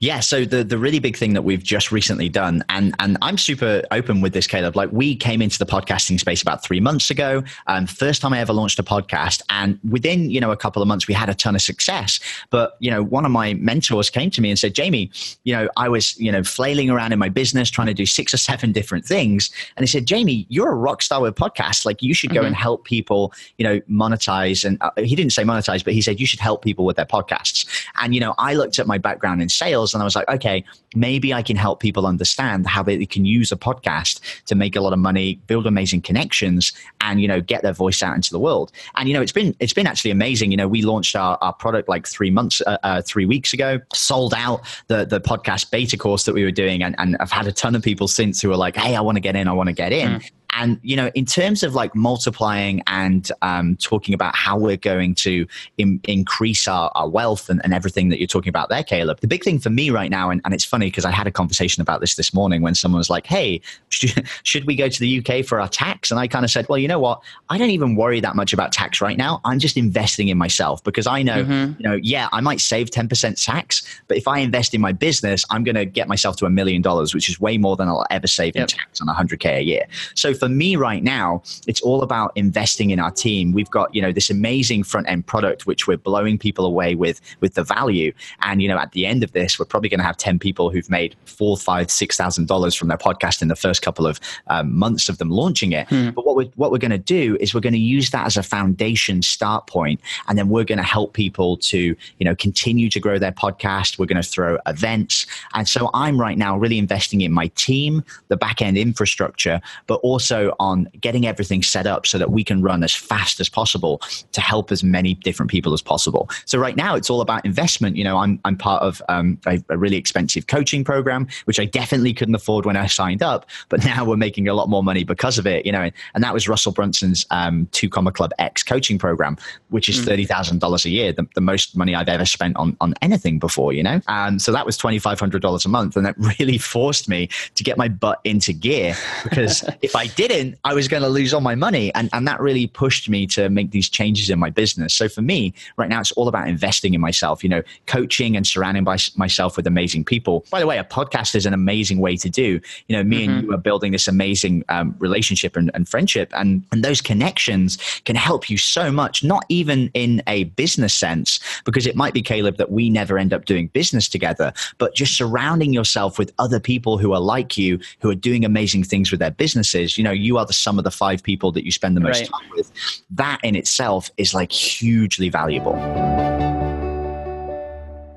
yeah 0.00 0.20
so 0.20 0.44
the 0.44 0.64
the 0.64 0.78
really 0.78 0.98
big 0.98 1.16
thing 1.16 1.32
that 1.32 1.42
we've 1.42 1.62
just 1.62 1.92
recently 1.92 2.28
done 2.28 2.64
and 2.68 2.94
and 2.98 3.16
i'm 3.22 3.38
super 3.38 3.82
open 3.90 4.20
with 4.20 4.32
this 4.32 4.46
caleb 4.46 4.76
like 4.76 4.90
we 4.92 5.14
came 5.14 5.40
into 5.40 5.58
the 5.58 5.66
podcasting 5.66 6.18
space 6.18 6.42
about 6.42 6.62
three 6.62 6.80
months 6.80 7.10
ago 7.10 7.42
um, 7.66 7.86
first 7.86 8.20
time 8.20 8.32
i 8.32 8.38
ever 8.38 8.52
launched 8.52 8.78
a 8.78 8.82
podcast 8.82 9.42
and 9.50 9.65
within 9.88 10.30
you 10.30 10.40
know 10.40 10.50
a 10.50 10.56
couple 10.56 10.82
of 10.82 10.88
months 10.88 11.06
we 11.06 11.14
had 11.14 11.28
a 11.28 11.34
ton 11.34 11.54
of 11.54 11.62
success 11.62 12.18
but 12.50 12.76
you 12.80 12.90
know 12.90 13.02
one 13.02 13.24
of 13.24 13.30
my 13.30 13.54
mentors 13.54 14.10
came 14.10 14.30
to 14.30 14.40
me 14.40 14.50
and 14.50 14.58
said 14.58 14.74
jamie 14.74 15.10
you 15.44 15.54
know 15.54 15.68
i 15.76 15.88
was 15.88 16.18
you 16.18 16.32
know 16.32 16.42
flailing 16.42 16.90
around 16.90 17.12
in 17.12 17.18
my 17.18 17.28
business 17.28 17.70
trying 17.70 17.86
to 17.86 17.94
do 17.94 18.06
six 18.06 18.34
or 18.34 18.38
seven 18.38 18.72
different 18.72 19.04
things 19.04 19.50
and 19.76 19.84
he 19.84 19.86
said 19.86 20.04
jamie 20.06 20.46
you're 20.48 20.72
a 20.72 20.74
rock 20.74 21.00
star 21.02 21.20
with 21.20 21.34
podcasts 21.34 21.86
like 21.86 22.02
you 22.02 22.12
should 22.12 22.30
go 22.30 22.40
mm-hmm. 22.40 22.48
and 22.48 22.56
help 22.56 22.84
people 22.84 23.32
you 23.58 23.64
know 23.64 23.80
monetize 23.82 24.64
and 24.64 24.78
uh, 24.80 24.90
he 24.96 25.14
didn't 25.14 25.32
say 25.32 25.44
monetize 25.44 25.84
but 25.84 25.92
he 25.92 26.02
said 26.02 26.18
you 26.18 26.26
should 26.26 26.40
help 26.40 26.56
help 26.56 26.62
people 26.62 26.84
with 26.86 26.96
their 26.96 27.06
podcasts. 27.06 27.66
And, 28.00 28.14
you 28.14 28.20
know, 28.20 28.34
I 28.38 28.54
looked 28.54 28.78
at 28.78 28.86
my 28.86 28.98
background 28.98 29.42
in 29.42 29.48
sales 29.48 29.92
and 29.92 30.02
I 30.02 30.04
was 30.04 30.16
like, 30.16 30.28
okay, 30.28 30.64
maybe 30.94 31.34
I 31.34 31.42
can 31.42 31.56
help 31.56 31.80
people 31.80 32.06
understand 32.06 32.66
how 32.66 32.82
they 32.82 33.04
can 33.04 33.24
use 33.26 33.52
a 33.52 33.56
podcast 33.56 34.20
to 34.46 34.54
make 34.54 34.76
a 34.76 34.80
lot 34.80 34.92
of 34.92 34.98
money, 34.98 35.38
build 35.46 35.66
amazing 35.66 36.02
connections, 36.02 36.72
and, 37.00 37.20
you 37.20 37.28
know, 37.28 37.40
get 37.42 37.62
their 37.62 37.74
voice 37.74 38.02
out 38.02 38.14
into 38.14 38.30
the 38.30 38.38
world. 38.38 38.72
And, 38.94 39.08
you 39.08 39.14
know, 39.14 39.20
it's 39.20 39.32
been, 39.32 39.54
it's 39.60 39.72
been 39.72 39.86
actually 39.86 40.10
amazing. 40.10 40.50
You 40.50 40.56
know, 40.56 40.68
we 40.68 40.82
launched 40.82 41.16
our, 41.16 41.38
our 41.40 41.52
product 41.52 41.88
like 41.88 42.06
three 42.06 42.30
months, 42.30 42.60
uh, 42.66 42.78
uh, 42.82 43.02
three 43.02 43.26
weeks 43.26 43.52
ago, 43.52 43.80
sold 43.92 44.34
out 44.34 44.62
the, 44.88 45.04
the 45.04 45.20
podcast 45.20 45.70
beta 45.70 45.96
course 45.96 46.24
that 46.24 46.34
we 46.34 46.44
were 46.44 46.50
doing. 46.50 46.82
And, 46.82 46.94
and 46.98 47.16
I've 47.20 47.32
had 47.32 47.46
a 47.46 47.52
ton 47.52 47.74
of 47.74 47.82
people 47.82 48.08
since 48.08 48.40
who 48.40 48.50
are 48.52 48.56
like, 48.56 48.76
hey, 48.76 48.96
I 48.96 49.00
want 49.00 49.16
to 49.16 49.20
get 49.20 49.36
in, 49.36 49.48
I 49.48 49.52
want 49.52 49.68
to 49.68 49.72
get 49.72 49.92
in. 49.92 50.20
Mm. 50.20 50.30
And 50.56 50.80
you 50.82 50.96
know, 50.96 51.10
in 51.14 51.24
terms 51.24 51.62
of 51.62 51.74
like 51.74 51.94
multiplying 51.94 52.82
and 52.86 53.30
um, 53.42 53.76
talking 53.76 54.14
about 54.14 54.34
how 54.34 54.58
we're 54.58 54.76
going 54.76 55.14
to 55.16 55.46
Im- 55.78 56.00
increase 56.04 56.66
our, 56.66 56.90
our 56.94 57.08
wealth 57.08 57.48
and, 57.48 57.60
and, 57.62 57.74
everything 57.76 58.08
that 58.08 58.18
you're 58.18 58.26
talking 58.26 58.48
about 58.48 58.70
there, 58.70 58.82
Caleb, 58.82 59.20
the 59.20 59.26
big 59.26 59.44
thing 59.44 59.58
for 59.58 59.68
me 59.68 59.90
right 59.90 60.10
now, 60.10 60.30
and, 60.30 60.40
and 60.46 60.54
it's 60.54 60.64
funny 60.64 60.86
because 60.86 61.04
I 61.04 61.10
had 61.10 61.26
a 61.26 61.30
conversation 61.30 61.82
about 61.82 62.00
this 62.00 62.14
this 62.14 62.32
morning 62.32 62.62
when 62.62 62.74
someone 62.74 62.98
was 62.98 63.10
like, 63.10 63.26
"Hey, 63.26 63.60
should, 63.90 64.26
should 64.44 64.64
we 64.64 64.74
go 64.74 64.88
to 64.88 65.00
the 65.00 65.18
UK 65.18 65.44
for 65.44 65.60
our 65.60 65.68
tax?" 65.68 66.10
And 66.10 66.18
I 66.18 66.26
kind 66.26 66.44
of 66.44 66.50
said, 66.50 66.66
"Well, 66.68 66.78
you 66.78 66.88
know 66.88 66.98
what? 66.98 67.22
I 67.50 67.58
don't 67.58 67.70
even 67.70 67.94
worry 67.94 68.20
that 68.20 68.34
much 68.34 68.52
about 68.52 68.72
tax 68.72 69.00
right 69.00 69.18
now. 69.18 69.40
I'm 69.44 69.58
just 69.58 69.76
investing 69.76 70.28
in 70.28 70.38
myself 70.38 70.82
because 70.82 71.06
I 71.06 71.22
know, 71.22 71.44
mm-hmm. 71.44 71.80
you 71.80 71.88
know, 71.88 71.98
yeah, 72.02 72.28
I 72.32 72.40
might 72.40 72.60
save 72.60 72.90
10% 72.90 73.44
tax, 73.44 74.00
but 74.08 74.16
if 74.16 74.26
I 74.26 74.38
invest 74.38 74.74
in 74.74 74.80
my 74.80 74.92
business, 74.92 75.44
I'm 75.50 75.64
going 75.64 75.74
to 75.74 75.84
get 75.84 76.08
myself 76.08 76.36
to 76.36 76.46
a 76.46 76.50
million 76.50 76.82
dollars, 76.82 77.14
which 77.14 77.28
is 77.28 77.40
way 77.40 77.58
more 77.58 77.76
than 77.76 77.88
I'll 77.88 78.06
ever 78.10 78.26
save 78.26 78.56
yep. 78.56 78.62
in 78.62 78.68
tax 78.68 79.00
on 79.00 79.08
100k 79.08 79.58
a 79.58 79.62
year. 79.62 79.84
So 80.14 80.34
for 80.34 80.45
me 80.48 80.76
right 80.76 81.02
now, 81.02 81.42
it's 81.66 81.80
all 81.80 82.02
about 82.02 82.32
investing 82.36 82.90
in 82.90 82.98
our 82.98 83.10
team. 83.10 83.52
We've 83.52 83.70
got, 83.70 83.94
you 83.94 84.02
know, 84.02 84.12
this 84.12 84.30
amazing 84.30 84.84
front 84.84 85.08
end 85.08 85.26
product, 85.26 85.66
which 85.66 85.86
we're 85.86 85.96
blowing 85.96 86.38
people 86.38 86.66
away 86.66 86.94
with, 86.94 87.20
with 87.40 87.54
the 87.54 87.64
value. 87.64 88.12
And, 88.42 88.62
you 88.62 88.68
know, 88.68 88.78
at 88.78 88.92
the 88.92 89.06
end 89.06 89.22
of 89.22 89.32
this, 89.32 89.58
we're 89.58 89.66
probably 89.66 89.88
going 89.88 90.00
to 90.00 90.06
have 90.06 90.16
10 90.16 90.38
people 90.38 90.70
who've 90.70 90.90
made 90.90 91.16
four, 91.24 91.56
five, 91.56 91.90
six 91.90 92.16
thousand 92.16 92.46
dollars 92.48 92.74
from 92.74 92.88
their 92.88 92.98
podcast 92.98 93.42
in 93.42 93.48
the 93.48 93.56
first 93.56 93.82
couple 93.82 94.06
of 94.06 94.20
um, 94.48 94.74
months 94.76 95.08
of 95.08 95.18
them 95.18 95.30
launching 95.30 95.72
it. 95.72 95.88
Hmm. 95.88 96.10
But 96.10 96.26
what 96.26 96.36
we're, 96.36 96.50
what 96.56 96.70
we're 96.70 96.78
going 96.78 96.90
to 96.90 96.98
do 96.98 97.36
is 97.40 97.54
we're 97.54 97.60
going 97.60 97.72
to 97.72 97.78
use 97.78 98.10
that 98.10 98.26
as 98.26 98.36
a 98.36 98.42
foundation 98.42 99.22
start 99.22 99.66
point, 99.66 100.00
and 100.28 100.38
then 100.38 100.48
we're 100.48 100.64
going 100.64 100.78
to 100.78 100.84
help 100.84 101.12
people 101.12 101.56
to, 101.58 101.78
you 101.78 102.24
know, 102.24 102.34
continue 102.34 102.88
to 102.90 103.00
grow 103.00 103.18
their 103.18 103.32
podcast. 103.32 103.98
We're 103.98 104.06
going 104.06 104.22
to 104.22 104.28
throw 104.28 104.58
events. 104.66 105.26
And 105.54 105.68
so 105.68 105.90
I'm 105.94 106.20
right 106.20 106.38
now 106.38 106.56
really 106.56 106.78
investing 106.78 107.20
in 107.20 107.32
my 107.32 107.48
team, 107.48 108.04
the 108.28 108.36
back 108.36 108.62
end 108.62 108.76
infrastructure, 108.78 109.60
but 109.86 109.96
also 109.96 110.35
on 110.60 110.88
getting 111.00 111.26
everything 111.26 111.62
set 111.62 111.86
up 111.86 112.06
so 112.06 112.18
that 112.18 112.30
we 112.30 112.44
can 112.44 112.62
run 112.62 112.82
as 112.82 112.94
fast 112.94 113.40
as 113.40 113.48
possible 113.48 114.00
to 114.32 114.40
help 114.40 114.72
as 114.72 114.82
many 114.82 115.14
different 115.14 115.50
people 115.50 115.72
as 115.72 115.82
possible. 115.82 116.28
So 116.44 116.58
right 116.58 116.76
now 116.76 116.94
it's 116.94 117.10
all 117.10 117.20
about 117.20 117.44
investment. 117.44 117.96
You 117.96 118.04
know, 118.04 118.18
I'm, 118.18 118.40
I'm 118.44 118.56
part 118.56 118.82
of 118.82 119.02
um, 119.08 119.38
a, 119.46 119.62
a, 119.68 119.76
really 119.76 119.96
expensive 119.96 120.46
coaching 120.46 120.84
program, 120.84 121.26
which 121.44 121.60
I 121.60 121.64
definitely 121.64 122.12
couldn't 122.12 122.34
afford 122.34 122.66
when 122.66 122.76
I 122.76 122.86
signed 122.86 123.22
up, 123.22 123.46
but 123.68 123.84
now 123.84 124.04
we're 124.04 124.16
making 124.16 124.48
a 124.48 124.54
lot 124.54 124.68
more 124.68 124.82
money 124.82 125.04
because 125.04 125.38
of 125.38 125.46
it, 125.46 125.66
you 125.66 125.72
know, 125.72 125.90
and 126.14 126.24
that 126.24 126.34
was 126.34 126.48
Russell 126.48 126.72
Brunson's 126.72 127.26
um, 127.30 127.68
Two 127.72 127.88
Comma 127.88 128.12
Club 128.12 128.32
X 128.38 128.62
coaching 128.62 128.98
program, 128.98 129.36
which 129.70 129.88
is 129.88 129.98
mm. 129.98 130.26
$30,000 130.26 130.84
a 130.84 130.90
year, 130.90 131.12
the, 131.12 131.26
the, 131.34 131.40
most 131.40 131.76
money 131.76 131.94
I've 131.94 132.08
ever 132.08 132.26
spent 132.26 132.56
on, 132.56 132.76
on 132.80 132.94
anything 133.02 133.38
before, 133.38 133.72
you 133.72 133.82
know? 133.82 134.00
Um, 134.08 134.38
so 134.38 134.50
that 134.52 134.66
was 134.66 134.76
$2,500 134.76 135.64
a 135.64 135.68
month. 135.68 135.96
And 135.96 136.04
that 136.04 136.16
really 136.38 136.58
forced 136.58 137.08
me 137.08 137.28
to 137.54 137.62
get 137.62 137.78
my 137.78 137.88
butt 137.88 138.20
into 138.24 138.52
gear 138.52 138.96
because 139.24 139.64
if 139.82 139.94
I 139.94 140.06
didn't, 140.16 140.58
I 140.64 140.74
was 140.74 140.88
going 140.88 141.02
to 141.02 141.08
lose 141.08 141.32
all 141.32 141.40
my 141.40 141.54
money. 141.54 141.94
And, 141.94 142.10
and 142.12 142.26
that 142.26 142.40
really 142.40 142.66
pushed 142.66 143.08
me 143.08 143.26
to 143.28 143.48
make 143.48 143.70
these 143.70 143.88
changes 143.88 144.30
in 144.30 144.38
my 144.38 144.50
business. 144.50 144.94
So 144.94 145.08
for 145.08 145.22
me, 145.22 145.54
right 145.76 145.88
now, 145.88 146.00
it's 146.00 146.12
all 146.12 146.26
about 146.26 146.48
investing 146.48 146.94
in 146.94 147.00
myself, 147.00 147.44
you 147.44 147.50
know, 147.50 147.62
coaching 147.86 148.36
and 148.36 148.46
surrounding 148.46 148.82
by, 148.82 148.96
myself 149.16 149.56
with 149.56 149.66
amazing 149.66 150.04
people. 150.04 150.44
By 150.50 150.58
the 150.58 150.66
way, 150.66 150.78
a 150.78 150.84
podcast 150.84 151.34
is 151.34 151.46
an 151.46 151.54
amazing 151.54 151.98
way 152.00 152.16
to 152.16 152.30
do. 152.30 152.60
You 152.88 152.96
know, 152.96 153.04
me 153.04 153.26
mm-hmm. 153.26 153.32
and 153.32 153.44
you 153.44 153.52
are 153.54 153.58
building 153.58 153.92
this 153.92 154.08
amazing 154.08 154.64
um, 154.70 154.96
relationship 154.98 155.54
and, 155.54 155.70
and 155.74 155.88
friendship. 155.88 156.32
And, 156.34 156.64
and 156.72 156.82
those 156.82 157.00
connections 157.00 157.78
can 158.06 158.16
help 158.16 158.50
you 158.50 158.56
so 158.56 158.90
much, 158.90 159.22
not 159.22 159.44
even 159.48 159.90
in 159.94 160.22
a 160.26 160.44
business 160.44 160.94
sense, 160.94 161.38
because 161.64 161.86
it 161.86 161.94
might 161.94 162.14
be, 162.14 162.22
Caleb, 162.22 162.56
that 162.56 162.70
we 162.70 162.88
never 162.88 163.18
end 163.18 163.32
up 163.34 163.44
doing 163.44 163.68
business 163.68 164.08
together, 164.08 164.52
but 164.78 164.94
just 164.94 165.16
surrounding 165.16 165.74
yourself 165.74 166.18
with 166.18 166.32
other 166.38 166.58
people 166.58 166.96
who 166.96 167.12
are 167.12 167.20
like 167.20 167.58
you, 167.58 167.78
who 168.00 168.08
are 168.08 168.14
doing 168.14 168.44
amazing 168.44 168.82
things 168.82 169.10
with 169.10 169.20
their 169.20 169.30
businesses. 169.30 169.98
You 169.98 170.04
know, 170.06 170.12
you 170.12 170.38
are 170.38 170.46
the 170.46 170.52
sum 170.52 170.78
of 170.78 170.84
the 170.84 170.90
five 170.90 171.22
people 171.22 171.52
that 171.52 171.64
you 171.64 171.72
spend 171.72 171.96
the 171.96 172.00
most 172.00 172.20
right. 172.20 172.30
time 172.30 172.50
with. 172.54 172.70
That 173.10 173.40
in 173.42 173.56
itself 173.56 174.10
is 174.16 174.34
like 174.34 174.52
hugely 174.52 175.28
valuable 175.28 175.76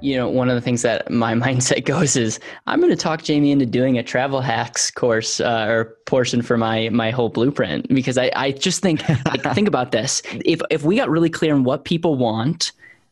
you 0.01 0.15
know, 0.15 0.29
one 0.29 0.49
of 0.49 0.55
the 0.55 0.61
things 0.61 0.81
that 0.81 1.09
my 1.09 1.33
mindset 1.35 1.85
goes 1.85 2.15
is 2.15 2.39
I'm 2.67 2.79
going 2.79 2.91
to 2.91 2.97
talk 2.97 3.23
Jamie 3.23 3.51
into 3.51 3.65
doing 3.65 3.97
a 3.97 4.03
travel 4.03 4.41
hacks 4.41 4.91
course 4.91 5.39
uh, 5.39 5.65
or 5.67 5.97
portion 6.05 6.41
for 6.41 6.57
my 6.57 6.89
my 6.89 7.11
whole 7.11 7.29
blueprint 7.29 7.87
because 7.89 8.17
I, 8.17 8.31
I 8.35 8.51
just 8.51 8.81
think 8.81 9.07
like, 9.25 9.43
think 9.53 9.67
about 9.67 9.91
this. 9.91 10.21
If 10.45 10.61
if 10.69 10.83
we 10.83 10.95
got 10.95 11.09
really 11.09 11.29
clear 11.29 11.53
on 11.53 11.63
what 11.63 11.85
people 11.85 12.15
want, 12.15 12.71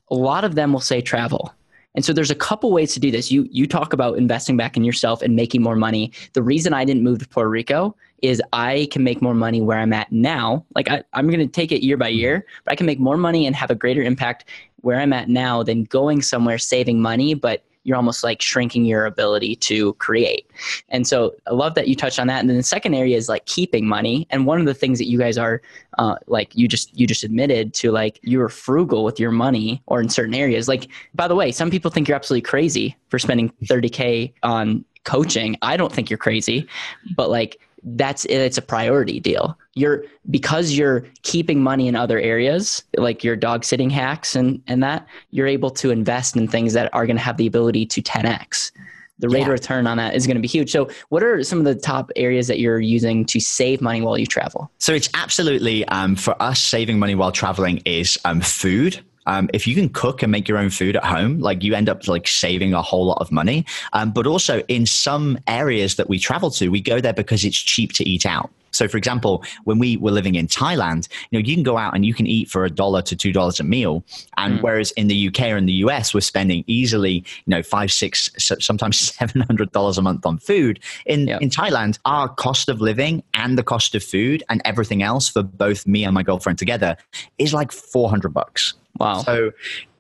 a 0.10 0.16
lot 0.16 0.44
of 0.44 0.56
them 0.56 0.74
will 0.74 0.80
say 0.80 1.02
travel. 1.02 1.54
And 1.96 2.06
so 2.06 2.14
there's 2.14 2.30
a 2.30 2.36
couple 2.36 2.72
ways 2.72 2.94
to 2.94 3.00
do 3.00 3.10
this. 3.10 3.32
You 3.32 3.48
you 3.52 3.68
talk 3.68 3.92
about 3.94 4.18
investing 4.18 4.56
back 4.56 4.78
in 4.78 4.84
yourself 4.84 5.22
and 5.22 5.36
making 5.36 5.64
more 5.64 5.76
money. 5.76 6.12
The 6.34 6.44
reason 6.44 6.74
I 6.74 6.86
didn't 6.86 7.04
move 7.04 7.20
to 7.20 7.28
Puerto 7.28 7.50
Rico 7.50 7.96
is 8.22 8.42
I 8.54 8.88
can 8.92 9.04
make 9.04 9.22
more 9.22 9.34
money 9.34 9.62
where 9.62 9.78
I'm 9.78 9.94
at 9.94 10.12
now. 10.12 10.66
Like 10.76 10.90
I, 10.90 11.04
I'm 11.14 11.28
going 11.28 11.40
to 11.40 11.48
take 11.48 11.72
it 11.72 11.84
year 11.84 11.98
by 11.98 12.10
year, 12.10 12.46
but 12.64 12.72
I 12.72 12.76
can 12.76 12.86
make 12.86 13.00
more 13.00 13.18
money 13.18 13.46
and 13.46 13.56
have 13.56 13.72
a 13.72 13.76
greater 13.76 14.02
impact 14.02 14.46
where 14.82 15.00
I'm 15.00 15.14
at 15.14 15.30
now 15.30 15.64
than 15.64 15.84
going 15.86 16.22
somewhere 16.22 16.58
saving 16.58 17.02
money, 17.02 17.34
but 17.34 17.64
you're 17.84 17.96
almost 17.96 18.22
like 18.22 18.42
shrinking 18.42 18.84
your 18.84 19.06
ability 19.06 19.56
to 19.56 19.94
create. 19.94 20.46
And 20.90 21.08
so 21.08 21.34
I 21.48 21.54
love 21.54 21.74
that 21.76 21.88
you 21.88 21.96
touched 21.96 22.20
on 22.20 22.28
that. 22.28 22.42
And 22.42 22.50
then 22.50 22.58
the 22.58 22.64
second 22.64 22.94
area 22.94 23.16
is 23.16 23.30
like 23.30 23.46
keeping 23.46 23.88
money. 23.88 24.28
And 24.30 24.46
one 24.46 24.60
of 24.60 24.66
the 24.66 24.74
things 24.74 24.98
that 25.00 25.08
you 25.08 25.18
guys 25.18 25.38
are 25.38 25.62
uh, 25.98 26.16
like 26.28 26.54
you 26.54 26.68
just 26.68 26.98
you 27.00 27.08
just 27.08 27.24
admitted 27.24 27.74
to 27.76 27.92
like 27.92 28.20
you 28.24 28.40
were 28.40 28.50
frugal 28.50 29.06
with 29.06 29.22
your 29.22 29.32
money 29.32 29.82
or 29.86 30.02
in 30.02 30.10
certain 30.10 30.36
areas. 30.36 30.68
Like 30.68 30.90
by 31.16 31.30
the 31.30 31.36
way, 31.36 31.50
some 31.54 31.72
people 31.72 31.90
think 31.90 32.10
you're 32.10 32.18
absolutely 32.18 32.42
crazy 32.42 32.98
for 33.08 33.20
spending 33.20 33.54
30k 33.64 34.34
on 34.44 34.84
coaching, 35.08 35.58
I 35.62 35.78
don't 35.78 35.92
think 35.92 36.10
you're 36.10 36.18
crazy, 36.18 36.68
but 37.16 37.30
like 37.30 37.60
that's 37.96 38.26
it's 38.26 38.58
a 38.58 38.62
priority 38.62 39.20
deal. 39.20 39.58
You're 39.76 40.04
because 40.30 40.74
you're 40.74 41.06
keeping 41.24 41.62
money 41.62 41.88
in 41.88 41.96
other 41.96 42.20
areas, 42.20 42.84
like 42.98 43.24
your 43.24 43.36
dog 43.36 43.64
sitting 43.64 43.90
hacks 43.90 44.36
and 44.36 44.62
and 44.68 44.84
that, 44.84 45.08
you're 45.32 45.48
able 45.48 45.70
to 45.72 45.92
invest 45.92 46.36
in 46.36 46.48
things 46.48 46.74
that 46.74 46.94
are 46.94 47.06
going 47.06 47.18
to 47.18 47.24
have 47.24 47.38
the 47.38 47.48
ability 47.48 47.86
to 47.86 48.02
10x. 48.02 48.72
The 49.20 49.30
rate 49.30 49.40
yeah. 49.40 49.46
of 49.46 49.52
return 49.52 49.88
on 49.88 49.98
that 49.98 50.14
is 50.14 50.28
going 50.28 50.36
to 50.36 50.42
be 50.42 50.48
huge. 50.48 50.72
So, 50.72 50.90
what 51.10 51.24
are 51.24 51.42
some 51.44 51.58
of 51.58 51.66
the 51.66 51.74
top 51.74 52.12
areas 52.16 52.48
that 52.48 52.60
you're 52.60 52.80
using 52.80 53.26
to 53.26 53.40
save 53.40 53.82
money 53.82 54.02
while 54.02 54.18
you 54.18 54.28
travel? 54.28 54.70
So, 54.78 54.94
it's 54.94 55.10
absolutely 55.16 55.86
um, 55.88 56.16
for 56.16 56.40
us 56.42 56.60
saving 56.60 57.00
money 57.00 57.16
while 57.16 57.32
traveling 57.32 57.82
is 57.86 58.20
um, 58.26 58.42
food 58.42 59.04
um, 59.28 59.50
if 59.54 59.68
you 59.68 59.76
can 59.76 59.90
cook 59.90 60.24
and 60.24 60.32
make 60.32 60.48
your 60.48 60.58
own 60.58 60.70
food 60.70 60.96
at 60.96 61.04
home, 61.04 61.40
like 61.40 61.62
you 61.62 61.76
end 61.76 61.90
up 61.90 62.08
like 62.08 62.28
saving 62.28 62.74
a 62.74 62.82
whole 62.82 63.06
lot 63.06 63.20
of 63.20 63.32
money. 63.32 63.66
Um, 63.94 64.12
but 64.12 64.26
also 64.26 64.62
in 64.68 64.86
some 64.86 65.38
areas 65.48 65.98
that 65.98 66.10
we 66.10 66.18
travel 66.18 66.50
to, 66.52 66.70
we 66.70 66.82
go 66.82 67.00
there 67.00 67.14
because 67.14 67.46
it's 67.46 67.58
cheap 67.58 67.92
to 67.94 68.10
eat 68.10 68.26
out. 68.26 68.50
So, 68.72 68.88
for 68.88 68.98
example, 68.98 69.44
when 69.64 69.80
we 69.80 69.98
were 69.98 70.12
living 70.12 70.36
in 70.36 70.48
Thailand, 70.48 71.08
you 71.32 71.40
know, 71.40 71.46
you 71.46 71.56
can 71.56 71.64
go 71.64 71.78
out 71.78 71.96
and 71.96 72.06
you 72.06 72.14
can 72.14 72.28
eat 72.28 72.50
for 72.50 72.64
a 72.64 72.70
dollar 72.70 73.02
to 73.04 73.16
two 73.16 73.34
dollars 73.34 73.60
a 73.60 73.64
meal, 73.64 74.04
and 74.38 74.60
mm. 74.60 74.62
whereas 74.62 74.92
in 74.92 75.08
the 75.08 75.28
UK 75.28 75.52
or 75.52 75.58
in 75.58 75.66
the 75.66 75.74
US, 75.86 76.14
we're 76.14 76.22
spending 76.22 76.64
easily, 76.68 77.14
you 77.14 77.48
know, 77.48 77.64
five, 77.64 77.92
six, 77.92 78.30
sometimes 78.38 79.00
seven 79.18 79.42
hundred 79.42 79.72
dollars 79.72 79.98
a 79.98 80.02
month 80.02 80.26
on 80.26 80.38
food. 80.38 80.80
In 81.06 81.30
in 81.30 81.50
Thailand, 81.50 81.98
our 82.06 82.30
cost 82.30 82.70
of 82.70 82.80
living 82.80 83.24
and 83.34 83.58
the 83.58 83.64
cost 83.64 83.96
of 83.96 84.04
food 84.04 84.44
and 84.50 84.62
everything 84.64 85.02
else 85.02 85.28
for 85.28 85.42
both 85.42 85.88
me 85.88 86.04
and 86.04 86.14
my 86.14 86.24
girlfriend 86.24 86.60
together 86.60 86.98
is 87.40 87.54
like 87.54 87.72
four 87.72 88.10
hundred 88.10 88.34
bucks. 88.34 88.76
Wow. 89.00 89.20
So 89.20 89.52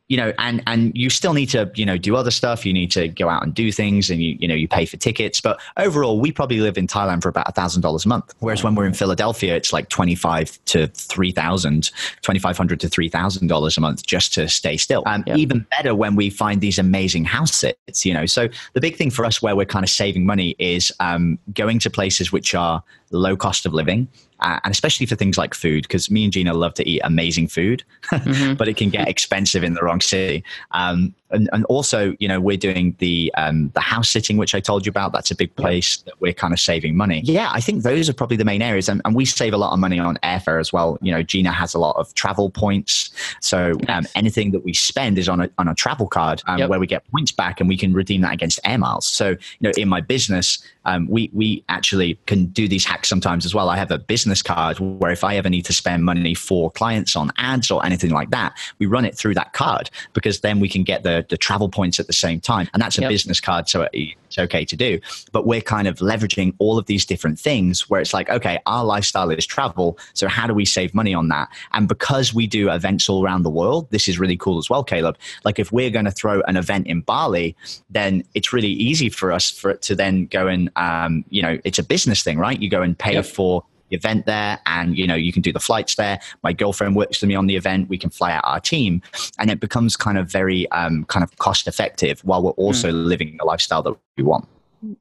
you 0.08 0.16
know, 0.16 0.32
and 0.38 0.64
and 0.68 0.96
you 0.96 1.10
still 1.10 1.34
need 1.34 1.48
to, 1.48 1.70
you 1.76 1.86
know, 1.86 1.98
do 1.98 2.16
other 2.16 2.32
stuff. 2.32 2.66
You 2.66 2.72
need 2.72 2.92
to 2.92 3.10
go 3.10 3.28
out 3.28 3.44
and 3.44 3.54
do 3.54 3.72
things, 3.72 4.10
and 4.10 4.22
you 4.22 4.38
you 4.40 4.48
know 4.48 4.56
you 4.56 4.68
pay 4.68 4.86
for 4.86 4.96
tickets. 4.96 5.42
But 5.42 5.60
overall, 5.76 6.20
we 6.20 6.32
probably 6.32 6.62
live 6.62 6.78
in 6.78 6.88
Thailand 6.88 7.22
for 7.22 7.30
about 7.30 7.50
a 7.50 7.52
thousand 7.52 7.82
dollars 7.82 8.06
a 8.06 8.08
month. 8.08 8.34
Whereas 8.40 8.64
when 8.64 8.76
we're 8.76 8.86
in 8.86 8.94
Philadelphia, 8.94 9.56
it's 9.56 9.74
like 9.74 9.90
twenty 9.90 10.16
five 10.16 10.64
to 10.66 10.88
three 10.88 11.32
thousand, 11.32 11.92
twenty 12.22 12.40
five 12.40 12.56
hundred 12.56 12.80
to 12.82 12.90
three 12.90 13.10
thousand 13.10 13.48
dollars 13.48 13.78
a 13.78 13.82
month 13.82 14.06
just 14.06 14.34
to 14.36 14.48
stay 14.48 14.78
still. 14.78 15.04
And 15.06 15.26
yeah. 15.28 15.36
even 15.36 15.66
better 15.78 15.94
when 15.94 16.16
we 16.16 16.30
find 16.30 16.62
these 16.62 16.80
amazing 16.80 17.26
house 17.26 17.54
sits. 17.54 18.06
You 18.06 18.14
know, 18.14 18.26
so 18.26 18.48
the 18.74 18.82
big 18.82 18.96
thing 18.96 19.12
for 19.12 19.26
us 19.26 19.42
where 19.42 19.58
we're 19.58 19.66
kind 19.66 19.84
of 19.84 19.90
saving 19.90 20.26
money 20.26 20.56
is 20.58 20.92
um, 21.02 21.38
going 21.54 21.80
to 21.80 21.90
places 21.90 22.32
which 22.32 22.56
are 22.56 22.82
low 23.12 23.36
cost 23.36 23.66
of 23.66 23.74
living 23.74 24.08
uh, 24.39 24.60
and 24.63 24.71
especially 24.73 25.06
for 25.06 25.15
things 25.15 25.38
like 25.38 25.54
food, 25.54 25.84
because 25.84 26.12
me 26.12 26.23
and 26.23 26.34
Gina 26.34 26.54
love 26.54 26.73
to 26.76 26.88
eat 26.88 27.02
amazing 27.04 27.47
food, 27.47 27.84
mm-hmm. 28.06 28.54
but 28.56 28.67
it 28.67 28.78
can 28.78 28.89
get 28.89 29.08
expensive 29.08 29.63
in 29.63 29.73
the 29.73 29.82
wrong 29.82 30.02
city. 30.02 30.43
Um, 30.71 31.13
and, 31.30 31.50
and 31.52 31.66
also, 31.66 32.16
you 32.20 32.28
know, 32.28 32.40
we're 32.40 32.58
doing 32.58 32.96
the 33.00 33.34
um, 33.38 33.70
the 33.74 33.82
house 33.82 34.10
sitting, 34.10 34.38
which 34.38 34.56
I 34.56 34.60
told 34.60 34.86
you 34.86 34.90
about. 34.90 35.12
That's 35.12 35.32
a 35.32 35.36
big 35.36 35.56
place 35.56 35.98
that 35.98 36.20
we're 36.22 36.34
kind 36.34 36.54
of 36.54 36.60
saving 36.60 36.96
money. 36.96 37.22
Yeah, 37.24 37.50
I 37.52 37.60
think 37.60 37.84
those 37.84 38.10
are 38.10 38.13
probably 38.13 38.38
the 38.38 38.46
main 38.46 38.62
areas, 38.62 38.88
and, 38.88 39.02
and 39.06 39.16
we 39.16 39.26
save 39.26 39.54
a 39.54 39.58
lot 39.58 39.74
of 39.74 39.80
money 39.80 40.00
on 40.00 40.18
airfare 40.24 40.60
as 40.60 40.72
well. 40.72 40.98
You 41.02 41.12
know, 41.12 41.24
Gina 41.24 41.52
has 41.52 41.74
a 41.74 41.80
lot 41.80 41.96
of 41.98 42.13
travel 42.13 42.50
points, 42.50 43.12
so 43.42 43.74
um, 43.90 44.06
anything 44.16 44.52
that 44.52 44.63
we 44.63 44.74
spend 44.74 45.18
is 45.18 45.28
on 45.28 45.42
a 45.42 45.50
on 45.58 45.68
a 45.68 45.76
travel 45.76 46.08
card 46.08 46.42
um, 46.48 46.60
yep. 46.60 46.70
where 46.70 46.80
we 46.80 46.88
get 46.88 47.10
points 47.12 47.32
back, 47.32 47.60
and 47.60 47.68
we 47.68 47.78
can 47.78 47.94
redeem 47.94 48.22
that 48.22 48.34
against 48.34 48.60
air 48.63 48.78
miles. 48.78 49.06
So, 49.06 49.30
you 49.30 49.38
know, 49.62 49.72
in 49.78 49.90
my 49.90 50.02
business, 50.02 50.60
um, 50.86 51.08
we 51.10 51.30
we 51.34 51.63
actually 51.68 52.18
can 52.26 52.46
do 52.48 52.68
these 52.68 52.86
hacks 52.86 53.10
sometimes 53.10 53.46
as 53.46 53.54
well. 53.54 53.70
I 53.70 53.78
have 53.78 53.92
a 53.92 53.98
business 53.98 54.42
card 54.42 54.80
where 54.80 55.12
if 55.12 55.24
I 55.24 55.36
ever 55.36 55.50
need 55.50 55.66
to 55.66 55.74
spend 55.74 56.06
money 56.06 56.34
for 56.34 56.72
clients 56.72 57.16
on 57.16 57.32
ads 57.38 57.70
or 57.70 57.86
anything 57.86 58.12
like 58.12 58.30
that, 58.32 58.54
we 58.80 58.86
run 58.86 59.04
it 59.06 59.16
through 59.16 59.34
that 59.36 59.54
card 59.54 59.90
because 60.13 60.40
then 60.40 60.60
we 60.60 60.70
can 60.70 60.84
get 60.84 61.04
the 61.04 61.17
the 61.22 61.38
travel 61.38 61.70
points 61.70 62.00
at 62.00 62.08
the 62.08 62.14
same 62.14 62.40
time. 62.40 62.70
And 62.74 62.82
that's 62.82 62.98
a 62.98 63.02
yep. 63.02 63.10
business 63.10 63.40
card, 63.40 63.70
so 63.70 63.88
it's 63.94 64.38
okay 64.38 64.66
to 64.66 64.76
do. 64.76 65.00
But 65.32 65.46
we're 65.46 65.62
kind 65.62 65.88
of 65.88 65.98
leveraging 65.98 66.56
all 66.60 66.78
of 66.78 66.86
these 66.86 67.06
different 67.06 67.40
things 67.40 67.90
where 67.90 68.02
it's 68.02 68.14
like, 68.14 68.30
okay, 68.30 68.60
our 68.66 68.84
lifestyle 68.84 69.30
is 69.30 69.46
travel. 69.46 69.98
So 70.14 70.28
how 70.28 70.48
do 70.48 70.54
we 70.54 70.66
save 70.66 70.94
money 70.94 71.14
on 71.14 71.28
that? 71.30 71.50
And 71.74 71.88
because 71.88 72.34
we 72.34 72.48
do 72.48 72.72
events 72.72 73.10
all 73.10 73.24
around 73.24 73.44
the 73.44 73.50
world, 73.50 73.90
this 73.92 74.08
is 74.08 74.20
really 74.20 74.38
cool 74.38 74.58
as 74.58 74.70
well, 74.70 74.84
Caleb. 74.84 75.18
Like 75.44 75.60
if 75.60 75.72
we're 75.72 75.90
going 75.90 76.06
to 76.06 76.12
throw 76.12 76.42
an 76.42 76.58
event 76.58 76.88
in 76.88 77.02
Bali, 77.02 77.56
then 77.90 78.24
it's 78.34 78.54
really 78.54 78.72
easy 78.72 79.10
for 79.10 79.32
us 79.32 79.50
for 79.50 79.72
it 79.72 79.82
to 79.84 79.96
then 79.96 80.26
go 80.28 80.48
and, 80.48 80.70
um, 80.76 81.24
you 81.30 81.42
know, 81.42 81.58
it's 81.64 81.80
a 81.80 81.84
business 81.84 82.24
thing, 82.24 82.38
right? 82.38 82.60
You 82.60 82.70
go 82.70 82.82
and 82.82 82.98
pay 82.98 83.14
yep. 83.14 83.26
for 83.26 83.64
event 83.91 84.26
there 84.26 84.60
and 84.65 84.97
you 84.97 85.08
know 85.08 85.15
you 85.15 85.32
can 85.32 85.41
do 85.41 85.52
the 85.52 85.60
flights 85.60 85.95
there 85.95 86.19
my 86.43 86.54
girlfriend 86.54 86.95
works 86.95 87.21
with 87.21 87.28
me 87.28 87.36
on 87.36 87.47
the 87.47 87.56
event 87.56 87.89
we 87.89 87.97
can 87.97 88.10
fly 88.10 88.32
out 88.32 88.43
our 88.45 88.60
team 88.60 89.02
and 89.39 89.50
it 89.50 89.60
becomes 89.60 89.95
kind 89.95 90.17
of 90.17 90.30
very 90.30 90.69
um, 90.71 91.06
kind 91.06 91.23
of 91.23 91.36
cost 91.38 91.67
effective 91.67 92.19
while 92.21 92.41
we're 92.41 92.52
also 92.52 92.91
mm. 92.91 93.06
living 93.06 93.36
the 93.38 93.45
lifestyle 93.45 93.82
that 93.82 93.95
we 94.17 94.23
want 94.23 94.47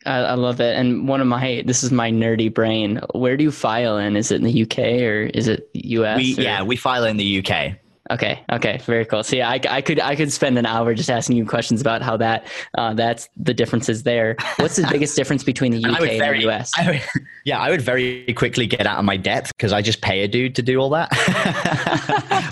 I, 0.06 0.18
I, 0.18 0.34
love 0.34 0.60
it. 0.60 0.74
And 0.74 1.06
one 1.06 1.20
of 1.20 1.26
my 1.26 1.62
this 1.66 1.84
is 1.84 1.92
my 1.92 2.10
nerdy 2.10 2.52
brain. 2.52 2.98
Where 3.14 3.36
do 3.36 3.44
you 3.44 3.50
file 3.50 3.98
in? 3.98 4.16
Is 4.16 4.30
it 4.30 4.36
in 4.36 4.44
the 4.44 4.62
UK 4.62 4.78
or 5.02 5.22
is 5.34 5.48
it 5.48 5.68
US? 5.74 6.16
We, 6.16 6.34
yeah, 6.34 6.62
we 6.62 6.76
file 6.76 7.04
in 7.04 7.18
the 7.18 7.44
UK. 7.44 7.76
Okay. 8.10 8.44
Okay. 8.52 8.78
Very 8.84 9.04
cool. 9.04 9.24
So 9.24 9.36
yeah, 9.36 9.48
I, 9.48 9.60
I 9.68 9.80
could 9.80 9.98
I 9.98 10.14
could 10.14 10.32
spend 10.32 10.58
an 10.58 10.66
hour 10.66 10.94
just 10.94 11.10
asking 11.10 11.36
you 11.36 11.46
questions 11.46 11.80
about 11.80 12.02
how 12.02 12.16
that 12.18 12.46
uh, 12.78 12.94
that's 12.94 13.28
the 13.36 13.52
differences 13.52 14.04
there. 14.04 14.36
What's 14.58 14.76
the 14.76 14.86
biggest 14.90 15.16
difference 15.16 15.42
between 15.42 15.72
the 15.72 15.84
UK 15.84 16.00
and, 16.00 16.18
very, 16.18 16.38
and 16.38 16.44
the 16.44 16.54
US? 16.54 16.72
I 16.76 16.86
would, 16.86 17.02
yeah, 17.44 17.58
I 17.58 17.70
would 17.70 17.82
very 17.82 18.32
quickly 18.34 18.66
get 18.66 18.86
out 18.86 18.98
of 18.98 19.04
my 19.04 19.16
depth 19.16 19.52
because 19.56 19.72
I 19.72 19.82
just 19.82 20.02
pay 20.02 20.22
a 20.22 20.28
dude 20.28 20.54
to 20.56 20.62
do 20.62 20.78
all 20.78 20.90
that. 20.90 21.10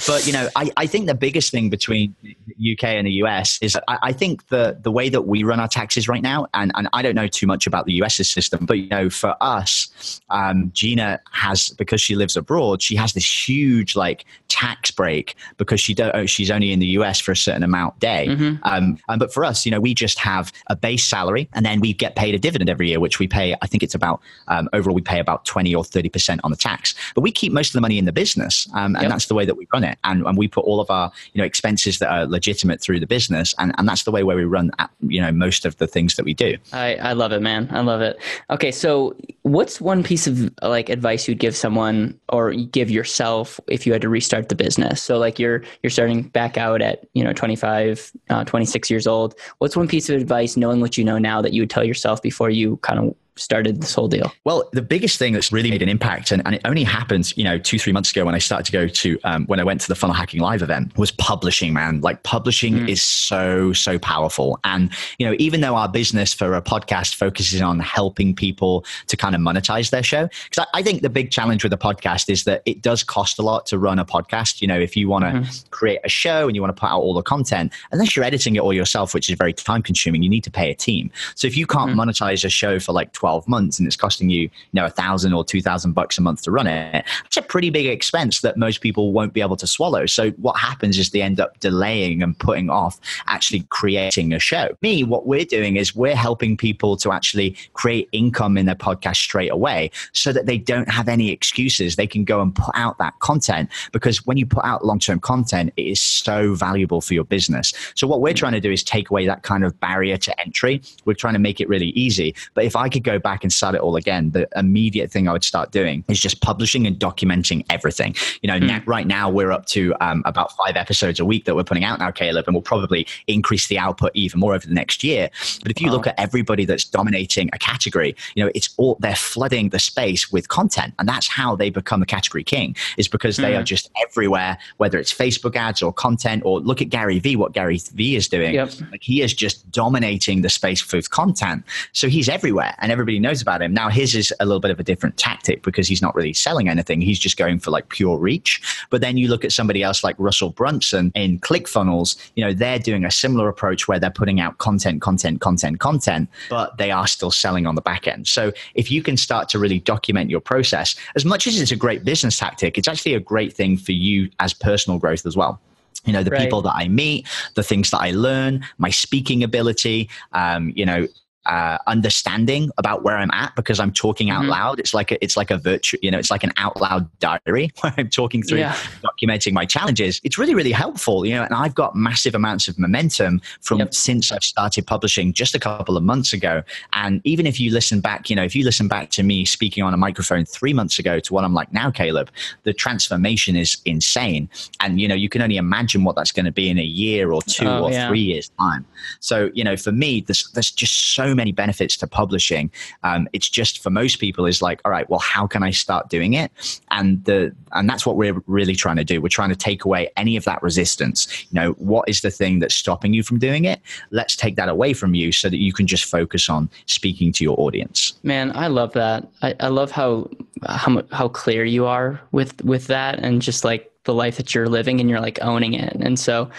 but 0.07 0.27
you 0.27 0.33
know, 0.33 0.49
I, 0.57 0.71
I 0.77 0.87
think 0.87 1.07
the 1.07 1.15
biggest 1.15 1.53
thing 1.53 1.71
between 1.71 2.15
the 2.23 2.73
UK 2.73 2.85
and 2.85 3.07
the 3.07 3.13
US 3.13 3.59
is 3.63 3.77
I, 3.87 3.99
I 4.03 4.13
think 4.13 4.49
the 4.49 4.77
the 4.81 4.91
way 4.91 5.09
that 5.09 5.23
we 5.23 5.45
run 5.45 5.61
our 5.61 5.69
taxes 5.69 6.09
right 6.09 6.23
now, 6.23 6.49
and, 6.55 6.73
and 6.75 6.89
I 6.93 7.03
don't 7.03 7.15
know 7.15 7.29
too 7.29 7.47
much 7.47 7.67
about 7.67 7.87
the 7.87 7.93
US's 7.95 8.29
system, 8.29 8.67
but 8.67 8.79
you 8.79 8.89
know, 8.89 9.09
for 9.09 9.37
us, 9.41 10.21
um, 10.31 10.73
Gina 10.75 11.21
has 11.31 11.69
because 11.71 12.01
she 12.01 12.17
lives 12.17 12.37
abroad, 12.37 12.83
she 12.83 12.97
has 12.97 13.13
this 13.13 13.49
huge 13.49 13.95
like 13.95 14.25
tax 14.49 14.91
break 14.91 15.37
because 15.57 15.81
she 15.81 15.95
don't, 15.95 16.15
oh, 16.15 16.27
she's 16.27 16.51
only 16.51 16.73
in 16.73 16.79
the 16.79 16.87
US 16.99 17.21
for 17.21 17.33
a 17.33 17.37
certain 17.37 17.63
amount 17.63 17.99
day. 18.01 18.27
Mm-hmm. 18.29 18.57
Um, 18.63 18.99
um, 19.09 19.19
but 19.19 19.33
for 19.33 19.45
us, 19.45 19.65
you 19.65 19.71
know, 19.71 19.81
we 19.81 19.95
just 19.95 20.19
have 20.19 20.53
a 20.69 20.77
base 20.77 21.05
salary 21.05 21.49
and 21.53 21.65
then 21.65 21.81
we 21.81 21.93
get 21.93 22.17
paid 22.17 22.35
a 22.35 22.39
dividend 22.39 22.71
every 22.71 22.89
year, 22.89 23.01
which 23.01 23.19
we 23.19 23.29
pay, 23.29 23.55
I 23.63 23.67
think 23.67 23.83
it's 23.83 23.95
about, 23.95 24.21
um, 24.49 24.69
overall, 24.73 24.95
we 24.95 25.03
pay 25.03 25.21
about 25.21 25.45
20 25.45 25.75
or 25.75 25.83
30% 25.83 26.41
on 26.45 26.51
the 26.51 26.57
tax. 26.57 26.95
But 27.15 27.23
we 27.23 27.33
keep 27.33 27.53
most 27.53 27.69
of 27.69 27.73
the 27.75 27.81
money 27.81 27.99
in 27.99 28.05
the 28.05 28.13
business. 28.13 28.69
Um, 28.75 28.97
and 28.97 29.03
yep. 29.03 29.11
that's 29.11 29.27
the 29.27 29.35
way 29.35 29.45
that 29.45 29.57
we 29.57 29.67
run 29.73 29.85
it. 29.85 29.99
And, 30.05 30.27
and 30.27 30.37
we 30.37 30.49
put 30.49 30.65
all 30.65 30.81
of 30.81 30.91
our, 30.91 31.11
you 31.33 31.41
know, 31.41 31.45
expenses 31.45 31.99
that 31.99 32.11
are 32.11 32.27
legitimate 32.27 32.81
through 32.81 33.01
the 33.01 33.07
business. 33.07 33.55
And, 33.59 33.75
and 33.79 33.89
that's 33.89 34.05
the 34.05 34.11
way 34.11 34.23
where 34.23 34.37
we 34.37 34.45
run, 34.45 34.71
at, 34.79 34.91
you 35.01 35.21
know, 35.21 35.33
most 35.33 35.65
of 35.65 35.77
the 35.79 35.87
things 35.87 36.17
that 36.17 36.25
we 36.25 36.35
do. 36.35 36.57
I, 36.73 36.97
I 36.97 37.13
love 37.13 37.33
it, 37.33 37.43
man. 37.43 37.69
I 37.71 37.81
love 37.81 38.01
it. 38.01 38.19
Okay. 38.51 38.71
So 38.71 39.17
what's 39.43 39.81
one 39.81 40.03
piece 40.03 40.27
of 40.27 40.53
like 40.63 40.89
advice 40.89 41.29
you'd 41.29 41.39
give 41.39 41.57
someone 41.57 42.19
or 42.29 42.53
give 42.53 42.91
yourself 42.91 43.61
if 43.67 43.87
you 43.87 43.93
had 43.93 44.03
to 44.03 44.09
restart 44.09 44.49
the 44.49 44.55
business? 44.55 45.03
So 45.03 45.19
like 45.19 45.34
you're 45.39 45.63
you're 45.83 45.91
starting 45.91 46.23
back 46.23 46.57
out 46.57 46.83
at 46.83 47.07
you 47.15 47.25
know 47.25 47.33
25 47.33 48.13
uh, 48.31 48.45
26 48.45 48.91
years 48.91 49.07
old. 49.07 49.35
What's 49.59 49.77
one 49.77 49.89
piece 49.89 50.09
of 50.09 50.21
advice 50.21 50.57
knowing 50.57 50.81
what 50.81 50.99
you 50.99 51.05
know 51.05 51.19
now 51.19 51.43
that 51.43 51.53
you 51.53 51.63
would 51.63 51.71
tell 51.71 51.85
yourself 51.85 52.23
before 52.23 52.51
you 52.51 52.77
kind 52.79 52.99
of 52.99 53.15
started 53.37 53.81
this 53.81 53.95
whole 53.95 54.09
deal? 54.09 54.33
Well, 54.45 54.69
the 54.73 54.83
biggest 54.83 55.19
thing 55.19 55.33
that's 55.33 55.53
really 55.53 55.71
made 55.71 55.83
an 55.83 55.89
impact, 55.89 56.31
and, 56.31 56.43
and 56.45 56.55
it 56.55 56.63
only 56.65 56.85
happened, 56.85 57.37
you 57.37 57.45
know, 57.45 57.59
two, 57.59 57.79
three 57.79 57.93
months 57.93 58.11
ago 58.11 58.25
when 58.25 58.35
I 58.35 58.39
started 58.39 58.67
to 58.67 58.73
go 58.73 58.89
to, 58.89 59.19
um, 59.25 59.47
when 59.47 59.61
I 59.61 59.65
went 59.65 59.81
to 59.83 59.89
the 59.89 59.95
Funnel 59.95 60.15
Hacking 60.15 60.41
Live 60.41 60.63
event, 60.63 60.97
was 60.97 61.11
publishing, 61.11 61.73
man. 61.73 62.01
Like 62.01 62.23
publishing 62.23 62.75
mm. 62.75 62.89
is 62.89 63.03
so, 63.03 63.73
so 63.73 63.99
powerful. 63.99 64.59
And, 64.65 64.91
you 65.19 65.27
know, 65.27 65.35
even 65.39 65.61
though 65.61 65.77
our 65.77 65.89
business 65.89 66.33
for 66.33 66.55
a 66.55 66.63
podcast 66.63 67.15
focuses 67.15 67.61
on 67.61 67.81
helping 67.81 68.35
people 68.35 68.85
to 69.09 69.17
kind 69.17 69.35
of 69.35 69.41
monetize 69.41 69.91
their 69.91 70.03
show, 70.03 70.29
because 70.49 70.67
I, 70.73 70.79
I, 70.79 70.83
think 70.83 71.03
the 71.03 71.11
big 71.11 71.31
challenge 71.31 71.65
with 71.65 71.73
a 71.73 71.79
podcast 71.79 72.29
is 72.29 72.45
that 72.45 72.63
it 72.67 72.83
does 72.83 73.03
cost 73.03 73.39
a 73.39 73.43
lot 73.43 73.67
to 73.67 73.79
run 73.79 73.99
a 73.99 74.05
podcast. 74.05 74.61
You 74.61 74.69
know, 74.69 74.79
if 74.79 74.97
you 74.97 75.09
want 75.09 75.25
to 75.25 75.31
mm-hmm. 75.31 75.69
create 75.71 76.01
a 76.05 76.09
show 76.09 76.47
and 76.47 76.55
you 76.55 76.63
want 76.63 76.75
to 76.75 76.81
put 76.81 76.91
out 76.91 77.01
all 77.01 77.15
the 77.15 77.23
content, 77.23 77.73
unless 77.91 78.15
you're 78.15 78.25
editing 78.25 78.57
it 78.57 78.61
all 78.61 78.73
yourself, 78.73 79.15
which 79.15 79.29
is 79.29 79.37
very 79.37 79.53
time 79.53 79.83
consuming, 79.83 80.23
you 80.23 80.29
need 80.29 80.45
to 80.45 80.51
pay 80.51 80.71
a 80.71 80.75
team. 80.75 81.11
So 81.35 81.47
if 81.47 81.57
you 81.57 81.67
can't 81.67 81.91
mm-hmm. 81.91 82.01
monetize 82.01 82.45
a 82.45 82.51
show 82.51 82.79
for 82.79 82.93
like 82.93 83.13
12 83.25 83.49
months 83.49 83.79
and 83.79 83.87
it's 83.87 83.97
costing 83.97 84.29
you, 84.29 84.43
you 84.43 84.51
know, 84.75 84.85
a 84.85 84.91
thousand 84.91 85.33
or 85.33 85.43
two 85.43 85.63
thousand 85.63 85.93
bucks 85.93 86.19
a 86.19 86.21
month 86.21 86.43
to 86.43 86.51
run 86.51 86.67
it, 86.67 87.07
it's 87.25 87.39
a 87.39 87.43
pretty 87.43 87.71
big 87.71 87.87
expense 87.87 88.43
that 88.43 88.59
most 88.59 88.83
people 88.83 89.13
won't 89.13 89.33
be 89.33 89.41
able 89.41 89.57
to 89.57 89.67
swallow. 89.67 90.05
So 90.05 90.33
what 90.33 90.59
happens 90.59 90.99
is 90.99 91.09
they 91.09 91.23
end 91.23 91.41
up 91.41 91.59
delaying 91.61 92.23
and 92.23 92.39
putting 92.39 92.69
off 92.69 93.01
actually 93.27 93.61
creating 93.71 94.35
a 94.35 94.39
show. 94.39 94.77
Me, 94.83 95.05
what 95.05 95.27
we're 95.27 95.47
doing 95.47 95.77
is 95.77 95.97
we're 95.97 96.15
helping 96.15 96.55
people 96.55 96.99
to 96.99 97.13
actually 97.13 97.57
create 97.73 98.11
income 98.13 98.59
in 98.59 98.67
their 98.67 98.75
podcast 98.75 99.17
straight 99.17 99.51
away 99.51 99.91
so 100.13 100.31
that 100.31 100.45
they 100.45 100.59
don't 100.59 100.91
have 100.91 101.09
any 101.09 101.31
excuses. 101.31 101.97
They 101.97 102.07
can 102.07 102.25
go 102.25 102.43
and 102.43 102.55
put 102.55 102.75
out 102.75 102.99
that 102.99 103.19
content 103.21 103.71
because 103.93 104.27
when 104.27 104.37
you 104.37 104.45
put 104.45 104.67
out 104.67 104.85
long 104.85 104.99
term 104.99 105.19
content, 105.19 105.73
it 105.79 105.87
is 105.87 105.99
so 105.99 106.53
valuable 106.53 107.01
for 107.01 107.15
your 107.15 107.25
business. 107.25 107.73
So 107.95 108.07
what 108.07 108.21
we're 108.21 108.35
mm. 108.35 108.43
trying 108.43 108.53
to 108.53 108.61
do 108.61 108.71
is 108.71 108.85
take 108.85 109.09
away 109.09 109.25
that 109.27 109.45
kind 109.45 109.65
of 109.65 109.81
barrier 109.81 110.19
to 110.19 110.41
entry. 110.43 110.83
We're 111.07 111.15
trying 111.15 111.33
to 111.33 111.41
make 111.41 111.59
it 111.59 111.71
really 111.71 111.89
easy. 111.89 112.35
But 112.53 112.65
if 112.65 112.77
I 112.77 112.91
could 112.91 113.03
go 113.03 113.14
go 113.15 113.21
back 113.21 113.45
and 113.45 113.53
start 113.53 113.75
it 113.75 113.81
all 113.81 113.97
again, 113.97 114.31
the 114.31 114.49
immediate 114.57 115.11
thing 115.11 115.29
I 115.29 115.33
would 115.33 115.45
start 115.45 115.71
doing 115.71 116.05
is 116.09 116.21
just 116.21 116.41
publishing 116.41 116.87
and 116.87 116.97
documenting 116.99 117.65
everything. 117.71 118.15
You 118.43 118.49
know, 118.49 118.59
mm. 118.59 118.87
right 118.87 119.07
now 119.07 119.31
we're 119.31 119.53
up 119.53 119.67
to 119.67 119.95
um, 120.01 120.23
about 120.25 120.53
five 120.53 120.77
episodes 120.77 121.21
a 121.21 121.25
week 121.25 121.45
that 121.45 121.55
we're 121.55 121.65
putting 121.65 121.85
out 121.85 121.99
now, 121.99 122.11
Caleb, 122.11 122.47
and 122.47 122.55
we'll 122.55 122.63
probably 122.63 123.07
increase 123.27 123.69
the 123.69 123.79
output 123.79 124.11
even 124.15 124.41
more 124.41 124.55
over 124.55 124.67
the 124.67 124.75
next 124.75 125.05
year. 125.05 125.31
But 125.63 125.71
if 125.71 125.81
you 125.81 125.91
look 125.91 126.07
at 126.07 126.15
everybody 126.19 126.65
that's 126.65 126.85
dominating 126.85 127.51
a 127.53 127.59
category, 127.59 128.17
you 128.35 128.45
know, 128.45 128.51
it's 128.55 128.75
all 128.77 128.97
they're 129.01 129.15
flooding 129.17 129.69
the 129.69 129.79
space 129.79 130.33
with 130.33 130.49
content, 130.49 130.95
and 130.99 131.09
that's 131.09 131.29
how 131.29 131.55
they 131.57 131.71
become 131.71 132.03
a 132.03 132.07
category 132.07 132.45
king. 132.45 132.77
Is 132.97 133.09
because 133.09 133.37
they 133.37 133.53
mm. 133.53 133.61
are 133.61 133.63
just 133.63 133.91
everywhere, 134.03 134.59
whether 134.79 134.99
it's 134.99 135.13
Facebook 135.13 135.57
ads 135.57 135.83
or 135.83 135.93
content, 135.93 136.43
or 136.45 136.61
look 136.61 136.83
at 136.83 136.89
Gary 136.89 137.19
Vee, 137.19 137.37
what 137.37 137.53
Gary 137.53 137.79
Vee 137.95 138.17
is 138.17 138.29
doing. 138.29 138.55
Yep. 138.55 138.71
Like 138.91 139.03
he 139.03 139.23
is 139.23 139.33
just 139.33 139.71
dominating 139.71 140.43
the 140.43 140.51
space 140.51 140.93
with 140.93 141.11
content, 141.11 141.65
so 141.93 142.09
he's 142.09 142.29
everywhere, 142.29 142.75
and 142.79 142.91
everybody 142.91 143.04
knows 143.05 143.43
about 143.43 143.63
him. 143.63 143.73
Now 143.73 143.89
his 143.89 144.15
is 144.15 144.33
a 144.41 144.47
little 144.47 144.61
bit 144.61 144.71
of 144.71 144.81
a 144.81 144.83
different 144.83 145.17
tactic 145.17 145.63
because 145.63 145.89
he's 145.89 146.03
not 146.03 146.15
really 146.15 146.33
selling 146.33 146.69
anything; 146.69 147.01
he's 147.01 147.19
just 147.19 147.37
going 147.37 147.59
for 147.59 147.71
like 147.71 147.89
pure 147.89 148.19
reach. 148.19 148.63
But 148.91 149.01
then 149.01 149.17
you 149.17 149.29
look 149.29 149.45
at 149.45 149.53
somebody 149.53 149.83
else 149.83 150.03
like 150.03 150.17
Russell 150.19 150.51
Brunson 150.51 151.13
in 151.15 151.39
ClickFunnels, 151.41 152.17
you 152.35 152.45
know, 152.45 152.53
they're 152.53 152.79
doing 152.79 153.05
a 153.05 153.11
similar 153.11 153.49
approach 153.49 153.89
where 153.89 153.99
they're 153.99 154.11
putting 154.11 154.41
out 154.41 154.59
content, 154.59 155.03
content, 155.03 155.41
content, 155.41 155.81
content, 155.81 156.29
but 156.51 156.77
they 156.79 156.91
are 156.91 157.07
still 157.07 157.31
selling 157.31 157.67
on 157.67 157.75
the 157.75 157.83
back 157.83 158.07
end. 158.07 158.27
So 158.27 158.53
if 158.75 158.91
you 158.91 159.03
can 159.03 159.17
start 159.17 159.49
to 159.51 159.59
really 159.59 159.81
document 159.81 160.31
your 160.31 160.41
process, 160.41 160.97
as 161.15 161.25
much 161.25 161.47
as 161.47 161.61
it's 161.61 161.71
a 161.71 161.77
great 161.77 162.05
business 162.05 162.39
tactic, 162.39 162.79
it's 162.79 162.89
actually 162.89 163.15
a 163.15 163.21
great 163.21 163.53
thing 163.53 163.77
for 163.77 163.93
you 163.93 164.31
as 164.41 164.53
personal 164.55 164.99
growth 164.99 165.27
as 165.27 165.37
well 165.37 165.61
you 166.05 166.13
know 166.13 166.23
the 166.23 166.31
right. 166.31 166.41
people 166.41 166.63
that 166.63 166.75
i 166.75 166.89
meet 166.89 167.27
the 167.55 167.63
things 167.63 167.91
that 167.91 168.01
i 168.01 168.11
learn 168.11 168.65
my 168.79 168.91
speaking 168.91 169.43
ability 169.43 170.09
um, 170.33 170.73
you 170.77 170.85
know 170.85 171.07
uh, 171.47 171.79
understanding 171.87 172.71
about 172.79 173.03
where 173.03 173.17
I'm 173.17 173.31
at 173.33 173.55
because 173.57 173.79
I'm 173.81 173.93
talking 173.93 174.31
out 174.31 174.43
mm-hmm. 174.43 174.51
loud. 174.51 174.81
It's 174.81 174.95
like 174.95 175.13
a, 175.13 175.23
it's 175.23 175.37
like 175.37 175.51
a 175.51 175.59
virtual, 175.59 175.99
you 176.03 176.11
know, 176.11 176.19
it's 176.19 176.31
like 176.31 176.45
an 176.45 176.53
out 176.57 176.81
loud 176.81 177.09
diary 177.19 177.71
where 177.81 177.95
I'm 177.97 178.09
talking 178.09 178.43
through, 178.43 178.59
yeah. 178.59 178.77
documenting 179.03 179.53
my 179.53 179.67
challenges. 179.67 180.21
It's 180.25 180.39
really, 180.39 180.55
really 180.55 180.73
helpful, 180.73 181.27
you 181.27 181.35
know, 181.35 181.43
and 181.43 181.55
I've 181.55 181.75
got 181.75 181.95
massive 181.95 182.35
amounts 182.35 182.69
of 182.69 182.79
momentum 182.79 183.41
from 183.61 183.81
yep. 183.81 183.95
since 183.95 184.33
I've 184.33 184.45
started 184.45 184.87
publishing 184.87 185.33
just 185.33 185.55
a 185.55 185.59
couple 185.59 185.97
of 185.97 186.03
months 186.03 186.33
ago. 186.33 186.63
And 186.93 187.21
even 187.25 187.47
if 187.47 187.61
you 187.61 187.71
listen 187.71 188.01
back, 188.01 188.31
you 188.31 188.37
know, 188.37 188.45
if 188.45 188.57
you 188.57 188.65
listen 188.65 188.89
back 188.89 189.11
to 189.11 189.23
me 189.23 189.45
speaking 189.45 189.83
on 189.83 189.93
a 189.93 189.99
microphone 189.99 190.45
three 190.45 190.73
months 190.73 190.99
ago 190.99 191.21
to 191.21 191.33
what 191.33 191.45
I'm 191.45 191.55
like 191.55 191.73
now, 191.73 191.91
Caleb, 191.91 192.31
the 192.63 192.73
transformation 192.73 193.57
is 193.57 193.77
insane. 193.85 194.49
And, 194.81 195.01
you 195.01 195.09
know, 195.09 195.15
you 195.15 195.29
can 195.29 195.43
only 195.43 195.57
imagine 195.57 196.05
what 196.05 196.17
that's 196.17 196.33
going 196.33 196.47
to 196.47 196.53
be 196.53 196.71
in 196.71 196.79
a 196.79 196.83
year 196.83 197.33
or 197.33 197.43
two 197.43 197.67
oh, 197.67 197.85
or 197.85 197.91
yeah. 197.91 198.09
three 198.09 198.21
years 198.21 198.51
time. 198.59 198.87
So, 199.21 199.51
you 199.55 199.65
know, 199.65 199.77
for 199.77 199.93
me, 199.93 200.21
there's, 200.21 200.51
there's 200.53 200.71
just 200.71 201.15
so 201.15 201.34
many 201.35 201.53
benefits 201.53 201.97
to 201.99 202.07
publishing. 202.07 202.71
Um, 203.03 203.29
it's 203.33 203.49
just 203.49 203.83
for 203.83 203.91
most 203.91 204.19
people 204.19 204.47
is 204.47 204.63
like, 204.63 204.81
all 204.85 204.91
right, 204.91 205.09
well, 205.09 205.21
how 205.21 205.47
can 205.47 205.63
I 205.63 205.71
start 205.71 206.09
doing 206.09 206.35
it? 206.35 206.51
And 206.91 207.25
the 207.25 207.55
and 207.73 207.89
that's 207.89 208.07
what 208.07 208.17
we're 208.17 208.41
really 208.47 208.75
trying 208.75 208.97
to 208.97 209.05
do. 209.05 209.21
We're 209.21 209.29
trying 209.29 209.51
to 209.51 209.57
take 209.57 209.85
away 209.85 210.11
any 210.17 210.37
of 210.37 210.45
that 210.45 210.63
resistance. 210.63 211.47
You 211.51 211.61
know, 211.61 211.73
what 211.73 212.09
is 212.09 212.21
the 212.21 212.31
thing 212.31 212.61
that's 212.61 212.75
stopping 212.75 213.15
you 213.15 213.23
from 213.23 213.39
doing 213.39 213.65
it? 213.65 213.81
Let's 214.11 214.37
take 214.37 214.57
that 214.57 214.69
away 214.69 214.93
from 214.93 215.15
you 215.15 215.33
so 215.33 215.49
that 215.49 215.59
you 215.59 215.73
can 215.73 215.87
just 215.87 216.05
focus 216.05 216.49
on 216.49 216.71
speaking 216.87 217.33
to 217.33 217.45
your 217.45 217.59
audience. 217.59 218.15
Man, 218.23 218.55
I 218.57 218.69
love 218.69 218.93
that. 218.93 219.29
I, 219.43 219.55
I 219.61 219.69
love 219.69 219.91
how 219.91 220.31
how 220.67 221.03
how 221.11 221.29
clear 221.29 221.65
you 221.65 221.87
are 221.87 222.21
with 222.33 222.65
with 222.65 222.87
that, 222.87 223.19
and 223.19 223.43
just 223.43 223.65
like 223.65 223.91
the 224.05 224.15
life 224.15 224.37
that 224.37 224.55
you're 224.55 224.69
living, 224.69 225.01
and 225.01 225.09
you're 225.09 225.21
like 225.21 225.39
owning 225.43 225.75
it. 225.75 225.95
And 225.95 226.19
so, 226.19 226.51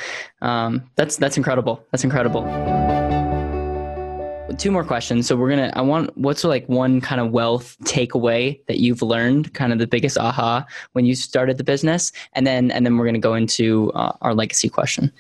um, 0.42 0.84
that's 0.96 1.18
that's 1.18 1.38
incredible. 1.38 1.84
That's 1.92 2.04
incredible 2.04 2.44
two 4.58 4.72
more 4.72 4.84
questions. 4.84 5.28
So 5.28 5.36
we're 5.36 5.50
gonna. 5.50 5.72
I 5.76 5.82
want 5.82 6.18
what's 6.18 6.44
like 6.44 6.68
one 6.68 7.02
kind 7.02 7.20
of 7.20 7.32
wealth 7.32 7.78
takeaway 7.84 8.60
that 8.68 8.80
you've 8.80 9.02
learned, 9.02 9.54
kind 9.54 9.74
of 9.74 9.80
the 9.80 9.88
biggest 9.88 10.18
aha 10.18 10.66
when 10.94 11.06
you 11.06 11.16
started 11.16 11.58
the 11.58 11.64
business, 11.64 12.12
and 12.34 12.48
then 12.48 12.72
and 12.72 12.86
then 12.86 12.98
we're 12.98 13.06
gonna 13.06 13.20
go 13.20 13.34
into 13.34 13.92
uh, 13.94 14.14
our 14.22 14.34
legacy 14.34 14.70
question. 14.70 15.12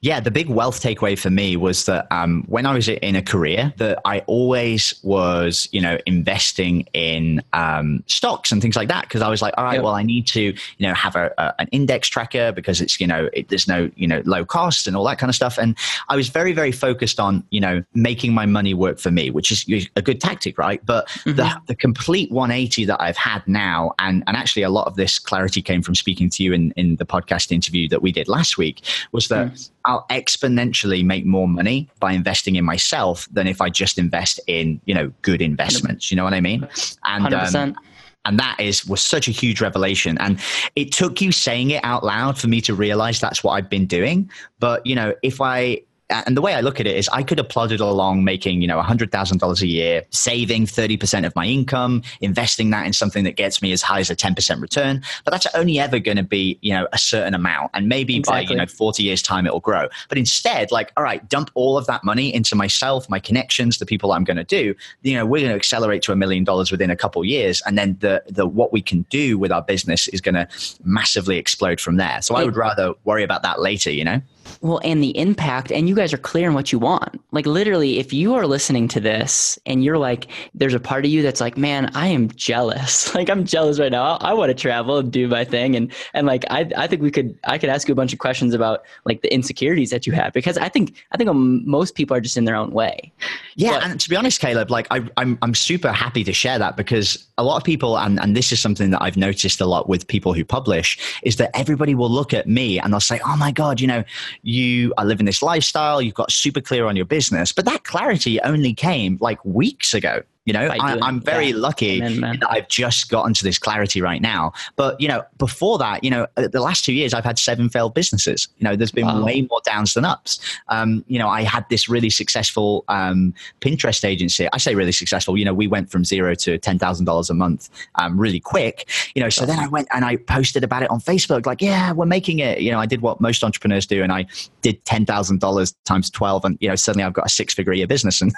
Yeah, 0.00 0.20
the 0.20 0.30
big 0.30 0.48
wealth 0.48 0.80
takeaway 0.82 1.18
for 1.18 1.30
me 1.30 1.56
was 1.56 1.84
that 1.86 2.06
um, 2.10 2.44
when 2.48 2.66
I 2.66 2.74
was 2.74 2.88
in 2.88 3.16
a 3.16 3.22
career, 3.22 3.72
that 3.78 4.00
I 4.04 4.20
always 4.20 4.94
was, 5.02 5.68
you 5.72 5.80
know, 5.80 5.98
investing 6.06 6.86
in 6.92 7.42
um, 7.52 8.02
stocks 8.06 8.52
and 8.52 8.62
things 8.62 8.76
like 8.76 8.88
that 8.88 9.02
because 9.02 9.22
I 9.22 9.28
was 9.28 9.42
like, 9.42 9.54
all 9.56 9.64
right, 9.64 9.74
yep. 9.74 9.82
well, 9.82 9.94
I 9.94 10.02
need 10.02 10.26
to, 10.28 10.40
you 10.40 10.86
know, 10.86 10.94
have 10.94 11.16
a, 11.16 11.32
a 11.38 11.54
an 11.58 11.68
index 11.72 12.08
tracker 12.08 12.52
because 12.52 12.80
it's, 12.80 13.00
you 13.00 13.06
know, 13.06 13.28
it, 13.32 13.48
there's 13.48 13.66
no, 13.66 13.90
you 13.96 14.06
know, 14.06 14.22
low 14.24 14.44
cost 14.44 14.86
and 14.86 14.96
all 14.96 15.04
that 15.04 15.18
kind 15.18 15.30
of 15.30 15.34
stuff, 15.34 15.58
and 15.58 15.76
I 16.08 16.16
was 16.16 16.28
very 16.28 16.52
very 16.52 16.72
focused 16.72 17.18
on, 17.18 17.44
you 17.50 17.60
know, 17.60 17.82
making 17.94 18.32
my 18.32 18.46
money 18.46 18.74
work 18.74 18.83
for 19.00 19.10
me, 19.10 19.30
which 19.30 19.50
is 19.50 19.88
a 19.96 20.02
good 20.02 20.20
tactic, 20.20 20.58
right? 20.58 20.84
But 20.84 21.08
mm-hmm. 21.08 21.36
the, 21.36 21.60
the 21.66 21.74
complete 21.74 22.30
180 22.30 22.84
that 22.86 23.00
I've 23.00 23.16
had 23.16 23.46
now, 23.46 23.92
and, 23.98 24.22
and 24.26 24.36
actually 24.36 24.62
a 24.62 24.70
lot 24.70 24.86
of 24.86 24.96
this 24.96 25.18
clarity 25.18 25.62
came 25.62 25.82
from 25.82 25.94
speaking 25.94 26.30
to 26.30 26.42
you 26.42 26.52
in, 26.52 26.72
in 26.72 26.96
the 26.96 27.06
podcast 27.06 27.52
interview 27.52 27.88
that 27.88 28.02
we 28.02 28.12
did 28.12 28.28
last 28.28 28.58
week, 28.58 28.82
was 29.12 29.28
that 29.28 29.52
mm. 29.52 29.70
I'll 29.84 30.06
exponentially 30.10 31.04
make 31.04 31.24
more 31.24 31.48
money 31.48 31.88
by 32.00 32.12
investing 32.12 32.56
in 32.56 32.64
myself 32.64 33.28
than 33.32 33.46
if 33.46 33.60
I 33.60 33.70
just 33.70 33.98
invest 33.98 34.40
in, 34.46 34.80
you 34.84 34.94
know, 34.94 35.12
good 35.22 35.42
investments. 35.42 36.10
You 36.10 36.16
know 36.16 36.24
what 36.24 36.34
I 36.34 36.40
mean? 36.40 36.68
And, 37.04 37.26
100%. 37.26 37.54
Um, 37.54 37.76
and 38.24 38.38
that 38.38 38.58
is 38.58 38.86
was 38.86 39.02
such 39.02 39.28
a 39.28 39.30
huge 39.30 39.60
revelation 39.60 40.16
and 40.18 40.40
it 40.76 40.92
took 40.92 41.20
you 41.20 41.30
saying 41.30 41.70
it 41.70 41.84
out 41.84 42.04
loud 42.04 42.38
for 42.38 42.48
me 42.48 42.60
to 42.62 42.74
realize 42.74 43.20
that's 43.20 43.44
what 43.44 43.52
i've 43.52 43.68
been 43.68 43.86
doing 43.86 44.30
but 44.60 44.84
you 44.86 44.94
know 44.94 45.14
if 45.22 45.40
i 45.40 45.78
and 46.10 46.36
the 46.36 46.42
way 46.42 46.54
I 46.54 46.60
look 46.60 46.80
at 46.80 46.86
it 46.86 46.96
is 46.96 47.08
I 47.08 47.22
could 47.22 47.38
have 47.38 47.48
plodded 47.48 47.80
along 47.80 48.24
making, 48.24 48.60
you 48.60 48.68
know, 48.68 48.80
$100,000 48.80 49.62
a 49.62 49.66
year, 49.66 50.02
saving 50.10 50.66
30% 50.66 51.24
of 51.26 51.34
my 51.34 51.46
income, 51.46 52.02
investing 52.20 52.70
that 52.70 52.86
in 52.86 52.92
something 52.92 53.24
that 53.24 53.36
gets 53.36 53.62
me 53.62 53.72
as 53.72 53.80
high 53.80 54.00
as 54.00 54.10
a 54.10 54.16
10% 54.16 54.60
return. 54.60 55.02
But 55.24 55.30
that's 55.30 55.46
only 55.54 55.78
ever 55.78 55.98
going 55.98 56.18
to 56.18 56.22
be, 56.22 56.58
you 56.60 56.74
know, 56.74 56.86
a 56.92 56.98
certain 56.98 57.32
amount. 57.32 57.70
And 57.72 57.88
maybe 57.88 58.16
exactly. 58.16 58.46
by, 58.46 58.50
you 58.50 58.56
know, 58.56 58.66
40 58.66 59.02
years 59.02 59.22
time, 59.22 59.46
it'll 59.46 59.60
grow. 59.60 59.88
But 60.10 60.18
instead, 60.18 60.70
like, 60.70 60.92
all 60.98 61.04
right, 61.04 61.26
dump 61.28 61.50
all 61.54 61.78
of 61.78 61.86
that 61.86 62.04
money 62.04 62.34
into 62.34 62.54
myself, 62.54 63.08
my 63.08 63.18
connections, 63.18 63.78
the 63.78 63.86
people 63.86 64.12
I'm 64.12 64.24
going 64.24 64.36
to 64.36 64.44
do, 64.44 64.74
you 65.02 65.14
know, 65.14 65.24
we're 65.24 65.40
going 65.40 65.52
to 65.52 65.56
accelerate 65.56 66.02
to 66.02 66.12
a 66.12 66.16
million 66.16 66.44
dollars 66.44 66.70
within 66.70 66.90
a 66.90 66.96
couple 66.96 67.24
years. 67.24 67.62
And 67.66 67.78
then 67.78 67.96
the, 68.00 68.22
the, 68.28 68.46
what 68.46 68.74
we 68.74 68.82
can 68.82 69.06
do 69.08 69.38
with 69.38 69.50
our 69.50 69.62
business 69.62 70.08
is 70.08 70.20
going 70.20 70.34
to 70.34 70.46
massively 70.84 71.38
explode 71.38 71.80
from 71.80 71.96
there. 71.96 72.20
So 72.20 72.34
I 72.34 72.44
would 72.44 72.56
rather 72.56 72.92
worry 73.04 73.22
about 73.22 73.42
that 73.42 73.60
later, 73.60 73.90
you 73.90 74.04
know? 74.04 74.20
Well, 74.64 74.80
and 74.82 75.02
the 75.02 75.14
impact, 75.18 75.70
and 75.70 75.90
you 75.90 75.94
guys 75.94 76.14
are 76.14 76.18
clear 76.18 76.48
on 76.48 76.54
what 76.54 76.72
you 76.72 76.78
want. 76.78 77.20
Like, 77.32 77.44
literally, 77.44 77.98
if 77.98 78.14
you 78.14 78.32
are 78.32 78.46
listening 78.46 78.88
to 78.88 78.98
this 78.98 79.58
and 79.66 79.84
you're 79.84 79.98
like, 79.98 80.28
there's 80.54 80.72
a 80.72 80.80
part 80.80 81.04
of 81.04 81.10
you 81.10 81.20
that's 81.20 81.38
like, 81.38 81.58
man, 81.58 81.90
I 81.94 82.06
am 82.06 82.30
jealous. 82.30 83.04
Like, 83.14 83.28
I'm 83.30 83.44
jealous 83.44 83.78
right 83.78 83.92
now. 83.92 84.16
I, 84.16 84.30
I 84.30 84.32
want 84.32 84.50
to 84.50 84.54
travel 84.54 84.98
and 84.98 85.12
do 85.12 85.28
my 85.28 85.44
thing. 85.44 85.76
And, 85.76 85.92
and 86.14 86.26
like, 86.26 86.44
I, 86.50 86.68
I 86.76 86.86
think 86.86 87.00
we 87.00 87.10
could, 87.10 87.38
I 87.44 87.58
could 87.58 87.68
ask 87.68 87.86
you 87.86 87.92
a 87.92 87.94
bunch 87.94 88.12
of 88.12 88.18
questions 88.18 88.54
about 88.54 88.84
like 89.04 89.22
the 89.22 89.32
insecurities 89.32 89.90
that 89.90 90.06
you 90.06 90.12
have 90.14 90.32
because 90.32 90.58
I 90.58 90.68
think, 90.68 90.96
I 91.12 91.16
think 91.16 91.30
most 91.32 91.94
people 91.94 92.16
are 92.16 92.20
just 92.20 92.36
in 92.36 92.44
their 92.44 92.56
own 92.56 92.72
way. 92.72 93.12
Yeah. 93.54 93.72
But, 93.72 93.84
and 93.84 94.00
to 94.00 94.08
be 94.08 94.16
honest, 94.16 94.40
Caleb, 94.40 94.70
like, 94.70 94.88
I, 94.90 95.06
I'm, 95.16 95.38
I'm 95.42 95.54
super 95.54 95.92
happy 95.92 96.24
to 96.24 96.32
share 96.32 96.58
that 96.58 96.76
because 96.76 97.24
a 97.38 97.44
lot 97.44 97.56
of 97.56 97.64
people, 97.64 97.98
and, 97.98 98.18
and 98.18 98.36
this 98.36 98.50
is 98.50 98.60
something 98.60 98.90
that 98.90 99.02
I've 99.02 99.16
noticed 99.16 99.60
a 99.60 99.66
lot 99.66 99.88
with 99.88 100.08
people 100.08 100.32
who 100.32 100.44
publish, 100.44 100.98
is 101.22 101.36
that 101.36 101.50
everybody 101.54 101.94
will 101.94 102.10
look 102.10 102.34
at 102.34 102.48
me 102.48 102.80
and 102.80 102.92
they'll 102.92 103.00
say, 103.00 103.20
oh 103.24 103.36
my 103.36 103.52
God, 103.52 103.80
you 103.80 103.86
know, 103.86 104.02
you 104.42 104.53
are 104.96 105.04
living 105.04 105.26
this 105.26 105.42
lifestyle, 105.42 106.00
you've 106.00 106.14
got 106.14 106.30
super 106.32 106.60
clear 106.60 106.86
on 106.86 106.96
your 106.96 107.04
business. 107.04 107.52
But 107.52 107.64
that 107.66 107.84
clarity 107.84 108.40
only 108.40 108.74
came 108.74 109.18
like 109.20 109.44
weeks 109.44 109.94
ago. 109.94 110.22
You 110.44 110.52
know, 110.52 110.66
I, 110.66 111.08
am 111.08 111.20
very 111.20 111.48
yeah. 111.48 111.56
lucky 111.56 112.02
Amen, 112.02 112.38
that 112.40 112.50
I've 112.50 112.68
just 112.68 113.10
gotten 113.10 113.32
to 113.34 113.44
this 113.44 113.58
clarity 113.58 114.02
right 114.02 114.20
now. 114.20 114.52
But, 114.76 115.00
you 115.00 115.08
know, 115.08 115.22
before 115.38 115.78
that, 115.78 116.04
you 116.04 116.10
know, 116.10 116.26
uh, 116.36 116.48
the 116.48 116.60
last 116.60 116.84
two 116.84 116.92
years, 116.92 117.14
I've 117.14 117.24
had 117.24 117.38
seven 117.38 117.70
failed 117.70 117.94
businesses. 117.94 118.48
You 118.58 118.64
know, 118.64 118.76
there's 118.76 118.92
been 118.92 119.06
wow. 119.06 119.24
way 119.24 119.42
more 119.42 119.60
downs 119.64 119.94
than 119.94 120.04
ups. 120.04 120.38
Um, 120.68 121.02
you 121.08 121.18
know, 121.18 121.28
I 121.28 121.42
had 121.42 121.64
this 121.70 121.88
really 121.88 122.10
successful 122.10 122.84
um, 122.88 123.32
Pinterest 123.62 124.04
agency. 124.04 124.46
I 124.52 124.58
say 124.58 124.74
really 124.74 124.92
successful. 124.92 125.38
You 125.38 125.46
know, 125.46 125.54
we 125.54 125.66
went 125.66 125.90
from 125.90 126.04
zero 126.04 126.34
to 126.34 126.58
$10,000 126.58 127.30
a 127.30 127.34
month 127.34 127.70
um, 127.94 128.20
really 128.20 128.40
quick. 128.40 128.90
You 129.14 129.22
know, 129.22 129.30
so 129.30 129.46
then 129.46 129.58
I 129.58 129.66
went 129.68 129.88
and 129.94 130.04
I 130.04 130.16
posted 130.16 130.62
about 130.62 130.82
it 130.82 130.90
on 130.90 131.00
Facebook, 131.00 131.46
like, 131.46 131.62
yeah, 131.62 131.92
we're 131.92 132.04
making 132.04 132.40
it. 132.40 132.60
You 132.60 132.70
know, 132.70 132.80
I 132.80 132.86
did 132.86 133.00
what 133.00 133.18
most 133.20 133.42
entrepreneurs 133.42 133.86
do 133.86 134.02
and 134.02 134.12
I 134.12 134.26
did 134.60 134.84
$10,000 134.84 135.74
times 135.84 136.10
12. 136.10 136.44
And, 136.44 136.58
you 136.60 136.68
know, 136.68 136.76
suddenly 136.76 137.04
I've 137.04 137.14
got 137.14 137.26
a 137.26 137.30
six 137.30 137.54
figure 137.54 137.72
year 137.72 137.86
business. 137.86 138.20
And, 138.24 138.32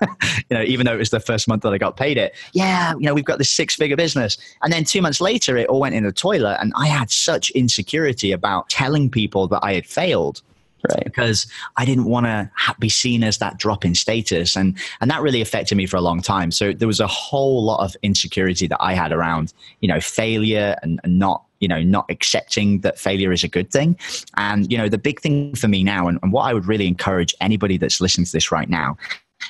you 0.50 0.56
know, 0.56 0.62
even 0.62 0.86
though 0.86 0.94
it 0.94 0.98
was 0.98 1.10
the 1.10 1.20
first 1.20 1.46
month 1.46 1.62
that 1.62 1.72
I 1.72 1.78
got 1.78 1.95
paid 1.96 2.18
it. 2.18 2.34
Yeah, 2.52 2.92
you 2.94 3.06
know, 3.06 3.14
we've 3.14 3.24
got 3.24 3.38
this 3.38 3.50
six 3.50 3.74
figure 3.74 3.96
business. 3.96 4.38
And 4.62 4.72
then 4.72 4.84
two 4.84 5.02
months 5.02 5.20
later, 5.20 5.56
it 5.56 5.68
all 5.68 5.80
went 5.80 5.94
in 5.94 6.04
the 6.04 6.12
toilet. 6.12 6.58
And 6.60 6.72
I 6.76 6.86
had 6.86 7.10
such 7.10 7.50
insecurity 7.50 8.32
about 8.32 8.68
telling 8.68 9.10
people 9.10 9.48
that 9.48 9.60
I 9.62 9.74
had 9.74 9.86
failed. 9.86 10.42
Right. 10.88 11.04
Because 11.04 11.48
I 11.76 11.84
didn't 11.84 12.04
want 12.04 12.26
to 12.26 12.48
be 12.78 12.88
seen 12.88 13.24
as 13.24 13.38
that 13.38 13.58
drop 13.58 13.84
in 13.84 13.96
status, 13.96 14.54
and 14.54 14.76
and 15.00 15.10
that 15.10 15.20
really 15.20 15.40
affected 15.40 15.74
me 15.74 15.86
for 15.86 15.96
a 15.96 16.00
long 16.00 16.22
time. 16.22 16.52
So 16.52 16.72
there 16.72 16.86
was 16.86 17.00
a 17.00 17.08
whole 17.08 17.64
lot 17.64 17.84
of 17.84 17.96
insecurity 18.04 18.68
that 18.68 18.80
I 18.80 18.92
had 18.92 19.10
around, 19.10 19.52
you 19.80 19.88
know, 19.88 20.00
failure 20.00 20.76
and, 20.82 21.00
and 21.02 21.18
not 21.18 21.42
you 21.60 21.68
know 21.68 21.82
not 21.82 22.06
accepting 22.10 22.80
that 22.80 22.98
failure 22.98 23.32
is 23.32 23.42
a 23.42 23.48
good 23.48 23.70
thing 23.70 23.98
and 24.36 24.70
you 24.70 24.76
know 24.76 24.88
the 24.88 24.98
big 24.98 25.20
thing 25.20 25.54
for 25.54 25.68
me 25.68 25.82
now 25.82 26.06
and, 26.06 26.18
and, 26.22 26.32
what 26.32 26.42
i 26.42 26.52
would 26.52 26.66
really 26.66 26.86
encourage 26.86 27.34
anybody 27.40 27.78
that's 27.78 28.00
listening 28.00 28.24
to 28.24 28.32
this 28.32 28.52
right 28.52 28.68
now 28.68 28.96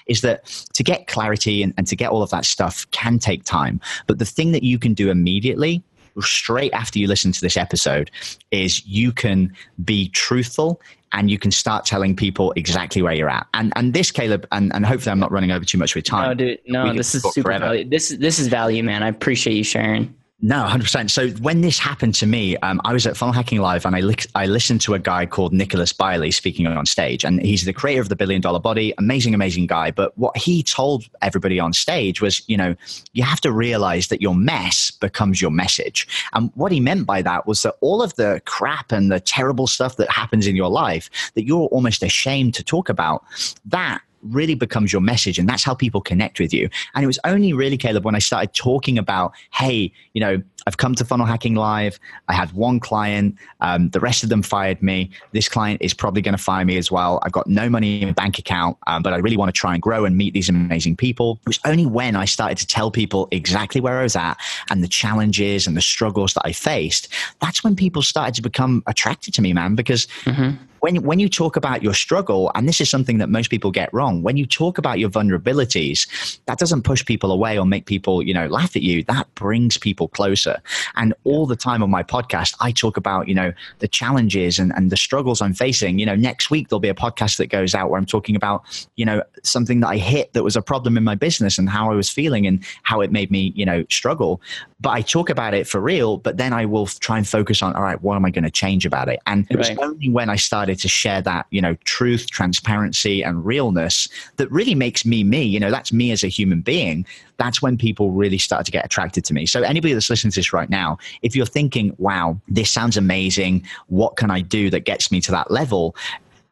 is 0.07 0.21
that 0.23 0.45
to 0.75 0.83
get 0.83 1.07
clarity 1.07 1.63
and, 1.63 1.73
and 1.77 1.87
to 1.87 1.97
get 1.97 2.11
all 2.11 2.23
of 2.23 2.31
that 2.31 2.45
stuff 2.45 2.87
can 2.91 3.19
take 3.19 3.45
time. 3.45 3.81
But 4.07 4.19
the 4.19 4.25
thing 4.25 4.53
that 4.53 4.63
you 4.63 4.79
can 4.79 4.95
do 4.95 5.11
immediately 5.11 5.83
straight 6.21 6.73
after 6.73 6.99
you 6.99 7.07
listen 7.07 7.33
to 7.33 7.41
this 7.41 7.57
episode 7.57 8.11
is 8.51 8.87
you 8.87 9.13
can 9.13 9.53
be 9.85 10.09
truthful 10.11 10.81
and 11.13 11.31
you 11.31 11.39
can 11.39 11.51
start 11.51 11.85
telling 11.85 12.17
people 12.17 12.53
exactly 12.57 13.03
where 13.03 13.15
you're 13.15 13.29
at. 13.29 13.47
And 13.55 13.73
and 13.77 13.95
this, 13.95 14.11
Caleb, 14.11 14.47
and, 14.53 14.75
and 14.75 14.85
hopefully 14.85 15.13
I'm 15.13 15.19
not 15.19 15.31
running 15.31 15.51
over 15.51 15.65
too 15.65 15.79
much 15.79 15.95
with 15.95 16.05
time. 16.05 16.29
No, 16.29 16.35
dude, 16.35 16.59
no, 16.67 16.93
this 16.93 17.15
is 17.15 17.23
super 17.33 17.59
value. 17.59 17.89
This 17.89 18.11
this 18.11 18.39
is 18.39 18.49
value, 18.49 18.83
man. 18.83 19.03
I 19.03 19.09
appreciate 19.09 19.55
you 19.55 19.65
sharing. 19.65 20.15
No, 20.43 20.67
100%. 20.67 21.09
So 21.09 21.31
when 21.41 21.63
this 21.63 21.79
happened 21.79 22.15
to 22.17 22.27
me, 22.27 22.59
um, 22.59 22.79
I 22.85 22.93
was 22.93 23.07
at 23.07 23.17
Funnel 23.17 23.33
Hacking 23.33 23.59
Live 23.59 23.87
and 23.87 23.97
I, 23.97 24.01
li- 24.01 24.17
I 24.35 24.45
listened 24.45 24.83
to 24.83 24.93
a 24.93 24.99
guy 24.99 25.25
called 25.25 25.55
Nicholas 25.55 25.95
Bayerle 25.95 26.33
speaking 26.33 26.67
on 26.67 26.85
stage. 26.85 27.25
And 27.25 27.41
he's 27.41 27.65
the 27.65 27.73
creator 27.73 28.03
of 28.03 28.11
the 28.11 28.17
Billion 28.17 28.43
Dollar 28.43 28.61
Body, 28.61 28.93
amazing, 28.99 29.35
amazing 29.35 29.67
guy. 29.67 29.91
But 29.91 30.17
what 30.19 30.37
he 30.37 30.63
told 30.63 31.07
everybody 31.23 31.59
on 31.59 31.73
stage 31.73 32.21
was, 32.21 32.47
you 32.51 32.57
know, 32.59 32.77
you 33.15 33.23
have 33.23 33.41
to 33.41 33.53
realize 33.53 34.09
that 34.09 34.21
your 34.21 34.35
mess 34.35 34.91
becomes 34.91 35.41
your 35.41 35.51
message. 35.51 36.07
And 36.35 36.51
what 36.55 36.71
he 36.71 36.81
meant 36.81 37.07
by 37.07 37.23
that 37.23 37.47
was 37.47 37.63
that 37.63 37.77
all 37.81 38.03
of 38.03 38.15
the 38.17 38.43
crap 38.45 38.93
and 38.93 39.11
the 39.11 39.21
terrible 39.21 39.67
stuff 39.67 39.97
that 39.97 40.11
happens 40.11 40.47
in 40.47 40.55
your 40.55 40.69
life 40.69 41.09
that 41.35 41.47
you're 41.47 41.69
almost 41.69 42.03
ashamed 42.03 42.53
to 42.57 42.63
talk 42.63 42.91
about, 42.91 43.25
that 43.65 44.03
really 44.33 44.55
becomes 44.55 44.93
your 44.93 45.03
message 45.03 45.39
and 45.39 45.49
that's 45.49 45.65
how 45.65 45.75
people 45.75 46.01
connect 46.01 46.41
with 46.41 46.53
you. 46.53 46.69
And 46.95 47.05
it 47.05 47.07
was 47.07 47.19
only 47.25 47.53
really 47.53 47.77
caleb 47.77 48.05
when 48.05 48.15
i 48.15 48.19
started 48.19 48.53
talking 48.55 48.99
about 48.99 49.33
hey 49.53 49.93
you 50.13 50.21
know 50.21 50.43
i've 50.67 50.77
come 50.77 50.95
to 50.95 51.05
funnel 51.05 51.27
hacking 51.27 51.55
live 51.55 51.99
i 52.29 52.33
had 52.33 52.53
one 52.53 52.81
client 52.81 53.35
um, 53.61 53.91
the 53.91 54.01
rest 54.01 54.23
of 54.23 54.29
them 54.29 54.43
fired 54.43 54.83
me 54.83 55.11
this 55.33 55.49
client 55.49 55.81
is 55.81 55.95
probably 55.95 56.23
going 56.23 56.37
to 56.37 56.43
fire 56.43 56.65
me 56.65 56.77
as 56.77 56.91
well 56.91 57.21
i've 57.23 57.33
got 57.33 57.47
no 57.47 57.69
money 57.69 58.03
in 58.03 58.13
bank 58.13 58.39
account 58.39 58.77
um, 58.87 59.03
but 59.03 59.13
i 59.13 59.17
really 59.17 59.37
want 59.37 59.49
to 59.49 59.59
try 59.59 59.75
and 59.75 59.83
grow 59.83 60.05
and 60.05 60.17
meet 60.17 60.35
these 60.35 60.49
amazing 60.49 60.97
people 60.97 61.39
it 61.43 61.49
was 61.49 61.61
only 61.65 61.87
when 61.87 62.17
i 62.17 62.25
started 62.25 62.59
to 62.59 62.67
tell 62.67 62.91
people 62.91 63.29
exactly 63.31 63.81
where 63.81 63.99
i 64.01 64.03
was 64.03 64.17
at 64.17 64.37
and 64.71 64.83
the 64.83 64.89
challenges 64.89 65.67
and 65.67 65.77
the 65.77 65.83
struggles 65.83 66.35
that 66.35 66.43
i 66.45 66.53
faced 66.53 67.09
that's 67.41 67.63
when 67.63 67.77
people 67.77 68.03
started 68.03 68.35
to 68.35 68.43
become 68.43 68.83
attracted 68.87 69.33
to 69.35 69.43
me 69.43 69.53
man 69.53 69.75
because 69.75 70.07
mm-hmm 70.25 70.57
when, 70.87 71.03
when 71.03 71.19
you 71.19 71.29
talk 71.29 71.57
about 71.57 71.83
your 71.83 71.95
struggle, 71.95 72.53
and 72.55 72.69
this 72.69 72.81
is 72.81 72.89
something 72.89 73.19
that 73.19 73.29
most 73.29 73.51
people 73.51 73.73
get 73.73 73.93
wrong, 73.93 74.23
when 74.23 74.37
you 74.37 74.47
talk 74.47 74.79
about 74.79 75.01
your 75.01 75.11
vulnerabilities, 75.11 76.39
that 76.47 76.59
doesn't 76.59 76.83
push 76.83 77.05
people 77.05 77.33
away 77.33 77.59
or 77.59 77.67
make 77.67 77.87
people, 77.87 78.23
you 78.23 78.33
know, 78.33 78.47
laugh 78.47 78.77
at 78.77 78.83
you. 78.83 79.03
That 79.03 79.27
brings 79.35 79.77
people 79.77 80.07
closer. 80.07 80.63
And 80.95 81.13
all 81.25 81.45
the 81.45 81.57
time 81.57 81.83
on 81.83 81.91
my 81.91 82.05
podcast, 82.05 82.55
I 82.61 82.71
talk 82.71 82.97
about, 82.97 83.27
you 83.27 83.35
know, 83.35 83.53
the 83.81 83.89
challenges 83.89 84.61
and, 84.61 84.73
and 84.77 84.93
the 84.93 84.97
struggles 84.97 85.43
I'm 85.43 85.55
facing. 85.55 85.99
You 85.99 86.07
know, 86.07 86.15
next 86.15 86.53
week 86.53 86.69
there'll 86.69 86.79
be 86.79 86.89
a 86.89 86.95
podcast 86.95 87.39
that 87.39 87.49
goes 87.49 87.75
out 87.75 87.91
where 87.91 87.99
I'm 87.99 88.07
talking 88.07 88.37
about, 88.37 88.63
you 88.95 89.05
know, 89.05 89.25
something 89.43 89.81
that 89.81 89.89
I 89.89 89.97
hit 89.97 90.35
that 90.35 90.45
was 90.45 90.55
a 90.55 90.63
problem 90.63 90.97
in 90.97 91.03
my 91.03 91.17
business 91.17 91.59
and 91.59 91.69
how 91.69 91.91
I 91.91 91.97
was 91.97 92.09
feeling 92.09 92.47
and 92.47 92.65
how 92.85 93.01
it 93.01 93.11
made 93.11 93.33
me, 93.33 93.53
you 93.57 93.67
know, 93.67 93.85
struggle. 93.91 94.41
But 94.79 94.91
I 94.91 95.01
talk 95.01 95.31
about 95.31 95.53
it 95.53 95.67
for 95.67 95.81
real, 95.81 96.19
but 96.19 96.37
then 96.37 96.53
I 96.53 96.65
will 96.65 96.87
try 96.87 97.19
and 97.19 97.27
focus 97.27 97.61
on, 97.61 97.75
all 97.75 97.83
right, 97.83 98.01
what 98.03 98.15
am 98.15 98.25
I 98.25 98.31
going 98.31 98.45
to 98.45 98.53
change 98.53 98.87
about 98.87 99.09
it? 99.09 99.19
And 99.27 99.49
it 99.51 99.57
was 99.57 99.71
right. 99.71 99.79
only 99.81 100.11
when 100.11 100.31
I 100.31 100.37
started 100.37 100.76
to 100.77 100.89
share 100.89 101.23
that, 101.23 101.47
you 101.51 101.61
know, 101.61 101.75
truth, 101.85 102.31
transparency, 102.31 103.23
and 103.23 103.45
realness 103.45 104.09
that 104.37 104.51
really 104.51 104.75
makes 104.75 105.05
me 105.05 105.25
me. 105.25 105.43
You 105.43 105.61
know, 105.61 105.71
that's 105.71 105.93
me 105.93 106.11
as 106.13 106.23
a 106.23 106.29
human 106.29 106.61
being. 106.61 107.07
That's 107.39 107.61
when 107.61 107.77
people 107.77 108.13
really 108.13 108.39
start 108.39 108.65
to 108.67 108.73
get 108.73 108.85
attracted 108.85 109.25
to 109.27 109.35
me. 109.35 109.47
So, 109.47 109.63
anybody 109.63 109.93
that's 109.93 110.09
listening 110.09 110.33
to 110.33 110.39
this 110.39 110.53
right 110.53 110.71
now, 110.71 110.99
if 111.23 111.37
you're 111.37 111.47
thinking, 111.47 111.95
wow, 111.99 112.41
this 112.49 112.71
sounds 112.71 112.97
amazing, 112.97 113.67
what 113.89 114.17
can 114.17 114.31
I 114.31 114.41
do 114.41 114.71
that 114.71 114.81
gets 114.81 115.11
me 115.11 115.21
to 115.23 115.33
that 115.33 115.51
level? 115.51 115.95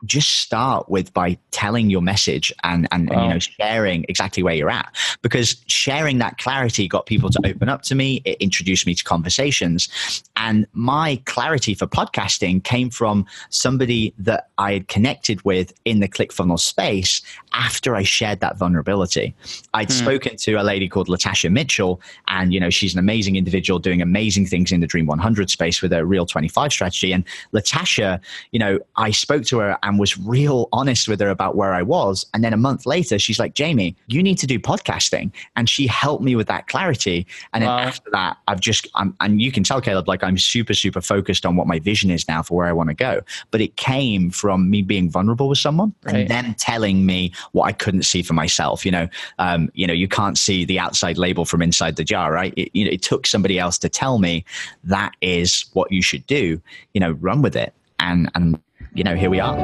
Just 0.05 0.41
start 0.41 0.89
with 0.89 1.13
by 1.13 1.39
telling 1.51 1.91
your 1.91 2.03
message 2.03 2.53
and 2.63 2.87
and, 2.91 3.09
wow. 3.09 3.17
and, 3.17 3.25
you 3.25 3.35
know 3.35 3.39
sharing 3.39 4.05
exactly 4.09 4.43
where 4.43 4.55
you're 4.55 4.71
at 4.71 4.95
because 5.23 5.63
sharing 5.67 6.19
that 6.19 6.39
clarity 6.39 6.89
got 6.89 7.07
people 7.07 7.31
to 7.31 7.41
open 7.45 7.69
up 7.69 7.83
to 7.83 7.95
me 7.95 8.21
it 8.25 8.37
introduced 8.39 8.87
me 8.87 8.95
to 8.95 9.05
conversations 9.05 9.89
and 10.37 10.67
my 10.73 11.21
clarity 11.27 11.75
for 11.75 11.87
podcasting 11.87 12.63
came 12.63 12.91
from 12.91 13.25
somebody 13.51 14.13
that 14.19 14.49
I 14.59 14.73
had 14.75 14.89
connected 14.89 15.45
with 15.45 15.73
in 15.85 16.01
the 16.01 16.09
ClickFunnels 16.09 16.61
space 16.61 17.23
after 17.53 17.95
I 17.95 18.03
shared 18.03 18.41
that 18.41 18.57
vulnerability 18.57 19.35
I'd 19.75 19.91
hmm. 19.91 19.99
spoken 19.99 20.37
to 20.39 20.55
a 20.55 20.63
lady 20.63 20.89
called 20.89 21.09
Latasha 21.09 21.51
Mitchell 21.51 22.01
and 22.29 22.53
you 22.53 22.61
know 22.61 22.71
she's 22.71 22.95
an 22.95 22.99
amazing 22.99 23.37
individual 23.37 23.79
doing 23.79 24.03
amazing 24.03 24.47
things 24.47 24.73
in 24.73 24.81
the 24.81 24.87
Dream 24.87 25.07
100 25.07 25.51
space 25.51 25.81
with 25.81 25.93
a 25.93 26.05
real 26.05 26.27
25 26.27 26.73
strategy 26.73 27.13
and 27.13 27.25
Latasha 27.53 28.21
you 28.51 28.59
know 28.59 28.79
I 28.97 29.11
spoke 29.11 29.45
to 29.45 29.59
her 29.59 29.79
and 29.83 29.94
and 29.95 30.01
was 30.01 30.19
real 30.19 30.69
honest 30.73 31.07
with 31.07 31.21
her 31.21 31.31
about 31.31 31.55
where 31.55 31.73
I 31.73 31.83
was. 31.83 32.27
And 32.35 32.43
then 32.43 32.53
a 32.53 32.57
month 32.57 32.85
later, 32.85 33.17
she's 33.17 33.39
like, 33.39 33.55
Jamie, 33.55 33.95
you 34.09 34.25
need 34.25 34.39
to 34.39 34.47
do 34.47 34.59
podcasting. 34.59 35.31
And 35.55 35.69
she 35.71 35.87
helped 35.87 36.25
me 36.25 36.35
with 36.35 36.49
that 36.49 36.67
clarity. 36.67 37.29
And 37.53 37.63
then 37.63 37.71
wow. 37.71 37.79
after 37.79 38.11
that, 38.11 38.39
I've 38.49 38.59
just, 38.59 38.89
I'm, 38.97 39.15
and 39.21 39.41
you 39.41 39.53
can 39.53 39.63
tell 39.63 39.81
Caleb, 39.81 40.09
like 40.09 40.25
I'm 40.25 40.37
super, 40.37 40.75
super 40.75 41.01
focused 41.01 41.47
on 41.47 41.55
what 41.55 41.69
my 41.69 41.79
vision 41.79 42.11
is 42.11 42.27
now 42.27 42.43
for 42.43 42.57
where 42.57 42.67
I 42.67 42.73
want 42.73 42.89
to 42.89 42.95
go. 42.95 43.21
But 43.53 43.61
it 43.61 43.77
came 43.77 44.31
from 44.31 44.69
me 44.69 44.83
being 44.83 45.09
vulnerable 45.09 45.49
with 45.49 45.59
someone 45.59 45.95
right. 46.03 46.17
and 46.17 46.29
them 46.29 46.55
telling 46.59 47.07
me 47.07 47.33
what 47.53 47.67
I 47.67 47.73
couldn't 47.73 48.03
see 48.03 48.23
for 48.23 48.35
myself. 48.35 48.85
You 48.85 48.91
know, 48.91 49.09
um, 49.39 49.71
you 49.75 49.87
know, 49.87 49.95
you 49.95 50.09
can't 50.09 50.37
see 50.37 50.65
the 50.65 50.81
outside 50.81 51.19
label 51.19 51.45
from 51.45 51.63
inside 51.63 51.95
the 51.95 52.05
jar, 52.05 52.33
right? 52.33 52.53
It, 52.57 52.71
you 52.73 52.85
know, 52.85 52.91
it 52.91 53.03
took 53.03 53.29
somebody 53.29 53.61
else 53.61 53.79
to 53.79 53.89
tell 53.89 54.19
me 54.19 54.45
that 54.83 55.15
is 55.21 55.67
what 55.73 55.93
you 55.93 56.03
should 56.03 56.27
do. 56.27 56.61
You 56.95 57.01
know, 57.01 57.13
run 57.13 57.43
with 57.43 57.55
it. 57.55 57.73
And, 58.01 58.29
and 58.35 58.61
you 58.95 59.03
know, 59.03 59.15
here 59.17 59.29
we 59.29 59.41
are. 59.41 59.57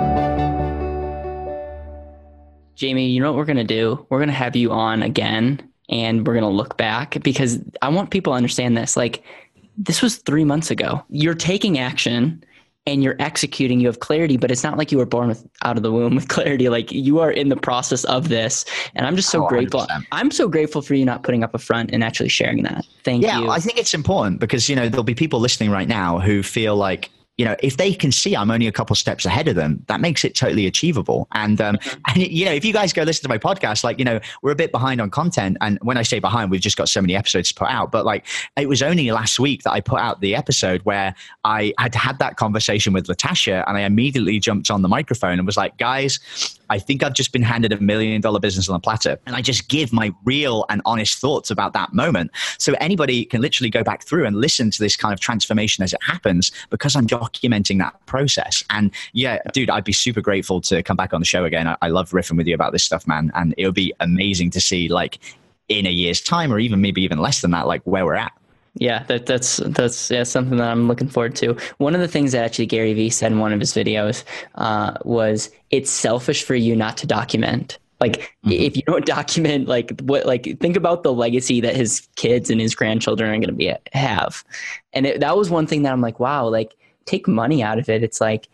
Jamie, 2.75 3.09
you 3.09 3.21
know 3.21 3.31
what 3.31 3.37
we're 3.37 3.45
going 3.45 3.57
to 3.57 3.65
do? 3.65 4.07
We're 4.11 4.19
going 4.19 4.29
to 4.29 4.35
have 4.35 4.57
you 4.57 4.73
on 4.73 5.03
again 5.03 5.61
and 5.89 6.27
we're 6.27 6.35
going 6.35 6.45
to 6.45 6.49
look 6.49 6.77
back 6.77 7.23
because 7.23 7.61
I 7.83 7.89
want 7.89 8.11
people 8.11 8.33
to 8.33 8.37
understand 8.37 8.77
this. 8.77 8.97
Like, 8.97 9.23
this 9.77 10.03
was 10.03 10.17
three 10.17 10.45
months 10.45 10.71
ago. 10.71 11.03
You're 11.09 11.35
taking 11.35 11.79
action 11.79 12.45
and 12.87 13.05
you're 13.05 13.17
executing 13.19 13.79
you 13.79 13.87
have 13.87 14.01
clarity 14.01 14.39
but 14.39 14.51
it's 14.51 14.65
not 14.65 14.79
like 14.79 14.91
you 14.91 14.97
were 14.97 15.07
born 15.07 15.29
with 15.29 15.47
out 15.63 15.77
of 15.77 15.83
the 15.83 15.93
womb 15.93 16.15
with 16.15 16.29
clarity 16.37 16.71
like 16.71 16.91
you 16.91 17.21
are 17.21 17.31
in 17.31 17.51
the 17.51 17.57
process 17.57 18.05
of 18.05 18.31
this 18.31 18.65
and 18.95 19.07
i'm 19.07 19.17
just 19.17 19.29
so 19.29 19.45
oh, 19.45 19.49
grateful 19.49 19.81
100%. 19.81 20.07
i'm 20.13 20.31
so 20.31 20.49
grateful 20.49 20.81
for 20.81 20.95
you 20.95 21.05
not 21.05 21.23
putting 21.23 21.45
up 21.45 21.55
a 21.55 21.59
front 21.59 21.91
and 21.93 22.03
actually 22.03 22.29
sharing 22.29 22.63
that 22.63 22.87
thank 23.05 23.23
yeah, 23.23 23.39
you 23.39 23.45
yeah 23.45 23.51
i 23.51 23.61
think 23.61 23.79
it's 23.79 23.93
important 23.93 24.41
because 24.41 24.67
you 24.67 24.75
know 24.75 24.89
there'll 24.89 25.05
be 25.05 25.15
people 25.15 25.41
listening 25.41 25.71
right 25.71 25.89
now 25.89 26.19
who 26.19 26.43
feel 26.43 26.75
like 26.75 27.11
you 27.41 27.47
know, 27.47 27.57
if 27.61 27.79
they 27.79 27.95
can 27.95 28.13
see 28.13 28.37
I'm 28.37 28.51
only 28.51 28.67
a 28.67 28.73
couple 28.73 28.95
steps 28.95 29.25
ahead 29.25 29.49
of 29.49 29.57
them, 29.57 29.83
that 29.89 30.03
makes 30.03 30.25
it 30.25 30.35
totally 30.35 30.67
achievable. 30.67 31.27
And, 31.33 31.59
um, 31.59 31.79
and 32.07 32.19
you 32.19 32.45
know, 32.45 32.53
if 32.53 32.67
you 32.67 32.73
guys 32.75 32.93
go 32.93 33.03
listen 33.03 33.23
to 33.23 33.31
my 33.31 33.39
podcast, 33.39 33.83
like, 33.83 33.99
you 33.99 34.05
know, 34.05 34.21
we're 34.43 34.51
a 34.51 34.57
bit 34.57 34.73
behind 34.73 35.01
on 35.01 35.09
content. 35.09 35.57
And 35.63 35.79
when 35.81 35.97
I 35.97 36.03
say 36.03 36.19
behind, 36.19 36.51
we've 36.51 36.61
just 36.61 36.77
got 36.77 36.91
so 36.91 37.01
many 37.01 37.17
episodes 37.17 37.49
to 37.49 37.55
put 37.55 37.69
out. 37.69 37.93
But 37.93 38.05
like, 38.05 38.27
it 38.59 38.69
was 38.69 38.83
only 38.83 39.11
last 39.11 39.41
week 39.41 39.63
that 39.63 39.71
I 39.71 39.81
put 39.81 40.01
out 40.01 40.21
the 40.21 40.37
episode 40.37 40.83
where 40.83 41.15
I 41.45 41.73
had 41.79 41.95
had 41.95 42.19
that 42.19 42.37
conversation 42.37 42.93
with 42.93 43.07
Latasha 43.07 43.65
and 43.67 43.79
I 43.79 43.85
immediately 43.85 44.39
jumped 44.39 44.71
on 44.71 44.83
the 44.83 44.89
microphone 44.89 45.39
and 45.39 45.47
was 45.47 45.57
like, 45.57 45.79
guys, 45.79 46.21
I 46.71 46.79
think 46.79 47.03
I've 47.03 47.15
just 47.15 47.33
been 47.33 47.43
handed 47.43 47.73
a 47.73 47.81
million 47.81 48.21
dollar 48.21 48.41
business 48.41 48.69
on 48.69 48.77
a 48.77 48.81
platter. 48.81 49.19
And 49.27 49.37
I 49.37 49.43
just 49.43 49.69
give 49.69 49.93
my 49.93 50.13
real 50.25 50.65
and 50.71 50.81
honest 50.87 51.19
thoughts 51.19 51.51
about 51.51 51.73
that 51.75 51.93
moment. 51.93 52.31
So 52.59 52.75
anybody 52.81 53.25
can 53.25 53.41
literally 53.41 53.71
go 53.71 53.83
back 53.83 54.05
through 54.05 54.25
and 54.25 54.37
listen 54.37 54.71
to 54.71 54.79
this 54.79 54.97
kind 54.97 55.13
of 55.13 55.21
transformation 55.21 55.85
as 55.85 55.93
it 55.93 56.01
happens 56.03 56.53
because 56.71 56.97
I'm 56.97 57.07
documenting 57.07 57.79
that 57.79 57.95
process. 58.07 58.65
And 58.71 58.93
yeah, 59.13 59.39
dude, 59.53 59.69
I'd 59.69 59.85
be 59.85 59.93
super 59.93 60.21
grateful 60.21 60.61
to 60.63 60.83
come 60.83 60.97
back 60.97 61.13
on 61.13 61.21
the 61.21 61.27
show 61.27 61.45
again. 61.45 61.67
I, 61.67 61.77
I 61.83 61.89
love 61.89 62.11
riffing 62.11 62.37
with 62.37 62.47
you 62.47 62.55
about 62.55 62.73
this 62.73 62.85
stuff, 62.85 63.07
man. 63.07 63.31
And 63.35 63.55
it 63.59 63.67
would 63.67 63.75
be 63.75 63.93
amazing 64.01 64.51
to 64.51 64.61
see 64.61 64.89
like 64.89 65.19
in 65.69 65.87
a 65.87 65.91
year's 65.91 66.21
time 66.21 66.53
or 66.53 66.59
even 66.59 66.81
maybe 66.81 67.03
even 67.03 67.19
less 67.19 67.41
than 67.41 67.51
that, 67.51 67.67
like 67.67 67.83
where 67.83 68.05
we're 68.05 68.15
at. 68.15 68.33
Yeah, 68.75 69.03
that, 69.05 69.27
that's 69.27 69.57
that's 69.67 70.11
yeah 70.11 70.23
something 70.23 70.59
that 70.59 70.71
I'm 70.71 70.87
looking 70.87 71.09
forward 71.09 71.35
to. 71.37 71.57
One 71.79 71.95
of 71.95 72.01
the 72.01 72.09
things 72.09 72.33
that 72.33 72.45
actually 72.45 72.67
Gary 72.67 72.95
Vee 72.95 73.11
said 73.11 73.33
in 73.33 73.39
one 73.39 73.53
of 73.53 73.59
his 73.59 73.73
videos 73.73 74.23
uh, 74.55 74.95
was, 75.05 75.51
"It's 75.71 75.91
selfish 75.91 76.45
for 76.45 76.55
you 76.55 76.77
not 76.77 76.97
to 76.99 77.07
document." 77.07 77.79
Like 78.01 78.13
mm-hmm. 78.13 78.53
if 78.53 78.77
you 78.77 78.83
don't 78.83 79.05
document, 79.19 79.67
like 79.67 80.01
what, 80.03 80.25
like 80.25 80.59
think 80.61 80.77
about 80.77 81.03
the 81.03 81.13
legacy 81.13 81.61
that 81.61 81.75
his 81.75 82.09
kids 82.15 82.49
and 82.49 82.61
his 82.61 82.75
grandchildren 82.75 83.31
are 83.31 83.35
going 83.35 83.49
to 83.49 83.53
be 83.53 83.75
have, 83.93 84.45
and 84.93 85.05
it, 85.05 85.21
that 85.21 85.37
was 85.37 85.51
one 85.51 85.67
thing 85.67 85.83
that 85.83 85.93
I'm 85.93 86.01
like, 86.01 86.21
wow, 86.21 86.49
like 86.49 86.75
take 87.07 87.27
money 87.27 87.63
out 87.63 87.79
of 87.79 87.89
it. 87.89 88.05
It's 88.05 88.21
like 88.21 88.49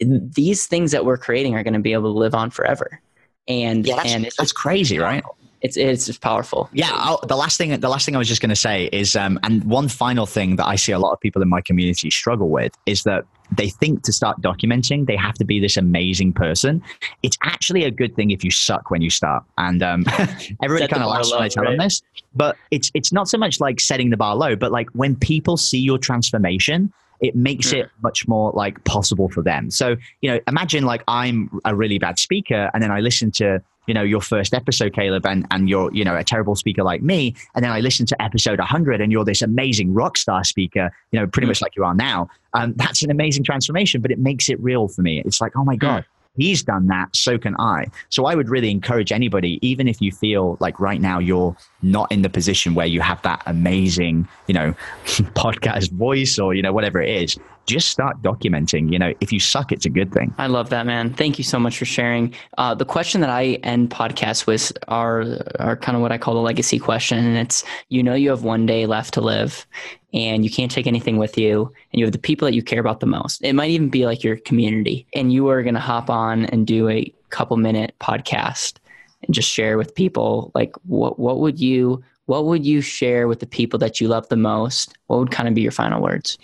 these 0.00 0.66
things 0.66 0.90
that 0.90 1.04
we're 1.04 1.16
creating 1.16 1.54
are 1.54 1.62
going 1.62 1.74
to 1.74 1.80
be 1.80 1.92
able 1.92 2.12
to 2.12 2.18
live 2.18 2.34
on 2.34 2.50
forever, 2.50 3.00
and 3.46 3.86
yeah, 3.86 3.96
that's, 3.96 4.12
and 4.12 4.26
it's 4.26 4.36
that's 4.36 4.52
crazy, 4.52 4.98
right? 4.98 5.22
It's 5.64 5.78
it's 5.78 6.04
just 6.04 6.20
powerful. 6.20 6.68
Yeah. 6.74 6.90
I'll, 6.92 7.18
the 7.26 7.36
last 7.36 7.56
thing 7.56 7.80
the 7.80 7.88
last 7.88 8.04
thing 8.04 8.14
I 8.14 8.18
was 8.18 8.28
just 8.28 8.42
going 8.42 8.50
to 8.50 8.56
say 8.56 8.90
is, 8.92 9.16
um, 9.16 9.40
and 9.42 9.64
one 9.64 9.88
final 9.88 10.26
thing 10.26 10.56
that 10.56 10.66
I 10.66 10.76
see 10.76 10.92
a 10.92 10.98
lot 10.98 11.12
of 11.12 11.20
people 11.20 11.40
in 11.40 11.48
my 11.48 11.62
community 11.62 12.10
struggle 12.10 12.50
with 12.50 12.76
is 12.84 13.04
that 13.04 13.24
they 13.50 13.70
think 13.70 14.02
to 14.02 14.12
start 14.12 14.40
documenting 14.42 15.06
they 15.06 15.16
have 15.16 15.34
to 15.36 15.44
be 15.44 15.58
this 15.58 15.78
amazing 15.78 16.34
person. 16.34 16.82
It's 17.22 17.38
actually 17.42 17.84
a 17.84 17.90
good 17.90 18.14
thing 18.14 18.30
if 18.30 18.44
you 18.44 18.50
suck 18.50 18.90
when 18.90 19.00
you 19.00 19.08
start, 19.08 19.42
and 19.56 19.82
um, 19.82 20.04
everybody 20.62 20.86
kind 20.86 21.02
of 21.02 21.08
laughs 21.08 21.32
when 21.32 21.42
I 21.42 21.48
tell 21.48 21.64
them 21.64 21.78
this. 21.78 22.02
But 22.34 22.56
it's 22.70 22.90
it's 22.92 23.10
not 23.10 23.28
so 23.28 23.38
much 23.38 23.58
like 23.58 23.80
setting 23.80 24.10
the 24.10 24.18
bar 24.18 24.36
low, 24.36 24.56
but 24.56 24.70
like 24.70 24.90
when 24.90 25.16
people 25.16 25.56
see 25.56 25.80
your 25.80 25.98
transformation 25.98 26.92
it 27.20 27.34
makes 27.34 27.72
it 27.72 27.88
much 28.02 28.28
more 28.28 28.50
like 28.54 28.82
possible 28.84 29.30
for 29.30 29.40
them. 29.40 29.70
So, 29.70 29.96
you 30.20 30.30
know, 30.30 30.40
imagine 30.46 30.84
like 30.84 31.02
I'm 31.08 31.48
a 31.64 31.74
really 31.74 31.98
bad 31.98 32.18
speaker 32.18 32.70
and 32.74 32.82
then 32.82 32.90
I 32.90 33.00
listen 33.00 33.30
to 33.32 33.62
you 33.86 33.94
know, 33.94 34.02
your 34.02 34.20
first 34.20 34.54
episode, 34.54 34.94
Caleb, 34.94 35.26
and, 35.26 35.46
and 35.50 35.68
you're, 35.68 35.92
you 35.92 36.04
know, 36.04 36.16
a 36.16 36.24
terrible 36.24 36.54
speaker 36.54 36.82
like 36.82 37.02
me. 37.02 37.34
And 37.54 37.64
then 37.64 37.72
I 37.72 37.80
listen 37.80 38.06
to 38.06 38.22
episode 38.22 38.58
100 38.58 39.00
and 39.00 39.12
you're 39.12 39.24
this 39.24 39.42
amazing 39.42 39.92
rock 39.92 40.16
star 40.16 40.44
speaker, 40.44 40.90
you 41.10 41.20
know, 41.20 41.26
pretty 41.26 41.46
mm. 41.46 41.50
much 41.50 41.62
like 41.62 41.76
you 41.76 41.84
are 41.84 41.94
now. 41.94 42.28
Um, 42.54 42.74
that's 42.76 43.02
an 43.02 43.10
amazing 43.10 43.44
transformation, 43.44 44.00
but 44.00 44.10
it 44.10 44.18
makes 44.18 44.48
it 44.48 44.60
real 44.60 44.88
for 44.88 45.02
me. 45.02 45.22
It's 45.24 45.40
like, 45.40 45.52
oh 45.56 45.64
my 45.64 45.76
God, 45.76 46.04
he's 46.36 46.62
done 46.62 46.86
that, 46.88 47.14
so 47.14 47.38
can 47.38 47.54
I. 47.58 47.86
So 48.08 48.26
I 48.26 48.34
would 48.34 48.48
really 48.48 48.70
encourage 48.70 49.12
anybody, 49.12 49.58
even 49.62 49.88
if 49.88 50.00
you 50.00 50.12
feel 50.12 50.56
like 50.60 50.78
right 50.80 51.00
now 51.00 51.18
you're 51.18 51.56
not 51.82 52.10
in 52.10 52.22
the 52.22 52.30
position 52.30 52.74
where 52.74 52.86
you 52.86 53.00
have 53.00 53.20
that 53.22 53.42
amazing, 53.46 54.28
you 54.46 54.54
know, 54.54 54.74
podcast 55.04 55.90
voice 55.92 56.38
or, 56.38 56.54
you 56.54 56.62
know, 56.62 56.72
whatever 56.72 57.00
it 57.00 57.22
is, 57.22 57.38
just 57.66 57.90
start 57.90 58.20
documenting. 58.22 58.92
You 58.92 58.98
know, 58.98 59.14
if 59.20 59.32
you 59.32 59.40
suck, 59.40 59.72
it's 59.72 59.86
a 59.86 59.90
good 59.90 60.12
thing. 60.12 60.34
I 60.38 60.46
love 60.46 60.70
that, 60.70 60.86
man. 60.86 61.12
Thank 61.12 61.38
you 61.38 61.44
so 61.44 61.58
much 61.58 61.78
for 61.78 61.84
sharing. 61.84 62.34
Uh, 62.58 62.74
the 62.74 62.84
question 62.84 63.20
that 63.22 63.30
I 63.30 63.58
end 63.62 63.90
podcasts 63.90 64.46
with 64.46 64.72
are 64.88 65.24
are 65.58 65.76
kind 65.76 65.96
of 65.96 66.02
what 66.02 66.12
I 66.12 66.18
call 66.18 66.34
the 66.34 66.40
legacy 66.40 66.78
question, 66.78 67.18
and 67.18 67.36
it's 67.38 67.64
you 67.88 68.02
know 68.02 68.14
you 68.14 68.30
have 68.30 68.42
one 68.42 68.66
day 68.66 68.86
left 68.86 69.14
to 69.14 69.20
live, 69.20 69.66
and 70.14 70.44
you 70.44 70.50
can't 70.50 70.70
take 70.70 70.86
anything 70.86 71.18
with 71.18 71.36
you, 71.36 71.72
and 71.92 72.00
you 72.00 72.06
have 72.06 72.12
the 72.12 72.18
people 72.18 72.46
that 72.46 72.54
you 72.54 72.62
care 72.62 72.80
about 72.80 73.00
the 73.00 73.06
most. 73.06 73.42
It 73.42 73.52
might 73.52 73.70
even 73.70 73.90
be 73.90 74.06
like 74.06 74.24
your 74.24 74.36
community, 74.36 75.06
and 75.14 75.32
you 75.32 75.48
are 75.48 75.62
going 75.62 75.74
to 75.74 75.80
hop 75.80 76.08
on 76.08 76.46
and 76.46 76.66
do 76.66 76.88
a 76.88 77.12
couple 77.28 77.56
minute 77.56 77.94
podcast 78.00 78.78
and 79.22 79.34
just 79.34 79.50
share 79.50 79.76
with 79.76 79.94
people 79.94 80.52
like 80.54 80.74
what 80.84 81.18
what 81.18 81.40
would 81.40 81.60
you 81.60 82.02
what 82.26 82.46
would 82.46 82.64
you 82.64 82.80
share 82.80 83.28
with 83.28 83.40
the 83.40 83.46
people 83.46 83.78
that 83.80 84.00
you 84.00 84.08
love 84.08 84.28
the 84.28 84.36
most? 84.36 84.96
What 85.08 85.18
would 85.18 85.30
kind 85.30 85.48
of 85.48 85.54
be 85.54 85.60
your 85.60 85.72
final 85.72 86.00
words? 86.00 86.38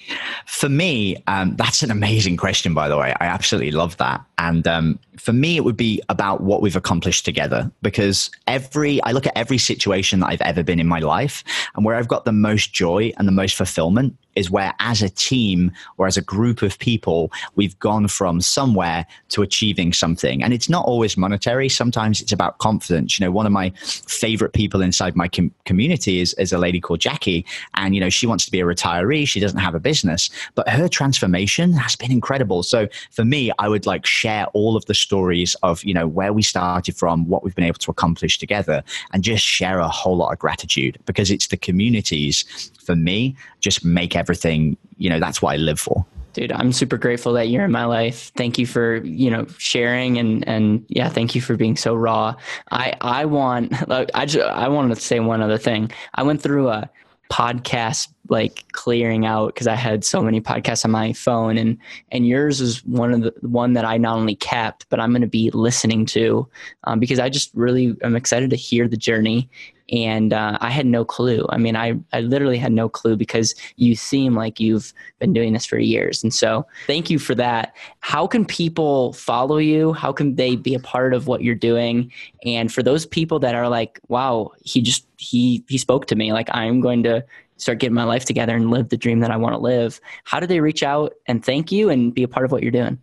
For 0.47 0.69
me, 0.69 1.23
um, 1.27 1.57
that's 1.57 1.83
an 1.83 1.91
amazing 1.91 2.37
question, 2.37 2.75
by 2.75 2.89
the 2.89 2.99
way. 2.99 3.15
I 3.19 3.25
absolutely 3.25 3.71
love 3.71 3.97
that. 3.97 4.23
And 4.37 4.67
um, 4.67 4.99
for 5.17 5.33
me, 5.33 5.57
it 5.57 5.65
would 5.65 5.77
be 5.77 6.03
about 6.09 6.43
what 6.43 6.61
we've 6.61 6.77
accomplished 6.77 7.25
together 7.25 7.71
because 7.81 8.31
every, 8.47 9.03
I 9.05 9.13
look 9.13 9.27
at 9.27 9.37
every 9.37 9.59
situation 9.59 10.21
that 10.21 10.27
I've 10.27 10.41
ever 10.43 10.63
been 10.63 10.81
in 10.81 10.87
my 10.87 10.99
life 10.99 11.43
and 11.75 11.85
where 11.85 11.97
I've 11.97 12.09
got 12.09 12.27
the 12.27 12.33
most 12.33 12.73
joy 12.75 13.13
and 13.17 13.27
the 13.27 13.33
most 13.33 13.57
fulfillment 13.57 14.17
is 14.37 14.51
where 14.51 14.75
as 14.79 15.03
a 15.03 15.09
team 15.09 15.73
or 15.99 16.07
as 16.07 16.17
a 16.17 16.23
group 16.23 16.63
of 16.63 16.79
people, 16.79 17.31
we've 17.57 17.79
gone 17.79 18.09
from 18.09 18.41
somewhere 18.41 19.07
to 19.31 19.43
achieving 19.43 19.93
something. 19.93 20.43
And 20.43 20.53
it's 20.53 20.69
not 20.69 20.85
always 20.87 21.17
monetary. 21.17 21.69
Sometimes 21.69 22.21
it's 22.21 22.33
about 22.33 22.59
confidence. 22.59 23.19
You 23.19 23.27
know, 23.27 23.33
one 23.33 23.47
of 23.47 23.53
my 23.53 23.71
favorite 23.81 24.53
people 24.53 24.81
inside 24.83 25.17
my 25.17 25.29
com- 25.29 25.53
community 25.65 26.21
is, 26.21 26.35
is 26.35 26.53
a 26.53 26.59
lady 26.59 26.81
called 26.81 27.01
Jackie. 27.01 27.45
And, 27.75 27.95
you 27.95 28.01
know, 28.01 28.09
she 28.11 28.27
wants 28.27 28.45
to 28.45 28.51
be 28.51 28.61
a 28.61 28.65
retiree. 28.65 29.27
She 29.27 29.41
doesn't 29.41 29.59
have 29.59 29.75
a 29.75 29.81
business, 29.81 30.31
but 30.55 30.69
her 30.69 30.89
transformation 30.89 31.73
has 31.73 31.97
been 31.97 32.13
incredible. 32.13 32.63
So 32.63 32.89
for 33.11 33.25
me, 33.25 33.51
I 33.59 33.69
would 33.69 33.87
like 33.87 34.07
share 34.07 34.47
all 34.49 34.77
of 34.77 34.85
the 34.87 34.95
stories 34.95 35.57
of, 35.63 35.83
you 35.85 35.95
know, 35.95 36.07
where 36.07 36.33
we 36.33 36.43
started 36.43 36.97
from, 36.97 37.29
what 37.29 37.43
we've 37.43 37.55
been 37.55 37.65
able 37.65 37.79
to 37.79 37.91
accomplish 37.91 38.39
together, 38.39 38.83
and 39.13 39.23
just 39.23 39.45
share 39.45 39.81
a 39.81 39.89
whole 39.89 40.17
lot 40.17 40.33
of 40.33 40.39
gratitude 40.39 40.99
because 41.07 41.31
it's 41.31 41.49
the 41.49 41.57
communities 41.57 42.71
for 42.85 42.97
me 42.97 43.37
just 43.61 43.85
make 43.85 44.17
everything, 44.17 44.77
you 44.99 45.09
know, 45.11 45.21
that's 45.21 45.41
what 45.41 45.55
I 45.55 45.57
live 45.57 45.79
for. 45.79 46.05
Dude, 46.33 46.53
I'm 46.53 46.73
super 46.73 46.97
grateful 46.97 47.33
that 47.33 47.49
you're 47.49 47.65
in 47.65 47.73
my 47.73 47.87
life. 47.87 48.31
Thank 48.37 48.59
you 48.59 48.67
for, 48.67 48.97
you 49.05 49.31
know, 49.31 49.47
sharing 49.59 50.17
and 50.19 50.47
and 50.47 50.85
yeah, 50.89 51.09
thank 51.09 51.35
you 51.35 51.41
for 51.41 51.57
being 51.57 51.77
so 51.77 51.95
raw. 51.95 52.37
I 52.71 52.95
I 53.01 53.25
want 53.25 53.73
I 54.15 54.27
just 54.27 54.47
I 54.47 54.69
wanted 54.69 54.95
to 54.95 55.01
say 55.01 55.19
one 55.19 55.43
other 55.43 55.59
thing. 55.59 55.91
I 56.15 56.23
went 56.23 56.41
through 56.41 56.69
a 56.69 56.89
podcast 57.31 58.09
like 58.31 58.65
clearing 58.73 59.27
out 59.27 59.55
because 59.55 59.67
I 59.67 59.75
had 59.75 60.05
so 60.05 60.23
many 60.23 60.41
podcasts 60.41 60.85
on 60.85 60.93
my 60.93 61.13
phone 61.13 61.59
and 61.59 61.77
and 62.13 62.27
yours 62.27 62.61
is 62.61 62.85
one 62.87 63.13
of 63.13 63.21
the 63.23 63.35
one 63.43 63.75
that 63.75 63.85
I 63.85 63.99
not 63.99 64.17
only 64.17 64.37
kept 64.37 64.89
but 64.89 65.01
I'm 65.01 65.11
going 65.11 65.23
to 65.23 65.29
be 65.29 65.51
listening 65.51 66.07
to 66.07 66.49
um, 66.85 67.01
because 67.01 67.19
I 67.19 67.29
just 67.29 67.51
really 67.55 67.97
am 68.03 68.17
excited 68.17 68.51
to 68.51 68.57
hear 68.57 68.89
the 68.89 68.97
journey 68.97 69.51
and 69.93 70.33
uh, 70.33 70.57
I 70.61 70.71
had 70.71 70.87
no 70.87 71.05
clue. 71.05 71.47
I 71.49 71.59
mean, 71.59 71.77
I 71.77 71.95
I 72.13 72.21
literally 72.21 72.59
had 72.59 72.73
no 72.73 72.89
clue 72.89 73.17
because 73.17 73.55
you 73.77 73.97
seem 73.97 74.35
like 74.35 74.61
you've 74.61 74.93
been 75.19 75.33
doing 75.33 75.53
this 75.53 75.67
for 75.67 75.79
years, 75.79 76.23
and 76.23 76.33
so 76.33 76.67
thank 76.87 77.11
you 77.11 77.19
for 77.19 77.35
that. 77.35 77.75
How 78.01 78.27
can 78.27 78.45
people 78.45 79.13
follow 79.15 79.59
you? 79.59 79.93
How 79.93 80.13
can 80.13 80.37
they 80.37 80.57
be 80.57 80.75
a 80.75 80.81
part 80.81 81.13
of 81.13 81.27
what 81.27 81.43
you're 81.43 81.55
doing? 81.55 82.13
And 82.45 82.73
for 82.73 82.83
those 82.83 83.05
people 83.05 83.39
that 83.41 83.55
are 83.55 83.69
like, 83.69 84.01
wow, 84.09 84.53
he 84.63 84.81
just 84.81 85.07
he 85.17 85.65
he 85.69 85.79
spoke 85.79 86.07
to 86.07 86.17
me, 86.17 86.33
like 86.33 86.49
I'm 86.53 86.81
going 86.81 87.03
to 87.05 87.25
start 87.61 87.79
getting 87.79 87.95
my 87.95 88.05
life 88.05 88.25
together 88.25 88.57
and 88.57 88.71
live 88.71 88.89
the 88.89 88.97
dream 88.97 89.21
that 89.21 89.31
I 89.31 89.37
want 89.37 89.55
to 89.55 89.59
live. 89.59 90.01
How 90.25 90.41
do 90.41 90.47
they 90.47 90.61
reach 90.61 90.83
out 90.83 91.15
and 91.27 91.45
thank 91.45 91.71
you 91.71 91.91
and 91.91 92.15
be 92.15 92.23
a 92.23 92.29
part 92.29 92.45
of 92.45 92.53
what 92.53 92.63
you're 92.63 92.73
doing? 92.73 92.99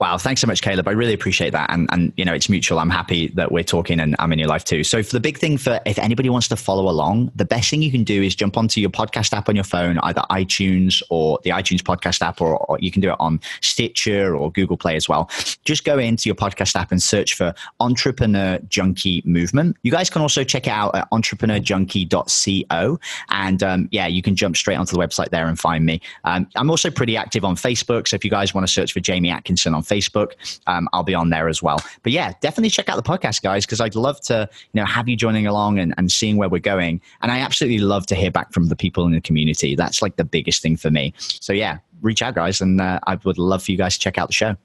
Wow, 0.00 0.16
thanks 0.16 0.40
so 0.40 0.46
much, 0.46 0.62
Caleb. 0.62 0.86
I 0.86 0.92
really 0.92 1.12
appreciate 1.12 1.50
that. 1.50 1.70
And, 1.70 1.88
and, 1.90 2.12
you 2.16 2.24
know, 2.24 2.32
it's 2.32 2.48
mutual. 2.48 2.78
I'm 2.78 2.88
happy 2.88 3.28
that 3.34 3.50
we're 3.50 3.64
talking 3.64 3.98
and 3.98 4.14
I'm 4.20 4.32
in 4.32 4.38
your 4.38 4.46
life 4.46 4.62
too. 4.62 4.84
So, 4.84 5.02
for 5.02 5.10
the 5.10 5.18
big 5.18 5.38
thing 5.38 5.58
for 5.58 5.80
if 5.86 5.98
anybody 5.98 6.28
wants 6.28 6.46
to 6.48 6.56
follow 6.56 6.88
along, 6.88 7.32
the 7.34 7.44
best 7.44 7.68
thing 7.68 7.82
you 7.82 7.90
can 7.90 8.04
do 8.04 8.22
is 8.22 8.36
jump 8.36 8.56
onto 8.56 8.80
your 8.80 8.90
podcast 8.90 9.32
app 9.32 9.48
on 9.48 9.56
your 9.56 9.64
phone, 9.64 9.98
either 10.04 10.22
iTunes 10.30 11.02
or 11.10 11.40
the 11.42 11.50
iTunes 11.50 11.80
podcast 11.80 12.22
app, 12.22 12.40
or, 12.40 12.58
or 12.66 12.78
you 12.78 12.92
can 12.92 13.02
do 13.02 13.10
it 13.10 13.16
on 13.18 13.40
Stitcher 13.60 14.36
or 14.36 14.52
Google 14.52 14.76
Play 14.76 14.94
as 14.94 15.08
well. 15.08 15.28
Just 15.64 15.82
go 15.84 15.98
into 15.98 16.28
your 16.28 16.36
podcast 16.36 16.76
app 16.76 16.92
and 16.92 17.02
search 17.02 17.34
for 17.34 17.52
Entrepreneur 17.80 18.60
Junkie 18.68 19.20
Movement. 19.24 19.76
You 19.82 19.90
guys 19.90 20.10
can 20.10 20.22
also 20.22 20.44
check 20.44 20.68
it 20.68 20.70
out 20.70 20.94
at 20.94 21.10
entrepreneurjunkie.co. 21.10 23.00
And 23.30 23.62
um, 23.64 23.88
yeah, 23.90 24.06
you 24.06 24.22
can 24.22 24.36
jump 24.36 24.56
straight 24.56 24.76
onto 24.76 24.96
the 24.96 25.02
website 25.04 25.30
there 25.30 25.48
and 25.48 25.58
find 25.58 25.84
me. 25.84 26.00
Um, 26.22 26.48
I'm 26.54 26.70
also 26.70 26.88
pretty 26.88 27.16
active 27.16 27.44
on 27.44 27.56
Facebook. 27.56 28.06
So, 28.06 28.14
if 28.14 28.24
you 28.24 28.30
guys 28.30 28.54
want 28.54 28.64
to 28.64 28.72
search 28.72 28.92
for 28.92 29.00
Jamie 29.00 29.30
Atkinson 29.30 29.74
on 29.74 29.82
Facebook. 29.88 30.32
Um, 30.66 30.88
I'll 30.92 31.02
be 31.02 31.14
on 31.14 31.30
there 31.30 31.48
as 31.48 31.62
well. 31.62 31.78
But 32.02 32.12
yeah, 32.12 32.32
definitely 32.40 32.70
check 32.70 32.88
out 32.88 32.96
the 32.96 33.02
podcast, 33.02 33.42
guys, 33.42 33.66
because 33.66 33.80
I'd 33.80 33.94
love 33.94 34.20
to 34.22 34.48
you 34.72 34.80
know 34.80 34.86
have 34.86 35.08
you 35.08 35.16
joining 35.16 35.46
along 35.46 35.78
and, 35.78 35.94
and 35.96 36.10
seeing 36.10 36.36
where 36.36 36.48
we're 36.48 36.60
going. 36.60 37.00
And 37.22 37.32
I 37.32 37.38
absolutely 37.38 37.78
love 37.78 38.06
to 38.06 38.14
hear 38.14 38.30
back 38.30 38.52
from 38.52 38.68
the 38.68 38.76
people 38.76 39.06
in 39.06 39.12
the 39.12 39.20
community. 39.20 39.74
That's 39.74 40.02
like 40.02 40.16
the 40.16 40.24
biggest 40.24 40.62
thing 40.62 40.76
for 40.76 40.90
me. 40.90 41.14
So 41.18 41.52
yeah, 41.52 41.78
reach 42.02 42.22
out, 42.22 42.34
guys, 42.34 42.60
and 42.60 42.80
uh, 42.80 43.00
I 43.06 43.18
would 43.24 43.38
love 43.38 43.62
for 43.62 43.72
you 43.72 43.78
guys 43.78 43.94
to 43.94 44.00
check 44.00 44.18
out 44.18 44.28
the 44.28 44.34
show. 44.34 44.56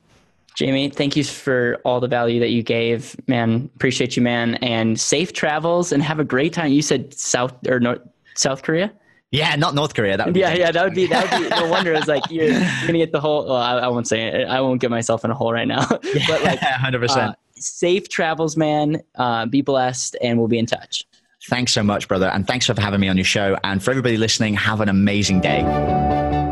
Jamie, 0.55 0.89
thank 0.89 1.15
you 1.15 1.23
for 1.23 1.79
all 1.83 1.99
the 1.99 2.07
value 2.07 2.39
that 2.39 2.51
you 2.51 2.61
gave, 2.61 3.15
man. 3.27 3.69
Appreciate 3.75 4.15
you, 4.15 4.21
man. 4.21 4.55
And 4.55 4.99
safe 4.99 5.33
travels 5.33 5.91
and 5.91 6.03
have 6.03 6.19
a 6.19 6.23
great 6.23 6.53
time. 6.53 6.71
You 6.71 6.83
said 6.83 7.13
South 7.13 7.55
or 7.67 7.79
North 7.79 8.01
South 8.35 8.61
Korea. 8.61 8.93
Yeah, 9.33 9.55
not 9.55 9.73
North 9.73 9.95
Korea. 9.95 10.15
That 10.15 10.27
would 10.27 10.35
yeah, 10.35 10.53
yeah, 10.53 10.71
that 10.71 10.83
would 10.83 10.93
be 10.93 11.07
that 11.07 11.31
would 11.31 11.49
be. 11.49 11.55
No 11.55 11.67
wonder 11.67 11.91
it's 11.91 12.07
like 12.07 12.21
you're, 12.29 12.45
you're 12.51 12.85
gonna 12.85 12.99
get 12.99 13.11
the 13.11 13.19
whole. 13.19 13.47
Well, 13.47 13.55
I, 13.55 13.79
I, 13.79 13.87
won't 13.87 14.07
say 14.07 14.27
it. 14.27 14.47
I 14.47 14.61
won't 14.61 14.79
get 14.79 14.91
myself 14.91 15.25
in 15.25 15.31
a 15.31 15.33
hole 15.33 15.51
right 15.51 15.67
now. 15.67 15.87
but 15.89 16.43
like, 16.43 16.59
hundred 16.61 16.99
uh, 16.99 17.07
percent. 17.07 17.35
Safe 17.55 18.07
travels, 18.09 18.55
man. 18.55 19.01
Uh, 19.15 19.47
be 19.47 19.61
blessed, 19.61 20.15
and 20.21 20.37
we'll 20.37 20.47
be 20.47 20.59
in 20.59 20.67
touch. 20.67 21.07
Thanks 21.49 21.73
so 21.73 21.81
much, 21.81 22.07
brother, 22.07 22.27
and 22.27 22.45
thanks 22.45 22.67
for 22.67 22.79
having 22.79 22.99
me 22.99 23.09
on 23.09 23.17
your 23.17 23.25
show. 23.25 23.57
And 23.63 23.83
for 23.83 23.89
everybody 23.89 24.17
listening, 24.17 24.53
have 24.53 24.81
an 24.81 24.89
amazing 24.89 25.41
day. 25.41 26.42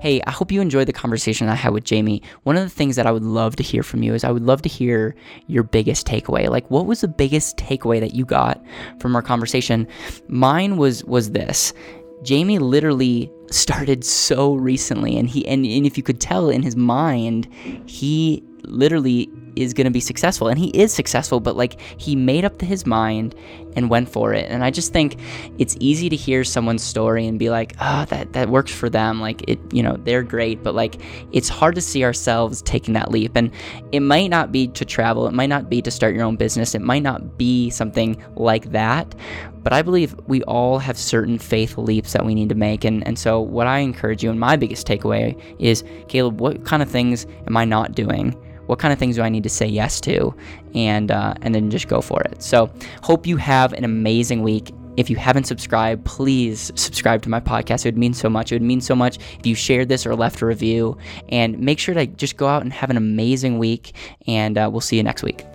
Hey, 0.00 0.22
I 0.26 0.30
hope 0.30 0.50
you 0.50 0.62
enjoyed 0.62 0.88
the 0.88 0.94
conversation 0.94 1.48
I 1.48 1.54
had 1.54 1.74
with 1.74 1.84
Jamie. 1.84 2.22
One 2.44 2.56
of 2.56 2.62
the 2.62 2.70
things 2.70 2.96
that 2.96 3.06
I 3.06 3.12
would 3.12 3.22
love 3.22 3.56
to 3.56 3.62
hear 3.62 3.82
from 3.82 4.02
you 4.02 4.14
is 4.14 4.24
I 4.24 4.30
would 4.30 4.44
love 4.44 4.62
to 4.62 4.68
hear 4.68 5.14
your 5.46 5.62
biggest 5.62 6.06
takeaway. 6.06 6.48
Like 6.48 6.70
what 6.70 6.86
was 6.86 7.02
the 7.02 7.08
biggest 7.08 7.58
takeaway 7.58 8.00
that 8.00 8.14
you 8.14 8.24
got 8.24 8.64
from 8.98 9.14
our 9.14 9.20
conversation? 9.20 9.86
Mine 10.26 10.78
was 10.78 11.04
was 11.04 11.32
this. 11.32 11.74
Jamie 12.22 12.58
literally 12.58 13.30
started 13.50 14.02
so 14.02 14.54
recently 14.54 15.18
and 15.18 15.28
he 15.28 15.46
and, 15.46 15.66
and 15.66 15.84
if 15.84 15.98
you 15.98 16.02
could 16.02 16.18
tell 16.20 16.48
in 16.48 16.62
his 16.62 16.76
mind, 16.76 17.46
he 17.84 18.42
literally 18.64 19.28
is 19.56 19.74
going 19.74 19.84
to 19.84 19.90
be 19.90 20.00
successful 20.00 20.48
and 20.48 20.58
he 20.58 20.68
is 20.68 20.92
successful 20.92 21.40
but 21.40 21.56
like 21.56 21.80
he 21.98 22.14
made 22.14 22.44
up 22.44 22.60
his 22.60 22.86
mind 22.86 23.34
and 23.76 23.88
went 23.88 24.08
for 24.08 24.32
it. 24.32 24.46
And 24.50 24.64
i 24.64 24.70
just 24.70 24.92
think 24.92 25.16
it's 25.58 25.76
easy 25.80 26.08
to 26.08 26.16
hear 26.16 26.44
someone's 26.44 26.82
story 26.82 27.26
and 27.26 27.38
be 27.38 27.50
like 27.50 27.74
oh 27.80 28.04
that 28.06 28.32
that 28.32 28.48
works 28.48 28.72
for 28.72 28.88
them 28.88 29.20
like 29.20 29.48
it 29.48 29.58
you 29.72 29.82
know 29.82 29.96
they're 30.04 30.22
great 30.22 30.62
but 30.62 30.74
like 30.74 31.00
it's 31.32 31.48
hard 31.48 31.74
to 31.74 31.80
see 31.80 32.04
ourselves 32.04 32.62
taking 32.62 32.94
that 32.94 33.10
leap. 33.10 33.36
And 33.36 33.50
it 33.92 34.00
might 34.00 34.28
not 34.28 34.52
be 34.52 34.68
to 34.68 34.84
travel 34.84 35.26
it 35.26 35.32
might 35.34 35.48
not 35.48 35.68
be 35.68 35.82
to 35.82 35.90
start 35.90 36.14
your 36.14 36.24
own 36.24 36.36
business 36.36 36.74
it 36.74 36.82
might 36.82 37.02
not 37.02 37.38
be 37.38 37.70
something 37.70 38.22
like 38.36 38.72
that 38.72 39.14
but 39.62 39.72
I 39.72 39.82
believe 39.82 40.14
we 40.26 40.42
all 40.44 40.78
have 40.78 40.96
certain 40.96 41.38
faith 41.38 41.76
leaps 41.76 42.12
that 42.12 42.24
we 42.24 42.34
need 42.34 42.48
to 42.48 42.54
make. 42.54 42.84
And, 42.84 43.06
and 43.06 43.18
so, 43.18 43.40
what 43.40 43.66
I 43.66 43.78
encourage 43.78 44.22
you, 44.22 44.30
and 44.30 44.40
my 44.40 44.56
biggest 44.56 44.86
takeaway 44.86 45.40
is 45.58 45.84
Caleb, 46.08 46.40
what 46.40 46.64
kind 46.64 46.82
of 46.82 46.90
things 46.90 47.26
am 47.46 47.56
I 47.56 47.64
not 47.64 47.92
doing? 47.92 48.36
what 48.70 48.78
kind 48.78 48.92
of 48.92 49.00
things 49.00 49.16
do 49.16 49.22
I 49.22 49.28
need 49.28 49.42
to 49.42 49.48
say 49.48 49.66
yes 49.66 50.00
to, 50.02 50.32
and 50.76 51.10
uh, 51.10 51.34
and 51.42 51.52
then 51.52 51.70
just 51.70 51.88
go 51.88 52.00
for 52.00 52.22
it. 52.22 52.40
So 52.40 52.72
hope 53.02 53.26
you 53.26 53.36
have 53.36 53.72
an 53.72 53.82
amazing 53.82 54.44
week. 54.44 54.70
If 54.96 55.10
you 55.10 55.16
haven't 55.16 55.44
subscribed, 55.44 56.04
please 56.04 56.70
subscribe 56.76 57.20
to 57.22 57.28
my 57.28 57.40
podcast. 57.40 57.84
It 57.84 57.88
would 57.88 57.98
mean 57.98 58.14
so 58.14 58.30
much. 58.30 58.52
It 58.52 58.54
would 58.54 58.62
mean 58.62 58.80
so 58.80 58.94
much 58.94 59.18
if 59.38 59.44
you 59.44 59.56
shared 59.56 59.88
this 59.88 60.06
or 60.06 60.14
left 60.14 60.40
a 60.40 60.46
review. 60.46 60.96
And 61.30 61.58
make 61.58 61.80
sure 61.80 61.94
to 61.94 62.06
just 62.06 62.36
go 62.36 62.46
out 62.46 62.62
and 62.62 62.72
have 62.72 62.90
an 62.90 62.96
amazing 62.96 63.58
week. 63.58 63.96
And 64.28 64.56
uh, 64.56 64.68
we'll 64.70 64.80
see 64.80 64.96
you 64.96 65.02
next 65.02 65.24
week. 65.24 65.49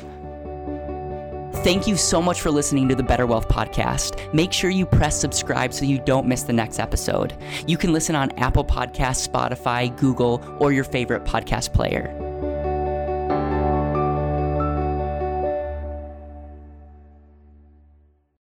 Thank 1.65 1.87
you 1.87 1.97
so 1.97 2.21
much 2.21 2.41
for 2.41 2.51
listening 2.51 2.87
to 2.89 2.95
the 2.95 3.01
Better 3.01 3.25
Wealth 3.25 3.47
Podcast. 3.47 4.31
Make 4.31 4.53
sure 4.53 4.69
you 4.69 4.85
press 4.85 5.19
subscribe 5.19 5.73
so 5.73 5.83
you 5.83 5.97
don't 5.97 6.27
miss 6.27 6.43
the 6.43 6.53
next 6.53 6.77
episode. 6.77 7.35
You 7.65 7.75
can 7.75 7.91
listen 7.91 8.15
on 8.15 8.29
Apple 8.37 8.63
Podcasts, 8.63 9.27
Spotify, 9.27 9.97
Google, 9.97 10.43
or 10.59 10.71
your 10.71 10.83
favorite 10.83 11.23
podcast 11.23 11.73
player. 11.73 12.24